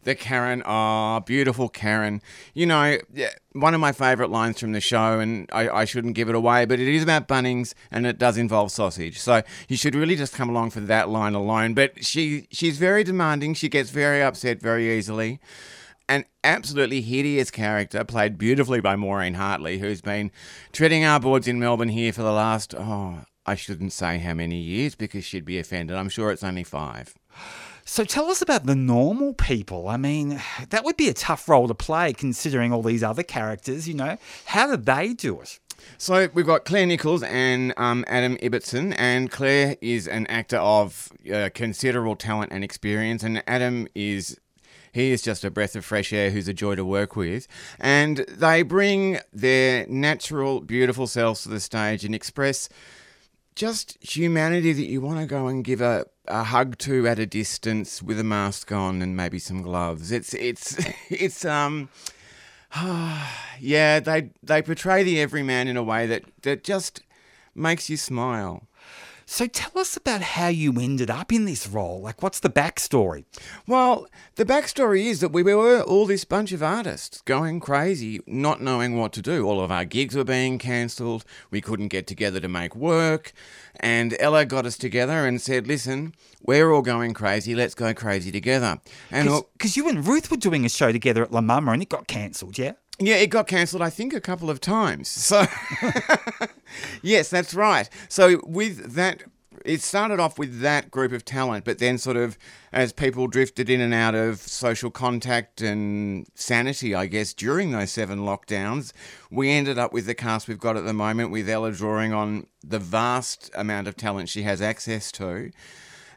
The 0.09 0.15
Karen, 0.15 0.63
oh, 0.65 1.21
beautiful 1.21 1.69
Karen. 1.69 2.23
You 2.55 2.65
know, 2.65 2.97
one 3.53 3.75
of 3.75 3.81
my 3.81 3.93
favourite 3.93 4.31
lines 4.31 4.59
from 4.59 4.73
the 4.73 4.81
show, 4.81 5.21
and 5.21 5.47
I, 5.53 5.69
I 5.69 5.85
shouldn't 5.85 6.15
give 6.15 6.31
it 6.31 6.35
away, 6.35 6.65
but 6.65 6.81
it 6.81 6.89
is 6.89 7.03
about 7.03 7.29
Bunnings 7.29 7.75
and 7.91 8.07
it 8.07 8.17
does 8.17 8.39
involve 8.39 8.73
sausage. 8.73 9.21
So 9.21 9.43
you 9.69 9.77
should 9.77 9.95
really 9.95 10.17
just 10.17 10.33
come 10.33 10.49
along 10.49 10.71
for 10.71 10.81
that 10.81 11.11
line 11.11 11.35
alone. 11.35 11.75
But 11.75 12.07
she 12.07 12.49
she's 12.51 12.79
very 12.79 13.05
demanding. 13.05 13.53
She 13.53 13.69
gets 13.69 13.91
very 13.91 14.23
upset 14.23 14.63
very 14.63 14.97
easily. 14.97 15.41
An 16.09 16.25
absolutely 16.43 17.03
hideous 17.03 17.51
character, 17.51 18.03
played 18.03 18.39
beautifully 18.39 18.81
by 18.81 18.97
Maureen 18.97 19.35
Hartley, 19.35 19.79
who's 19.79 20.01
been 20.01 20.31
treading 20.73 21.05
our 21.05 21.21
boards 21.21 21.47
in 21.47 21.61
Melbourne 21.61 21.91
here 21.91 22.15
for 22.15 22.23
the 22.23 22.33
last, 22.33 22.75
oh, 22.75 23.27
I 23.45 23.57
shouldn't 23.57 23.93
say 23.93 24.17
how 24.17 24.33
many 24.33 24.57
years 24.57 24.95
because 24.95 25.27
she'd 25.27 25.45
be 25.45 25.59
offended. 25.59 25.99
I'm 25.99 26.09
sure 26.09 26.31
it's 26.31 26.43
only 26.43 26.65
five. 26.65 27.15
So 27.91 28.05
tell 28.05 28.31
us 28.31 28.43
about 28.43 28.67
the 28.67 28.77
normal 28.77 29.33
people. 29.33 29.89
I 29.89 29.97
mean, 29.97 30.41
that 30.69 30.85
would 30.85 30.99
be 30.99 31.09
a 31.09 31.15
tough 31.15 31.49
role 31.49 31.67
to 31.69 31.75
play 31.75 32.13
considering 32.13 32.71
all 32.71 32.83
these 32.83 33.03
other 33.03 33.23
characters, 33.23 33.89
you 33.89 33.95
know. 33.95 34.19
How 34.45 34.67
did 34.67 34.85
they 34.85 35.15
do 35.15 35.41
it? 35.41 35.59
So 35.97 36.29
we've 36.35 36.45
got 36.45 36.67
Claire 36.67 36.85
Nichols 36.85 37.23
and 37.23 37.73
um, 37.79 38.05
Adam 38.07 38.37
Ibbotson, 38.37 38.95
and 38.99 39.31
Claire 39.31 39.77
is 39.81 40.07
an 40.07 40.27
actor 40.27 40.59
of 40.59 41.11
uh, 41.33 41.49
considerable 41.55 42.15
talent 42.15 42.53
and 42.53 42.63
experience, 42.63 43.23
and 43.23 43.43
Adam 43.47 43.89
is 43.95 44.39
he 44.93 45.11
is 45.11 45.23
just 45.23 45.43
a 45.43 45.51
breath 45.51 45.75
of 45.75 45.83
fresh 45.83 46.13
air 46.13 46.31
who's 46.31 46.47
a 46.47 46.55
joy 46.55 46.75
to 46.75 46.85
work 46.85 47.17
with. 47.17 47.49
And 47.81 48.19
they 48.29 48.63
bring 48.63 49.19
their 49.33 49.87
natural, 49.87 50.61
beautiful 50.61 51.07
selves 51.07 51.43
to 51.45 51.49
the 51.49 51.61
stage 51.61 52.05
and 52.05 52.15
express 52.15 52.69
just 53.59 53.99
humanity 54.01 54.73
that 54.73 54.87
you 54.87 55.01
want 55.01 55.19
to 55.19 55.27
go 55.27 55.49
and 55.49 55.65
give 55.65 55.81
a, 55.81 56.07
a 56.29 56.45
hug 56.45 56.79
to 56.79 57.09
at 57.09 57.19
a 57.19 57.27
distance 57.27 58.01
with 58.01 58.21
a 58.21 58.25
mask 58.25 58.71
on 58.71 59.03
and 59.03 59.17
maybe 59.17 59.41
some 59.41 59.63
gloves. 59.63 60.13
It's 60.13 60.33
it's 60.33 60.79
it's 61.11 61.45
um 61.45 61.89
yeah, 63.61 63.99
they 63.99 64.31
they 64.45 64.63
portray 64.63 65.03
the 65.03 65.21
everyman 65.21 65.67
in 65.67 65.77
a 65.77 65.83
way 65.83 66.07
that, 66.07 66.23
that 66.43 66.63
just 66.63 67.03
makes 67.53 67.91
you 67.91 67.97
smile. 67.97 68.68
So 69.31 69.47
tell 69.47 69.79
us 69.79 69.95
about 69.95 70.23
how 70.23 70.49
you 70.49 70.73
ended 70.81 71.11
up 71.11 71.31
in 71.31 71.45
this 71.45 71.69
role. 71.69 72.01
Like, 72.01 72.23
what's 72.23 72.41
the 72.41 72.49
backstory? 72.49 73.27
Well, 73.67 74.09
the 74.37 74.47
backstory 74.47 75.05
is 75.05 75.21
that 75.21 75.33
we 75.33 75.43
were 75.43 75.83
all 75.83 76.07
this 76.07 76.25
bunch 76.25 76.51
of 76.53 76.63
artists 76.63 77.21
going 77.21 77.61
crazy, 77.61 78.21
not 78.27 78.63
knowing 78.63 78.97
what 78.97 79.13
to 79.13 79.23
do. 79.23 79.47
All 79.47 79.61
of 79.61 79.71
our 79.71 79.85
gigs 79.85 80.17
were 80.17 80.25
being 80.25 80.59
cancelled. 80.59 81.27
We 81.51 81.61
couldn't 81.61 81.89
get 81.89 82.07
together 82.07 82.41
to 82.41 82.49
make 82.49 82.75
work. 82.75 83.35
And 83.79 84.17
Ella 84.19 84.47
got 84.47 84.65
us 84.65 84.79
together 84.79 85.27
and 85.27 85.43
said, 85.43 85.67
listen, 85.67 86.15
we're 86.43 86.73
all 86.73 86.83
going 86.83 87.13
crazy. 87.13 87.55
Let's 87.55 87.75
go 87.75 87.93
crazy 87.93 88.33
together. 88.33 88.81
And 89.11 89.29
Because 89.53 89.77
you 89.77 89.91
and 89.91 90.07
Ruth 90.07 90.31
were 90.31 90.39
doing 90.39 90.65
a 90.65 90.71
show 90.71 90.91
together 90.91 91.23
at 91.23 91.33
La 91.33 91.43
Mama 91.43 91.73
and 91.73 91.83
it 91.83 91.91
got 91.91 92.07
cancelled, 92.09 92.57
yeah? 92.57 92.73
Yeah, 93.01 93.17
it 93.17 93.29
got 93.29 93.47
cancelled, 93.47 93.83
I 93.83 93.91
think, 93.91 94.13
a 94.13 94.21
couple 94.21 94.51
of 94.51 94.61
times. 94.61 95.09
So, 95.09 95.47
yes, 97.03 97.31
that's 97.31 97.55
right. 97.55 97.89
So, 98.09 98.41
with 98.45 98.95
that, 98.95 99.23
it 99.65 99.83
started 99.83 100.19
off 100.19 100.37
with 100.37 100.61
that 100.61 100.91
group 100.91 101.13
of 101.13 101.25
talent, 101.25 101.65
but 101.65 101.79
then, 101.79 101.99
sort 101.99 102.17
of, 102.17 102.37
as 102.73 102.93
people 102.93 103.29
drifted 103.29 103.71
in 103.71 103.81
and 103.81 103.95
out 103.95 104.17
of 104.17 104.39
social 104.39 104.91
contact 104.91 105.61
and 105.61 106.27
sanity, 106.35 106.93
I 106.93 107.07
guess, 107.07 107.33
during 107.35 107.71
those 107.71 107.93
seven 107.93 108.21
lockdowns, 108.21 108.93
we 109.31 109.51
ended 109.51 109.79
up 109.79 109.93
with 109.93 110.07
the 110.07 110.15
cast 110.15 110.49
we've 110.49 110.59
got 110.59 110.77
at 110.77 110.85
the 110.85 110.93
moment, 110.93 111.31
with 111.31 111.49
Ella 111.49 111.71
drawing 111.71 112.13
on 112.13 112.49
the 112.65 112.81
vast 112.81 113.49
amount 113.55 113.87
of 113.87 113.97
talent 113.97 114.29
she 114.29 114.43
has 114.43 114.61
access 114.61 115.13
to. 115.13 115.53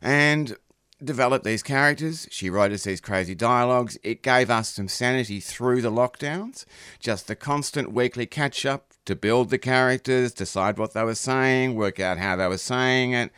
And 0.01 0.55
developed 1.04 1.45
these 1.45 1.64
characters. 1.64 2.28
She 2.32 2.49
wrote 2.49 2.72
us 2.72 2.84
these 2.84 3.02
crazy 3.02 3.36
dialogues. 3.36 3.97
It 4.04 4.22
gave 4.22 4.49
us 4.49 4.70
some 4.70 4.88
sanity 4.88 5.39
through 5.39 5.82
the 5.82 5.91
lockdowns. 5.91 6.66
Just 6.99 7.28
the 7.28 7.36
constant 7.36 7.91
weekly 7.91 8.26
catch 8.26 8.66
up 8.66 8.93
to 9.06 9.16
build 9.16 9.49
the 9.49 9.58
characters, 9.58 10.34
decide 10.34 10.78
what 10.78 10.93
they 10.93 11.04
were 11.04 11.16
saying, 11.16 11.76
work 11.76 11.99
out 11.99 12.18
how 12.18 12.36
they 12.36 12.47
were 12.47 12.58
saying 12.58 13.14
it. 13.14 13.32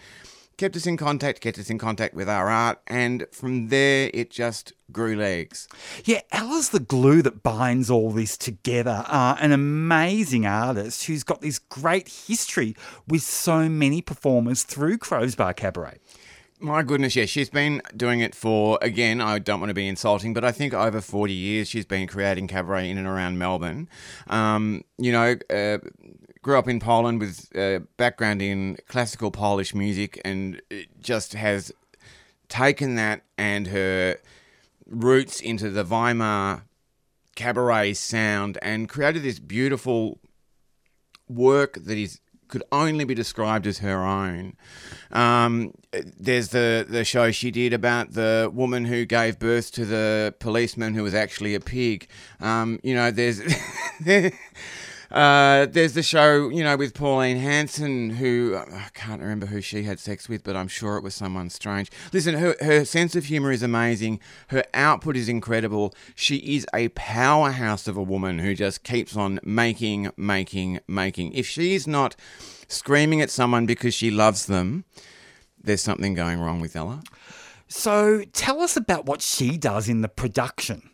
Kept 0.55 0.76
us 0.76 0.86
in 0.86 0.97
contact, 0.97 1.41
kept 1.41 1.57
us 1.57 1.72
in 1.72 1.80
contact 1.80 2.14
with 2.14 2.30
our 2.30 2.47
art, 2.47 2.80
and 2.86 3.26
from 3.32 3.70
there 3.70 4.11
it 4.14 4.30
just 4.30 4.72
grew 4.91 5.16
legs. 5.16 5.68
Yeah, 6.05 6.22
Ella's 6.32 6.70
the 6.70 6.80
glue 6.80 7.24
that 7.24 7.41
binds 7.41 7.89
all 7.89 8.11
this 8.11 8.38
together. 8.38 9.03
Uh, 9.07 9.36
an 9.39 9.51
amazing 9.51 10.45
artist 10.45 11.05
who's 11.05 11.24
got 11.24 11.41
this 11.41 11.57
great 11.57 12.07
history 12.07 12.76
with 13.07 13.24
so 13.24 13.68
many 13.68 14.01
performers 14.01 14.61
through 14.61 14.99
Krows 14.99 15.36
Bar 15.36 15.55
Kabaret. 15.55 15.97
My 16.60 16.82
goodness, 16.82 17.16
yes, 17.16 17.30
she's 17.30 17.49
been 17.49 17.82
doing 17.95 18.22
it 18.22 18.34
for, 18.34 18.80
again, 18.82 19.20
I 19.20 19.39
don't 19.39 19.60
want 19.60 19.70
to 19.70 19.74
be 19.74 19.88
insulting, 19.88 20.34
but 20.34 20.45
I 20.45 20.51
think 20.51 20.74
over 20.74 21.01
40 21.01 21.34
years 21.34 21.68
she's 21.68 21.86
been 21.86 22.08
creating 22.08 22.47
cabaret 22.47 22.89
in 22.89 22.97
and 22.97 23.08
around 23.08 23.38
Melbourne. 23.38 23.89
Um, 24.28 24.84
you 24.97 25.12
know, 25.12 25.36
uh, 25.49 25.80
grew 26.41 26.58
up 26.58 26.70
in 26.70 26.80
Poland 26.80 27.20
with 27.20 27.49
a 27.56 27.82
background 27.97 28.41
in 28.41 28.78
classical 28.88 29.30
Polish 29.30 29.76
music 29.76 30.22
and 30.24 30.62
just 31.01 31.34
has 31.34 31.74
taken 32.47 32.95
that 32.95 33.24
and 33.38 33.68
her 33.68 34.18
roots 34.86 35.41
into 35.41 35.70
the 35.70 35.84
Weimar 35.84 36.66
cabaret 37.36 37.93
sound 37.95 38.58
and 38.62 38.88
created 38.88 39.24
this 39.24 39.39
beautiful 39.39 40.20
work 41.28 41.74
that 41.84 41.97
is 41.97 42.20
could 42.54 42.64
only 42.72 43.04
be 43.04 43.16
described 43.16 43.66
as 43.66 43.80
her 43.80 44.06
own. 44.06 44.56
Um, 45.12 45.74
there's 46.20 46.49
the 46.49 46.86
the 46.88 47.04
show 47.04 47.32
she 47.32 47.49
did 47.49 47.74
about 47.74 48.14
the 48.14 48.47
woman 48.54 48.86
who 48.86 49.06
gave 49.06 49.39
birth 49.39 49.72
to 49.72 49.86
the 49.86 50.36
policeman 50.38 50.93
who 50.93 51.01
was 51.01 51.16
actually 51.16 51.56
a 51.56 51.60
pig. 51.60 52.08
Um, 52.39 52.80
you 52.84 52.93
know, 52.93 53.10
there's. 53.10 53.41
Uh, 55.14 55.68
there's 55.68 55.93
the 55.93 56.01
show, 56.01 56.49
you 56.49 56.64
know, 56.64 56.76
with 56.76 56.95
Pauline 56.95 57.38
Hanson, 57.38 58.09
who 58.09 58.57
I 58.57 58.88
can't 58.95 59.22
remember 59.22 59.45
who 59.45 59.61
she 59.61 59.84
had 59.84 59.99
sex 59.99 60.28
with, 60.28 60.43
but 60.43 60.55
I'm 60.55 60.68
sure 60.68 60.97
it 60.97 61.03
was 61.03 61.14
someone 61.14 61.51
strange. 61.51 61.91
Listen, 62.11 62.34
her, 62.34 62.55
her 62.61 62.84
sense 62.84 63.16
of 63.16 63.26
humour 63.26 63.51
is 63.51 63.61
amazing. 63.61 64.20
Her 64.47 64.64
output 64.74 65.16
is 65.16 65.30
incredible. 65.30 65.93
She 66.16 66.38
is 66.38 66.66
a 66.74 66.88
powerhouse 66.89 67.88
of 67.88 67.95
a 67.95 68.01
woman 68.01 68.39
who 68.39 68.55
just 68.55 68.84
keeps 68.84 69.16
on 69.16 69.39
making, 69.43 70.09
making, 70.18 70.80
making. 70.88 71.34
If 71.34 71.45
she's 71.45 71.86
not 71.86 72.16
screaming 72.68 73.22
at 73.22 73.30
someone 73.30 73.68
because 73.68 73.93
she 73.93 74.09
loves 74.09 74.47
them, 74.47 74.84
there's 75.61 75.82
something 75.82 76.16
going 76.16 76.39
wrong 76.39 76.59
with 76.59 76.76
Ella. 76.76 77.03
So 77.68 78.24
tell 78.34 78.61
us 78.61 78.76
about 78.76 79.05
what 79.05 79.22
she 79.22 79.57
does 79.57 79.88
in 79.88 80.01
the 80.01 80.09
production. 80.09 80.89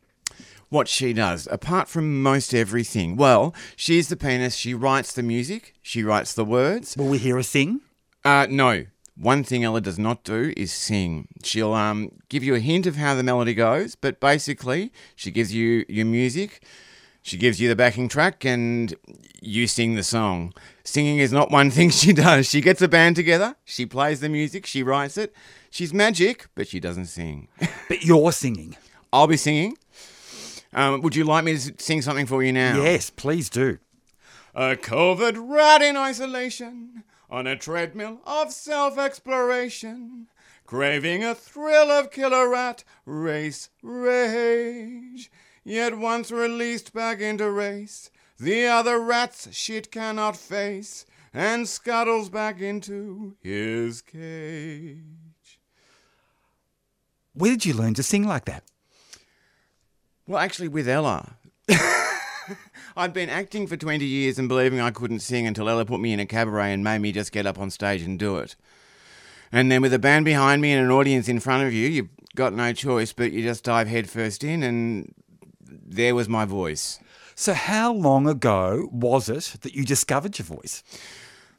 What 0.70 0.88
she 0.88 1.14
does, 1.14 1.48
apart 1.52 1.88
from 1.88 2.22
most 2.22 2.54
everything. 2.54 3.16
Well, 3.16 3.54
she's 3.76 4.08
the 4.08 4.16
penis. 4.16 4.56
She 4.56 4.74
writes 4.74 5.14
the 5.14 5.24
music. 5.24 5.74
She 5.82 6.04
writes 6.04 6.34
the 6.34 6.46
words. 6.46 6.96
Will 6.96 7.08
we 7.08 7.18
hear 7.18 7.36
her 7.36 7.44
sing? 7.44 7.82
Uh, 8.24 8.48
no. 8.50 8.86
One 9.16 9.44
thing 9.44 9.66
Ella 9.66 9.82
does 9.82 10.00
not 10.00 10.24
do 10.24 10.54
is 10.56 10.72
sing. 10.72 11.28
She'll 11.44 11.74
um, 11.74 12.12
give 12.30 12.44
you 12.44 12.56
a 12.56 12.60
hint 12.60 12.88
of 12.88 12.96
how 12.96 13.16
the 13.16 13.24
melody 13.24 13.54
goes, 13.54 13.96
but 13.96 14.22
basically, 14.22 14.94
she 15.16 15.30
gives 15.30 15.54
you 15.54 15.84
your 15.90 16.06
music, 16.06 16.64
she 17.22 17.36
gives 17.36 17.60
you 17.60 17.68
the 17.68 17.76
backing 17.76 18.08
track, 18.08 18.46
and 18.46 18.96
you 19.42 19.68
sing 19.68 19.96
the 19.96 20.04
song. 20.04 20.54
Singing 20.86 21.18
is 21.18 21.34
not 21.34 21.52
one 21.52 21.70
thing 21.76 21.90
she 21.90 22.14
does. 22.14 22.48
She 22.48 22.62
gets 22.62 22.82
a 22.82 22.88
band 22.88 23.18
together, 23.18 23.58
she 23.66 23.86
plays 23.86 24.22
the 24.22 24.30
music, 24.30 24.66
she 24.66 24.84
writes 24.84 25.18
it. 25.18 25.34
She's 25.70 25.94
magic, 25.94 26.48
but 26.56 26.68
she 26.68 26.80
doesn't 26.80 27.08
sing. 27.08 27.50
But 27.90 28.04
you're 28.04 28.32
singing. 28.32 28.78
I'll 29.12 29.28
be 29.28 29.36
singing. 29.36 29.76
Um, 30.74 31.02
would 31.02 31.16
you 31.16 31.24
like 31.24 31.44
me 31.44 31.58
to 31.58 31.74
sing 31.78 32.02
something 32.02 32.26
for 32.26 32.44
you 32.44 32.54
now? 32.54 32.82
Yes, 32.82 33.10
please 33.10 33.50
do. 33.50 33.80
A 34.54 34.76
covert 34.76 35.36
rat 35.38 35.82
in 35.82 35.98
isolation 35.98 37.04
on 37.30 37.48
a 37.48 37.56
treadmill 37.56 38.22
of 38.26 38.52
self 38.52 38.98
exploration, 38.98 40.28
craving 40.66 41.24
a 41.24 41.36
thrill 41.36 41.90
of 41.92 42.12
killer 42.12 42.50
rat 42.50 42.84
race 43.06 43.70
rage. 43.82 45.32
yet 45.64 45.98
once 45.98 46.32
released 46.32 46.94
back 46.94 47.20
into 47.20 47.50
race, 47.50 48.10
the 48.40 48.66
other 48.66 49.00
rat's 49.00 49.54
shit 49.56 49.92
cannot 49.92 50.36
face, 50.36 51.06
and 51.34 51.68
scuttles 51.68 52.30
back 52.30 52.60
into 52.60 53.36
his 53.42 54.02
cage. 54.02 54.98
Where 57.34 57.52
did 57.52 57.66
you 57.66 57.74
learn 57.74 57.94
to 57.96 58.04
sing 58.04 58.28
like 58.28 58.46
that? 58.46 58.64
Well, 60.30 60.38
actually, 60.38 60.68
with 60.68 60.88
Ella. 60.88 61.38
I'd 62.96 63.14
been 63.14 63.30
acting 63.30 63.66
for 63.66 63.76
20 63.76 64.06
years 64.06 64.38
and 64.38 64.48
believing 64.48 64.80
I 64.80 64.92
couldn't 64.92 65.22
sing 65.22 65.48
until 65.48 65.68
Ella 65.68 65.86
put 65.86 66.00
me 66.00 66.14
in 66.14 66.20
a 66.20 66.28
cabaret 66.28 66.72
and 66.72 66.84
made 66.84 67.00
me 67.00 67.12
just 67.12 67.32
get 67.32 67.48
up 67.48 67.58
on 67.58 67.72
stage 67.72 68.04
and 68.04 68.20
do 68.20 68.38
it. 68.38 68.56
And 69.52 69.72
then 69.72 69.82
with 69.82 69.92
a 69.92 69.98
band 69.98 70.26
behind 70.26 70.62
me 70.62 70.72
and 70.72 70.86
an 70.86 70.92
audience 70.92 71.28
in 71.30 71.40
front 71.40 71.66
of 71.66 71.74
you, 71.74 71.88
you've 71.88 72.10
got 72.36 72.54
no 72.54 72.72
choice 72.74 73.12
but 73.12 73.32
you 73.32 73.42
just 73.42 73.64
dive 73.64 73.88
headfirst 73.88 74.44
in, 74.44 74.62
and 74.62 75.16
there 75.68 76.14
was 76.14 76.30
my 76.30 76.46
voice. 76.46 77.00
So, 77.34 77.56
how 77.56 77.92
long 77.92 78.28
ago 78.28 78.88
was 78.92 79.30
it 79.30 79.56
that 79.62 79.74
you 79.74 79.84
discovered 79.84 80.38
your 80.38 80.46
voice? 80.46 80.84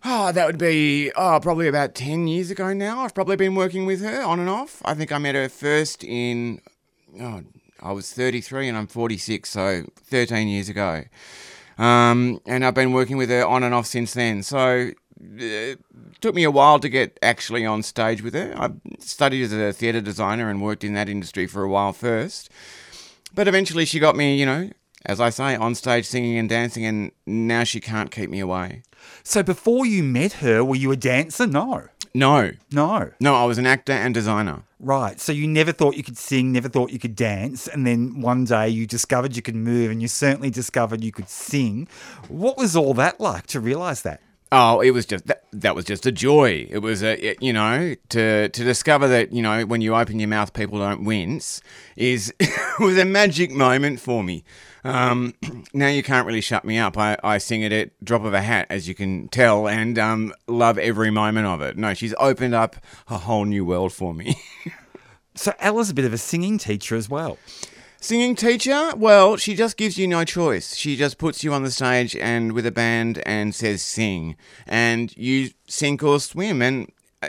Oh, 0.05 0.31
that 0.31 0.47
would 0.47 0.59
be 0.59 1.11
oh, 1.16 1.41
probably 1.43 1.66
about 1.66 1.97
10 1.97 2.29
years 2.29 2.53
ago 2.53 2.73
now. 2.73 3.01
I've 3.01 3.14
probably 3.14 3.35
been 3.35 3.57
working 3.57 3.85
with 3.85 4.01
her 4.03 4.23
on 4.23 4.39
and 4.39 4.49
off. 4.49 4.81
I 4.85 4.95
think 4.95 5.11
I 5.11 5.18
met 5.18 5.35
her 5.35 5.49
first 5.49 6.05
in, 6.05 6.61
oh, 7.21 7.43
I 7.83 7.93
was 7.93 8.12
33 8.12 8.68
and 8.68 8.76
I'm 8.76 8.87
46, 8.87 9.49
so 9.49 9.85
13 9.97 10.49
years 10.49 10.68
ago. 10.68 11.05
Um, 11.78 12.41
and 12.47 12.64
I've 12.64 12.74
been 12.74 12.93
working 12.93 13.16
with 13.16 13.31
her 13.31 13.45
on 13.47 13.62
and 13.62 13.74
off 13.74 13.87
since 13.87 14.14
then. 14.14 14.43
So 14.43 14.91
it 15.37 15.78
took 16.20 16.35
me 16.35 16.45
a 16.45 16.51
while 16.51 16.78
to 16.78 16.89
get 16.89 17.18
actually 17.22 17.64
on 17.64 17.83
stage 17.83 18.22
with 18.22 18.35
her. 18.35 18.55
I 18.57 18.70
studied 18.99 19.45
as 19.45 19.53
a 19.53 19.72
theatre 19.72 20.01
designer 20.01 20.51
and 20.51 20.62
worked 20.62 20.85
in 20.85 20.95
that 20.95 21.09
industry 21.09 21.47
for 21.47 21.62
a 21.62 21.68
while 21.68 21.93
first. 21.93 22.51
But 23.35 23.49
eventually 23.49 23.85
she 23.85 23.99
got 23.99 24.16
me, 24.16 24.37
you 24.37 24.47
know, 24.47 24.70
as 25.07 25.20
I 25.20 25.31
say, 25.31 25.57
on 25.57 25.74
stage 25.74 26.07
singing 26.07 26.37
and 26.37 26.49
dancing, 26.49 26.85
and 26.85 27.12
now 27.26 27.64
she 27.64 27.81
can't 27.81 28.11
keep 28.11 28.28
me 28.28 28.41
away. 28.41 28.83
So, 29.22 29.43
before 29.43 29.87
you 29.87 30.03
met 30.03 30.35
her, 30.35 30.62
were 30.62 30.76
you 30.76 30.93
a 30.93 30.97
dancer? 30.97 31.47
No. 31.47 31.89
No, 32.15 32.51
No. 32.73 33.11
no, 33.21 33.35
I 33.37 33.45
was 33.45 33.59
an 33.59 33.67
actor 33.67 33.93
and 33.93 34.13
designer. 34.13 34.63
Right. 34.81 35.21
So, 35.21 35.31
you 35.33 35.47
never 35.47 35.73
thought 35.73 35.97
you 35.97 36.03
could 36.03 36.17
sing, 36.19 36.53
never 36.53 36.69
thought 36.69 36.91
you 36.91 36.99
could 36.99 37.15
dance. 37.15 37.69
And 37.69 37.87
then 37.87 38.21
one 38.21 38.45
day 38.45 38.69
you 38.69 38.87
discovered 38.87 39.37
you 39.37 39.43
could 39.43 39.55
move, 39.55 39.91
and 39.91 40.01
you 40.01 40.09
certainly 40.09 40.51
discovered 40.51 41.05
you 41.05 41.13
could 41.13 41.29
sing. 41.29 41.87
What 42.29 42.57
was 42.57 42.75
all 42.75 42.95
that 42.95 43.21
like 43.21 43.47
to 43.49 43.61
realize 43.61 44.03
that? 44.03 44.21
Oh, 44.53 44.81
it 44.81 44.91
was 44.91 45.07
just 45.07 45.27
that, 45.29 45.45
that 45.53 45.77
was 45.77 45.85
just 45.85 46.07
a 46.07 46.13
joy. 46.13 46.67
It 46.69 46.79
was 46.79 47.03
a 47.05 47.13
it- 47.25 47.43
you 47.43 47.53
know 47.53 47.95
to 48.11 48.49
to 48.49 48.65
discover 48.65 49.07
that 49.09 49.33
you 49.33 49.43
know 49.43 49.65
when 49.65 49.81
you 49.81 49.95
open 49.95 50.19
your 50.19 50.29
mouth 50.29 50.53
people 50.53 50.79
don't 50.81 51.05
wince 51.05 51.61
is 51.97 52.35
was 52.81 52.99
a 52.99 53.05
magic 53.05 53.53
moment 53.53 54.01
for 54.01 54.23
me. 54.25 54.43
Um, 54.83 55.35
now 55.75 55.89
you 55.89 56.03
can't 56.03 56.27
really 56.27 56.41
shut 56.41 56.65
me 56.65 56.79
up. 56.79 56.97
I, 56.99 57.17
I 57.23 57.39
sing 57.39 57.63
it 57.63 57.71
at 57.73 58.05
drop 58.05 58.25
of 58.25 58.33
a 58.35 58.41
hat, 58.41 58.67
as 58.71 58.89
you 58.89 58.95
can 58.95 59.29
tell, 59.29 59.69
and 59.69 59.99
um, 59.99 60.33
love 60.49 60.79
every 60.79 61.11
moment 61.11 61.47
of 61.47 61.61
it. 61.61 61.77
No, 61.77 61.93
she's 61.95 62.15
opened 62.19 62.55
up 62.55 62.77
a 63.09 63.19
whole 63.19 63.45
new 63.45 63.65
world 63.65 63.93
for 63.93 64.13
me. 64.15 64.37
So, 65.37 65.55
Ella's 65.61 65.89
a 65.89 65.95
bit 65.95 66.05
of 66.05 66.13
a 66.13 66.19
singing 66.19 66.59
teacher 66.59 66.97
as 66.97 67.09
well. 67.09 67.39
Singing 68.03 68.35
teacher? 68.35 68.93
Well, 68.97 69.37
she 69.37 69.55
just 69.55 69.77
gives 69.77 69.99
you 69.99 70.09
no 70.09 70.25
choice. 70.25 70.75
She 70.75 70.97
just 70.97 71.19
puts 71.19 71.45
you 71.45 71.53
on 71.53 71.65
the 71.65 71.71
stage 71.71 72.17
and 72.17 72.53
with 72.53 72.65
a 72.65 72.73
band 72.73 73.23
and 73.27 73.55
says 73.55 73.83
sing, 73.83 74.37
and 74.67 75.15
you 75.19 75.51
sink 75.69 76.03
or 76.03 76.19
swim. 76.19 76.63
And 76.63 76.91
uh, 77.23 77.29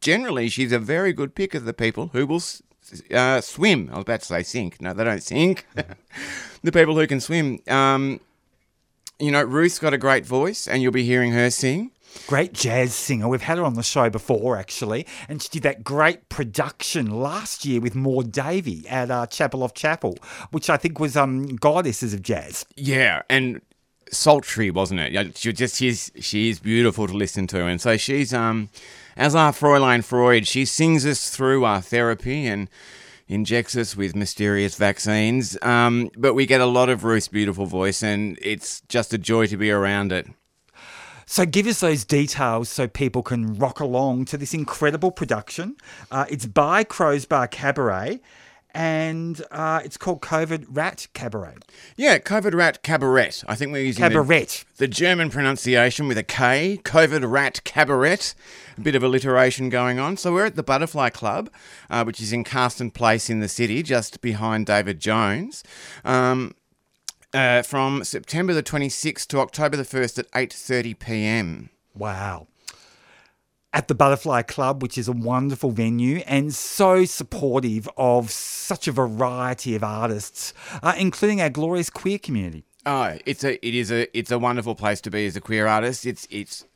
generally, 0.00 0.48
she's 0.48 0.72
a 0.72 0.78
very 0.78 1.12
good 1.12 1.34
pick 1.34 1.54
of 1.54 1.66
the 1.66 1.74
people 1.74 2.08
who 2.14 2.26
will 2.26 2.42
uh, 3.12 3.42
swim. 3.42 3.90
I 3.92 3.96
was 3.96 4.02
about 4.02 4.20
to 4.20 4.26
say 4.26 4.42
sink. 4.42 4.80
No, 4.80 4.94
they 4.94 5.04
don't 5.04 5.22
sink. 5.22 5.66
the 6.62 6.72
people 6.72 6.94
who 6.94 7.06
can 7.06 7.20
swim. 7.20 7.60
Um, 7.68 8.20
you 9.18 9.30
know, 9.30 9.42
Ruth's 9.42 9.78
got 9.78 9.92
a 9.92 9.98
great 9.98 10.24
voice, 10.24 10.66
and 10.66 10.82
you'll 10.82 10.92
be 10.92 11.04
hearing 11.04 11.32
her 11.32 11.50
sing. 11.50 11.90
Great 12.26 12.52
jazz 12.52 12.94
singer. 12.94 13.28
We've 13.28 13.42
had 13.42 13.58
her 13.58 13.64
on 13.64 13.74
the 13.74 13.82
show 13.82 14.10
before, 14.10 14.56
actually. 14.56 15.06
And 15.28 15.42
she 15.42 15.48
did 15.48 15.62
that 15.64 15.84
great 15.84 16.28
production 16.28 17.10
last 17.10 17.64
year 17.64 17.80
with 17.80 17.94
Maude 17.94 18.32
Davey 18.32 18.86
at 18.88 19.10
uh, 19.10 19.26
Chapel 19.26 19.62
off 19.62 19.74
Chapel, 19.74 20.18
which 20.50 20.70
I 20.70 20.76
think 20.76 21.00
was 21.00 21.16
um, 21.16 21.56
Goddesses 21.56 22.14
of 22.14 22.22
Jazz. 22.22 22.64
Yeah, 22.76 23.22
and 23.28 23.60
sultry, 24.10 24.70
wasn't 24.70 25.00
it? 25.00 25.36
She 25.36 25.52
just 25.52 25.76
she's 25.76 26.12
she 26.20 26.50
is 26.50 26.60
beautiful 26.60 27.06
to 27.06 27.14
listen 27.14 27.46
to, 27.48 27.64
and 27.64 27.80
so 27.80 27.96
she's 27.96 28.32
um, 28.32 28.68
as 29.16 29.34
our 29.34 29.52
Fräulein 29.52 30.04
Freud, 30.04 30.46
she 30.46 30.64
sings 30.64 31.04
us 31.04 31.30
through 31.30 31.64
our 31.64 31.80
therapy 31.80 32.46
and 32.46 32.68
injects 33.28 33.76
us 33.76 33.96
with 33.96 34.14
mysterious 34.14 34.76
vaccines. 34.76 35.56
Um, 35.62 36.10
but 36.16 36.34
we 36.34 36.46
get 36.46 36.60
a 36.60 36.66
lot 36.66 36.88
of 36.88 37.04
Ruth's 37.04 37.28
beautiful 37.28 37.66
voice, 37.66 38.02
and 38.02 38.38
it's 38.40 38.82
just 38.82 39.12
a 39.12 39.18
joy 39.18 39.46
to 39.46 39.56
be 39.56 39.70
around 39.70 40.12
it. 40.12 40.26
So 41.32 41.46
give 41.46 41.66
us 41.66 41.80
those 41.80 42.04
details 42.04 42.68
so 42.68 42.86
people 42.86 43.22
can 43.22 43.54
rock 43.54 43.80
along 43.80 44.26
to 44.26 44.36
this 44.36 44.52
incredible 44.52 45.10
production. 45.10 45.76
Uh, 46.10 46.26
it's 46.28 46.44
by 46.44 46.84
Krows 46.84 47.24
Bar 47.24 47.48
Kabaret 47.48 48.20
and 48.74 49.42
uh, 49.50 49.80
it's 49.82 49.96
called 49.96 50.20
Kovid 50.20 50.66
Rat 50.68 51.06
Kabaret. 51.14 51.62
Yeah, 51.96 52.18
Kovid 52.18 52.52
Rat 52.52 52.82
Kabaret. 52.82 53.44
I 53.48 53.54
think 53.54 53.72
we're 53.72 53.82
using 53.82 54.02
the- 54.02 54.10
Cabaret. 54.10 54.46
The, 54.76 54.88
German 54.88 55.30
pronunciation 55.30 56.06
with 56.06 56.18
a 56.18 56.22
K. 56.22 56.78
Kovid 56.84 57.30
Rat 57.30 57.62
Kabaret. 57.64 58.34
A 58.76 58.80
bit 58.82 58.94
of 58.94 59.02
alliteration 59.02 59.70
going 59.70 59.98
on. 59.98 60.18
So 60.18 60.34
we're 60.34 60.44
at 60.44 60.56
the 60.56 60.62
Butterfly 60.62 61.08
Club, 61.08 61.48
uh, 61.88 62.04
which 62.04 62.20
is 62.20 62.34
in 62.34 62.44
Carson 62.44 62.90
Place 62.90 63.30
in 63.30 63.40
the 63.40 63.48
city, 63.48 63.82
just 63.82 64.20
behind 64.20 64.66
David 64.66 65.00
Jones. 65.00 65.64
Um, 66.04 66.54
uh, 67.34 67.62
from 67.62 68.04
September 68.04 68.52
the 68.52 68.62
26th 68.62 69.26
to 69.28 69.38
October 69.38 69.76
the 69.76 69.84
1st 69.84 70.18
at 70.20 70.30
8:30 70.32 70.98
p.m. 70.98 71.70
Wow. 71.94 72.48
At 73.74 73.88
the 73.88 73.94
Butterfly 73.94 74.42
Club, 74.42 74.82
which 74.82 74.98
is 74.98 75.08
a 75.08 75.12
wonderful 75.12 75.70
venue 75.70 76.18
and 76.26 76.54
so 76.54 77.06
supportive 77.06 77.88
of 77.96 78.30
such 78.30 78.86
a 78.86 78.92
variety 78.92 79.74
of 79.74 79.82
artists, 79.82 80.52
uh, 80.82 80.94
including 80.98 81.40
our 81.40 81.48
glorious 81.48 81.88
queer 81.88 82.18
community. 82.18 82.64
Oh, 82.84 83.16
it's 83.24 83.44
a 83.44 83.64
it 83.66 83.74
is 83.74 83.90
a 83.90 84.16
it's 84.16 84.30
a 84.30 84.38
wonderful 84.38 84.74
place 84.74 85.00
to 85.02 85.10
be 85.10 85.26
as 85.26 85.36
a 85.36 85.40
queer 85.40 85.66
artist. 85.66 86.04
It's 86.04 86.26
it's 86.30 86.66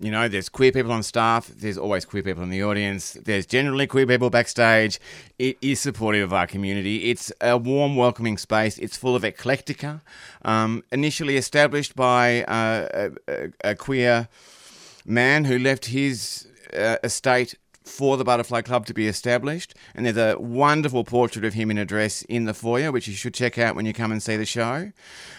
you 0.00 0.10
know, 0.10 0.28
there's 0.28 0.48
queer 0.48 0.72
people 0.72 0.92
on 0.92 1.02
staff, 1.02 1.46
there's 1.46 1.78
always 1.78 2.04
queer 2.04 2.22
people 2.22 2.42
in 2.42 2.50
the 2.50 2.62
audience, 2.62 3.12
there's 3.12 3.46
generally 3.46 3.86
queer 3.86 4.06
people 4.06 4.28
backstage. 4.28 4.98
It 5.38 5.56
is 5.62 5.80
supportive 5.80 6.24
of 6.24 6.32
our 6.32 6.46
community. 6.46 7.10
It's 7.10 7.32
a 7.40 7.56
warm, 7.56 7.96
welcoming 7.96 8.36
space. 8.36 8.78
It's 8.78 8.96
full 8.96 9.14
of 9.14 9.22
eclectica. 9.22 10.00
Um, 10.44 10.82
initially 10.90 11.36
established 11.36 11.94
by 11.94 12.42
uh, 12.44 13.10
a, 13.28 13.48
a, 13.62 13.74
queer 13.74 14.28
man 15.06 15.44
who 15.44 15.58
left 15.58 15.86
his 15.86 16.48
uh, 16.76 16.96
estate 17.04 17.54
for 17.84 18.16
the 18.16 18.24
Butterfly 18.24 18.62
Club 18.62 18.86
to 18.86 18.94
be 18.94 19.06
established. 19.06 19.74
And 19.94 20.06
there's 20.06 20.16
a 20.16 20.38
wonderful 20.38 21.04
portrait 21.04 21.44
of 21.44 21.54
him 21.54 21.70
in 21.70 21.78
a 21.78 21.84
dress 21.84 22.22
in 22.22 22.44
the 22.44 22.54
foyer, 22.54 22.90
which 22.90 23.06
you 23.06 23.14
should 23.14 23.34
check 23.34 23.58
out 23.58 23.76
when 23.76 23.86
you 23.86 23.92
come 23.92 24.10
and 24.10 24.22
see 24.22 24.36
the 24.36 24.46
show. 24.46 24.90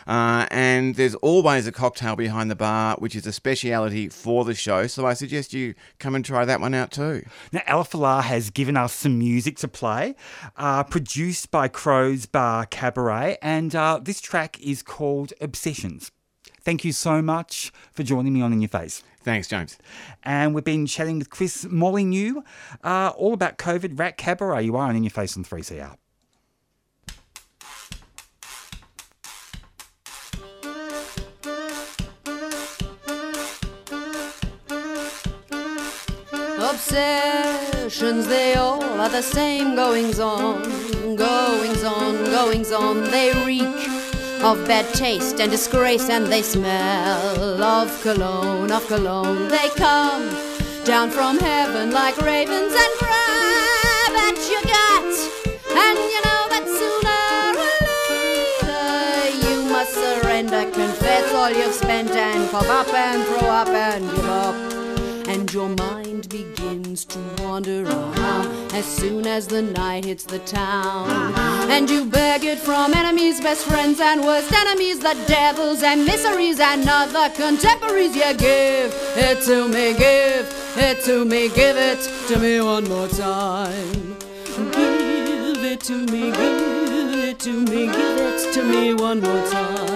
Uh, 0.08 0.46
and 0.52 0.96
there's 0.96 1.16
always 1.16 1.68
a 1.68 1.72
cocktail 1.72 2.16
behind 2.16 2.52
the 2.52 2.56
bar, 2.56 2.96
which 3.00 3.16
is 3.16 3.26
a 3.26 3.34
speciality 3.34 4.10
for 4.10 4.46
the 4.46 4.54
show. 4.54 4.88
So 4.88 5.06
I 5.06 5.14
suggest 5.14 5.54
you 5.54 5.74
come 6.00 6.16
and 6.16 6.24
try 6.24 6.46
that 6.46 6.62
one 6.62 6.74
out 6.74 6.91
too. 6.91 7.26
Now, 7.52 7.62
Ella 7.66 7.86
Filar 7.86 8.22
has 8.22 8.50
given 8.50 8.78
us 8.78 8.93
some 8.93 9.18
music 9.18 9.58
to 9.58 9.68
play, 9.68 10.16
uh, 10.56 10.84
produced 10.84 11.52
by 11.52 11.68
Krows 11.68 12.26
Bar 12.26 12.68
Kabaret, 12.68 13.38
and 13.41 13.76
uh, 13.76 14.00
this 14.02 14.22
track 14.22 14.60
is 14.62 14.84
called 14.84 15.34
Obsessions. 15.41 16.12
Thank 16.66 16.84
you 16.84 16.93
so 16.93 17.22
much 17.22 17.72
for 17.93 18.01
joining 18.01 18.34
me 18.34 18.41
on 18.41 18.51
In 18.51 18.59
Your 18.59 18.70
Face. 18.70 19.03
Thanks, 19.22 19.47
James. 19.47 19.78
And 20.24 20.55
we've 20.55 20.63
been 20.63 20.88
chatting 20.88 21.20
with 21.20 21.30
Chris 21.30 21.63
Molynoux 21.66 22.43
uh, 22.84 23.13
all 23.16 23.34
about 23.34 23.59
Kovid 23.59 23.99
Rat 23.99 24.18
Kabaret. 24.18 24.66
You 24.66 24.76
are 24.76 24.89
on 24.89 24.95
In 24.95 25.03
Your 25.03 25.11
Face 25.11 25.38
on 25.38 25.43
3CR. 25.43 25.95
Obsessions, 36.57 38.28
they 38.28 38.55
all 38.55 38.84
are 38.84 39.09
the 39.09 39.22
same 39.22 39.76
goings 39.76 40.20
on, 40.20 40.63
goings 41.16 41.84
on, 41.84 42.26
goings 42.26 42.72
on. 42.72 43.03
They 43.11 43.32
reek 43.45 43.95
of 44.44 44.68
bad 44.68 44.94
taste 44.94 45.40
and 45.40 45.52
disgrace, 45.52 46.10
and 46.10 46.28
they 46.28 46.42
smell 46.42 47.64
of 47.64 48.02
cologne, 48.02 48.72
of 48.72 48.86
cologne. 48.88 49.48
They 49.48 49.70
come 49.76 50.30
down 50.84 51.10
from 51.10 51.40
heaven 51.40 51.92
like 51.92 52.18
ravens 52.18 52.74
and 52.74 52.94
grab 53.00 54.14
at 54.28 54.38
your 54.52 54.64
gut. 54.64 55.16
And 55.84 55.98
you 56.12 56.22
know 56.28 56.42
that 56.54 56.66
sooner 56.80 57.26
or 57.64 57.78
later 58.70 59.48
you 59.48 59.70
must 59.70 59.94
surrender, 59.94 60.64
confess 60.72 61.34
all 61.34 61.50
you've 61.50 61.74
spent, 61.74 62.12
and 62.12 62.50
cough 62.52 62.70
up 62.70 62.94
and 62.94 63.24
throw 63.26 63.50
up 63.50 63.68
and 63.70 64.10
give 64.10 64.26
up 64.26 64.56
and 65.28 65.52
your 65.54 65.70
mind 65.70 65.95
begins 66.96 67.06
to 67.06 67.43
wander 67.43 67.84
around 67.84 68.74
as 68.74 68.86
soon 68.86 69.28
as 69.28 69.48
the 69.48 69.62
night 69.62 70.06
hits 70.06 70.24
the 70.24 70.39
town. 70.39 71.34
And 71.70 71.89
you 71.89 72.06
beg 72.06 72.43
it 72.46 72.60
from 72.60 72.93
enemies, 72.93 73.41
best 73.41 73.66
friends, 73.66 74.00
and 74.00 74.22
worst 74.22 74.52
enemies, 74.54 75.00
the 75.00 75.16
devils 75.28 75.84
and 75.84 76.06
miseries 76.06 76.60
and 76.60 76.88
other 76.88 77.30
contemporaries. 77.36 78.16
You 78.16 78.34
give 78.38 78.93
it 79.18 79.41
to 79.46 79.68
me, 79.68 79.93
give 79.98 80.48
it 80.78 81.04
to 81.06 81.26
me, 81.26 81.50
give 81.50 81.78
it 81.78 82.00
to 82.30 82.39
me 82.39 82.62
one 82.62 82.86
more 82.88 83.10
time. 83.10 84.16
Give 84.72 85.64
it 85.72 85.82
to 85.82 85.98
me, 86.06 86.32
give 86.32 87.14
it 87.30 87.39
to 87.39 87.52
me, 87.52 87.88
give 87.88 88.20
it 88.30 88.54
to 88.54 88.64
me 88.64 88.93
one 88.93 89.20
more 89.20 89.48
time. 89.50 89.95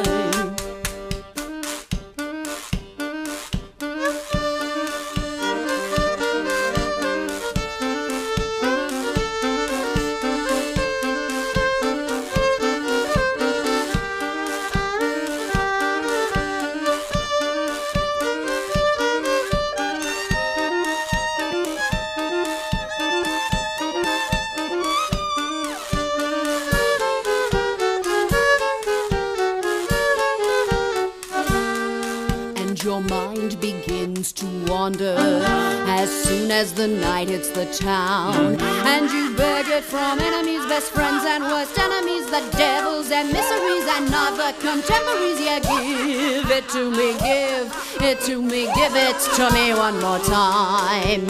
The 37.60 37.74
town. 37.74 38.56
And 38.88 39.12
you 39.12 39.36
beg 39.36 39.68
it 39.68 39.84
from 39.84 40.20
enemies, 40.20 40.66
best 40.68 40.92
friends, 40.92 41.26
and 41.26 41.44
worst 41.44 41.78
enemies, 41.78 42.26
the 42.28 42.40
devils 42.58 43.12
and 43.12 43.28
miseries 43.28 43.86
and 43.96 44.10
other 44.14 44.54
contemporaries. 44.60 45.42
Yeah, 45.42 45.60
give 45.60 46.50
it 46.50 46.70
to 46.70 46.90
me, 46.90 47.14
give 47.20 48.02
it 48.02 48.22
to 48.22 48.42
me, 48.42 48.66
give 48.76 48.96
it 48.96 49.20
to 49.36 49.52
me 49.52 49.74
one 49.74 50.00
more 50.00 50.20
time. 50.20 51.26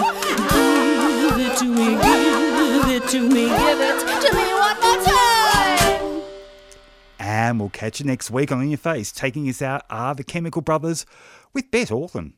Give 1.26 1.40
it 1.48 1.58
to 1.58 1.66
me, 1.66 1.96
give 1.98 2.90
it 2.90 3.08
to 3.10 3.22
me, 3.22 3.50
give 3.50 3.82
it 3.82 4.00
to 4.22 4.36
me 4.36 4.54
one 4.54 4.80
more 4.82 5.04
time. 5.04 6.22
And 7.18 7.60
we'll 7.60 7.70
catch 7.70 8.00
you 8.00 8.06
next 8.06 8.30
week 8.30 8.52
on 8.52 8.62
In 8.62 8.70
Your 8.70 8.78
Face. 8.78 9.12
Taking 9.12 9.50
us 9.50 9.64
out 9.64 9.84
are 9.90 10.14
the 10.14 10.24
Chemical 10.24 10.62
Brothers 10.62 11.08
with 11.54 11.72
Beth 11.72 11.92
Orton. 11.92 12.34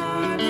Bye. 0.00 0.49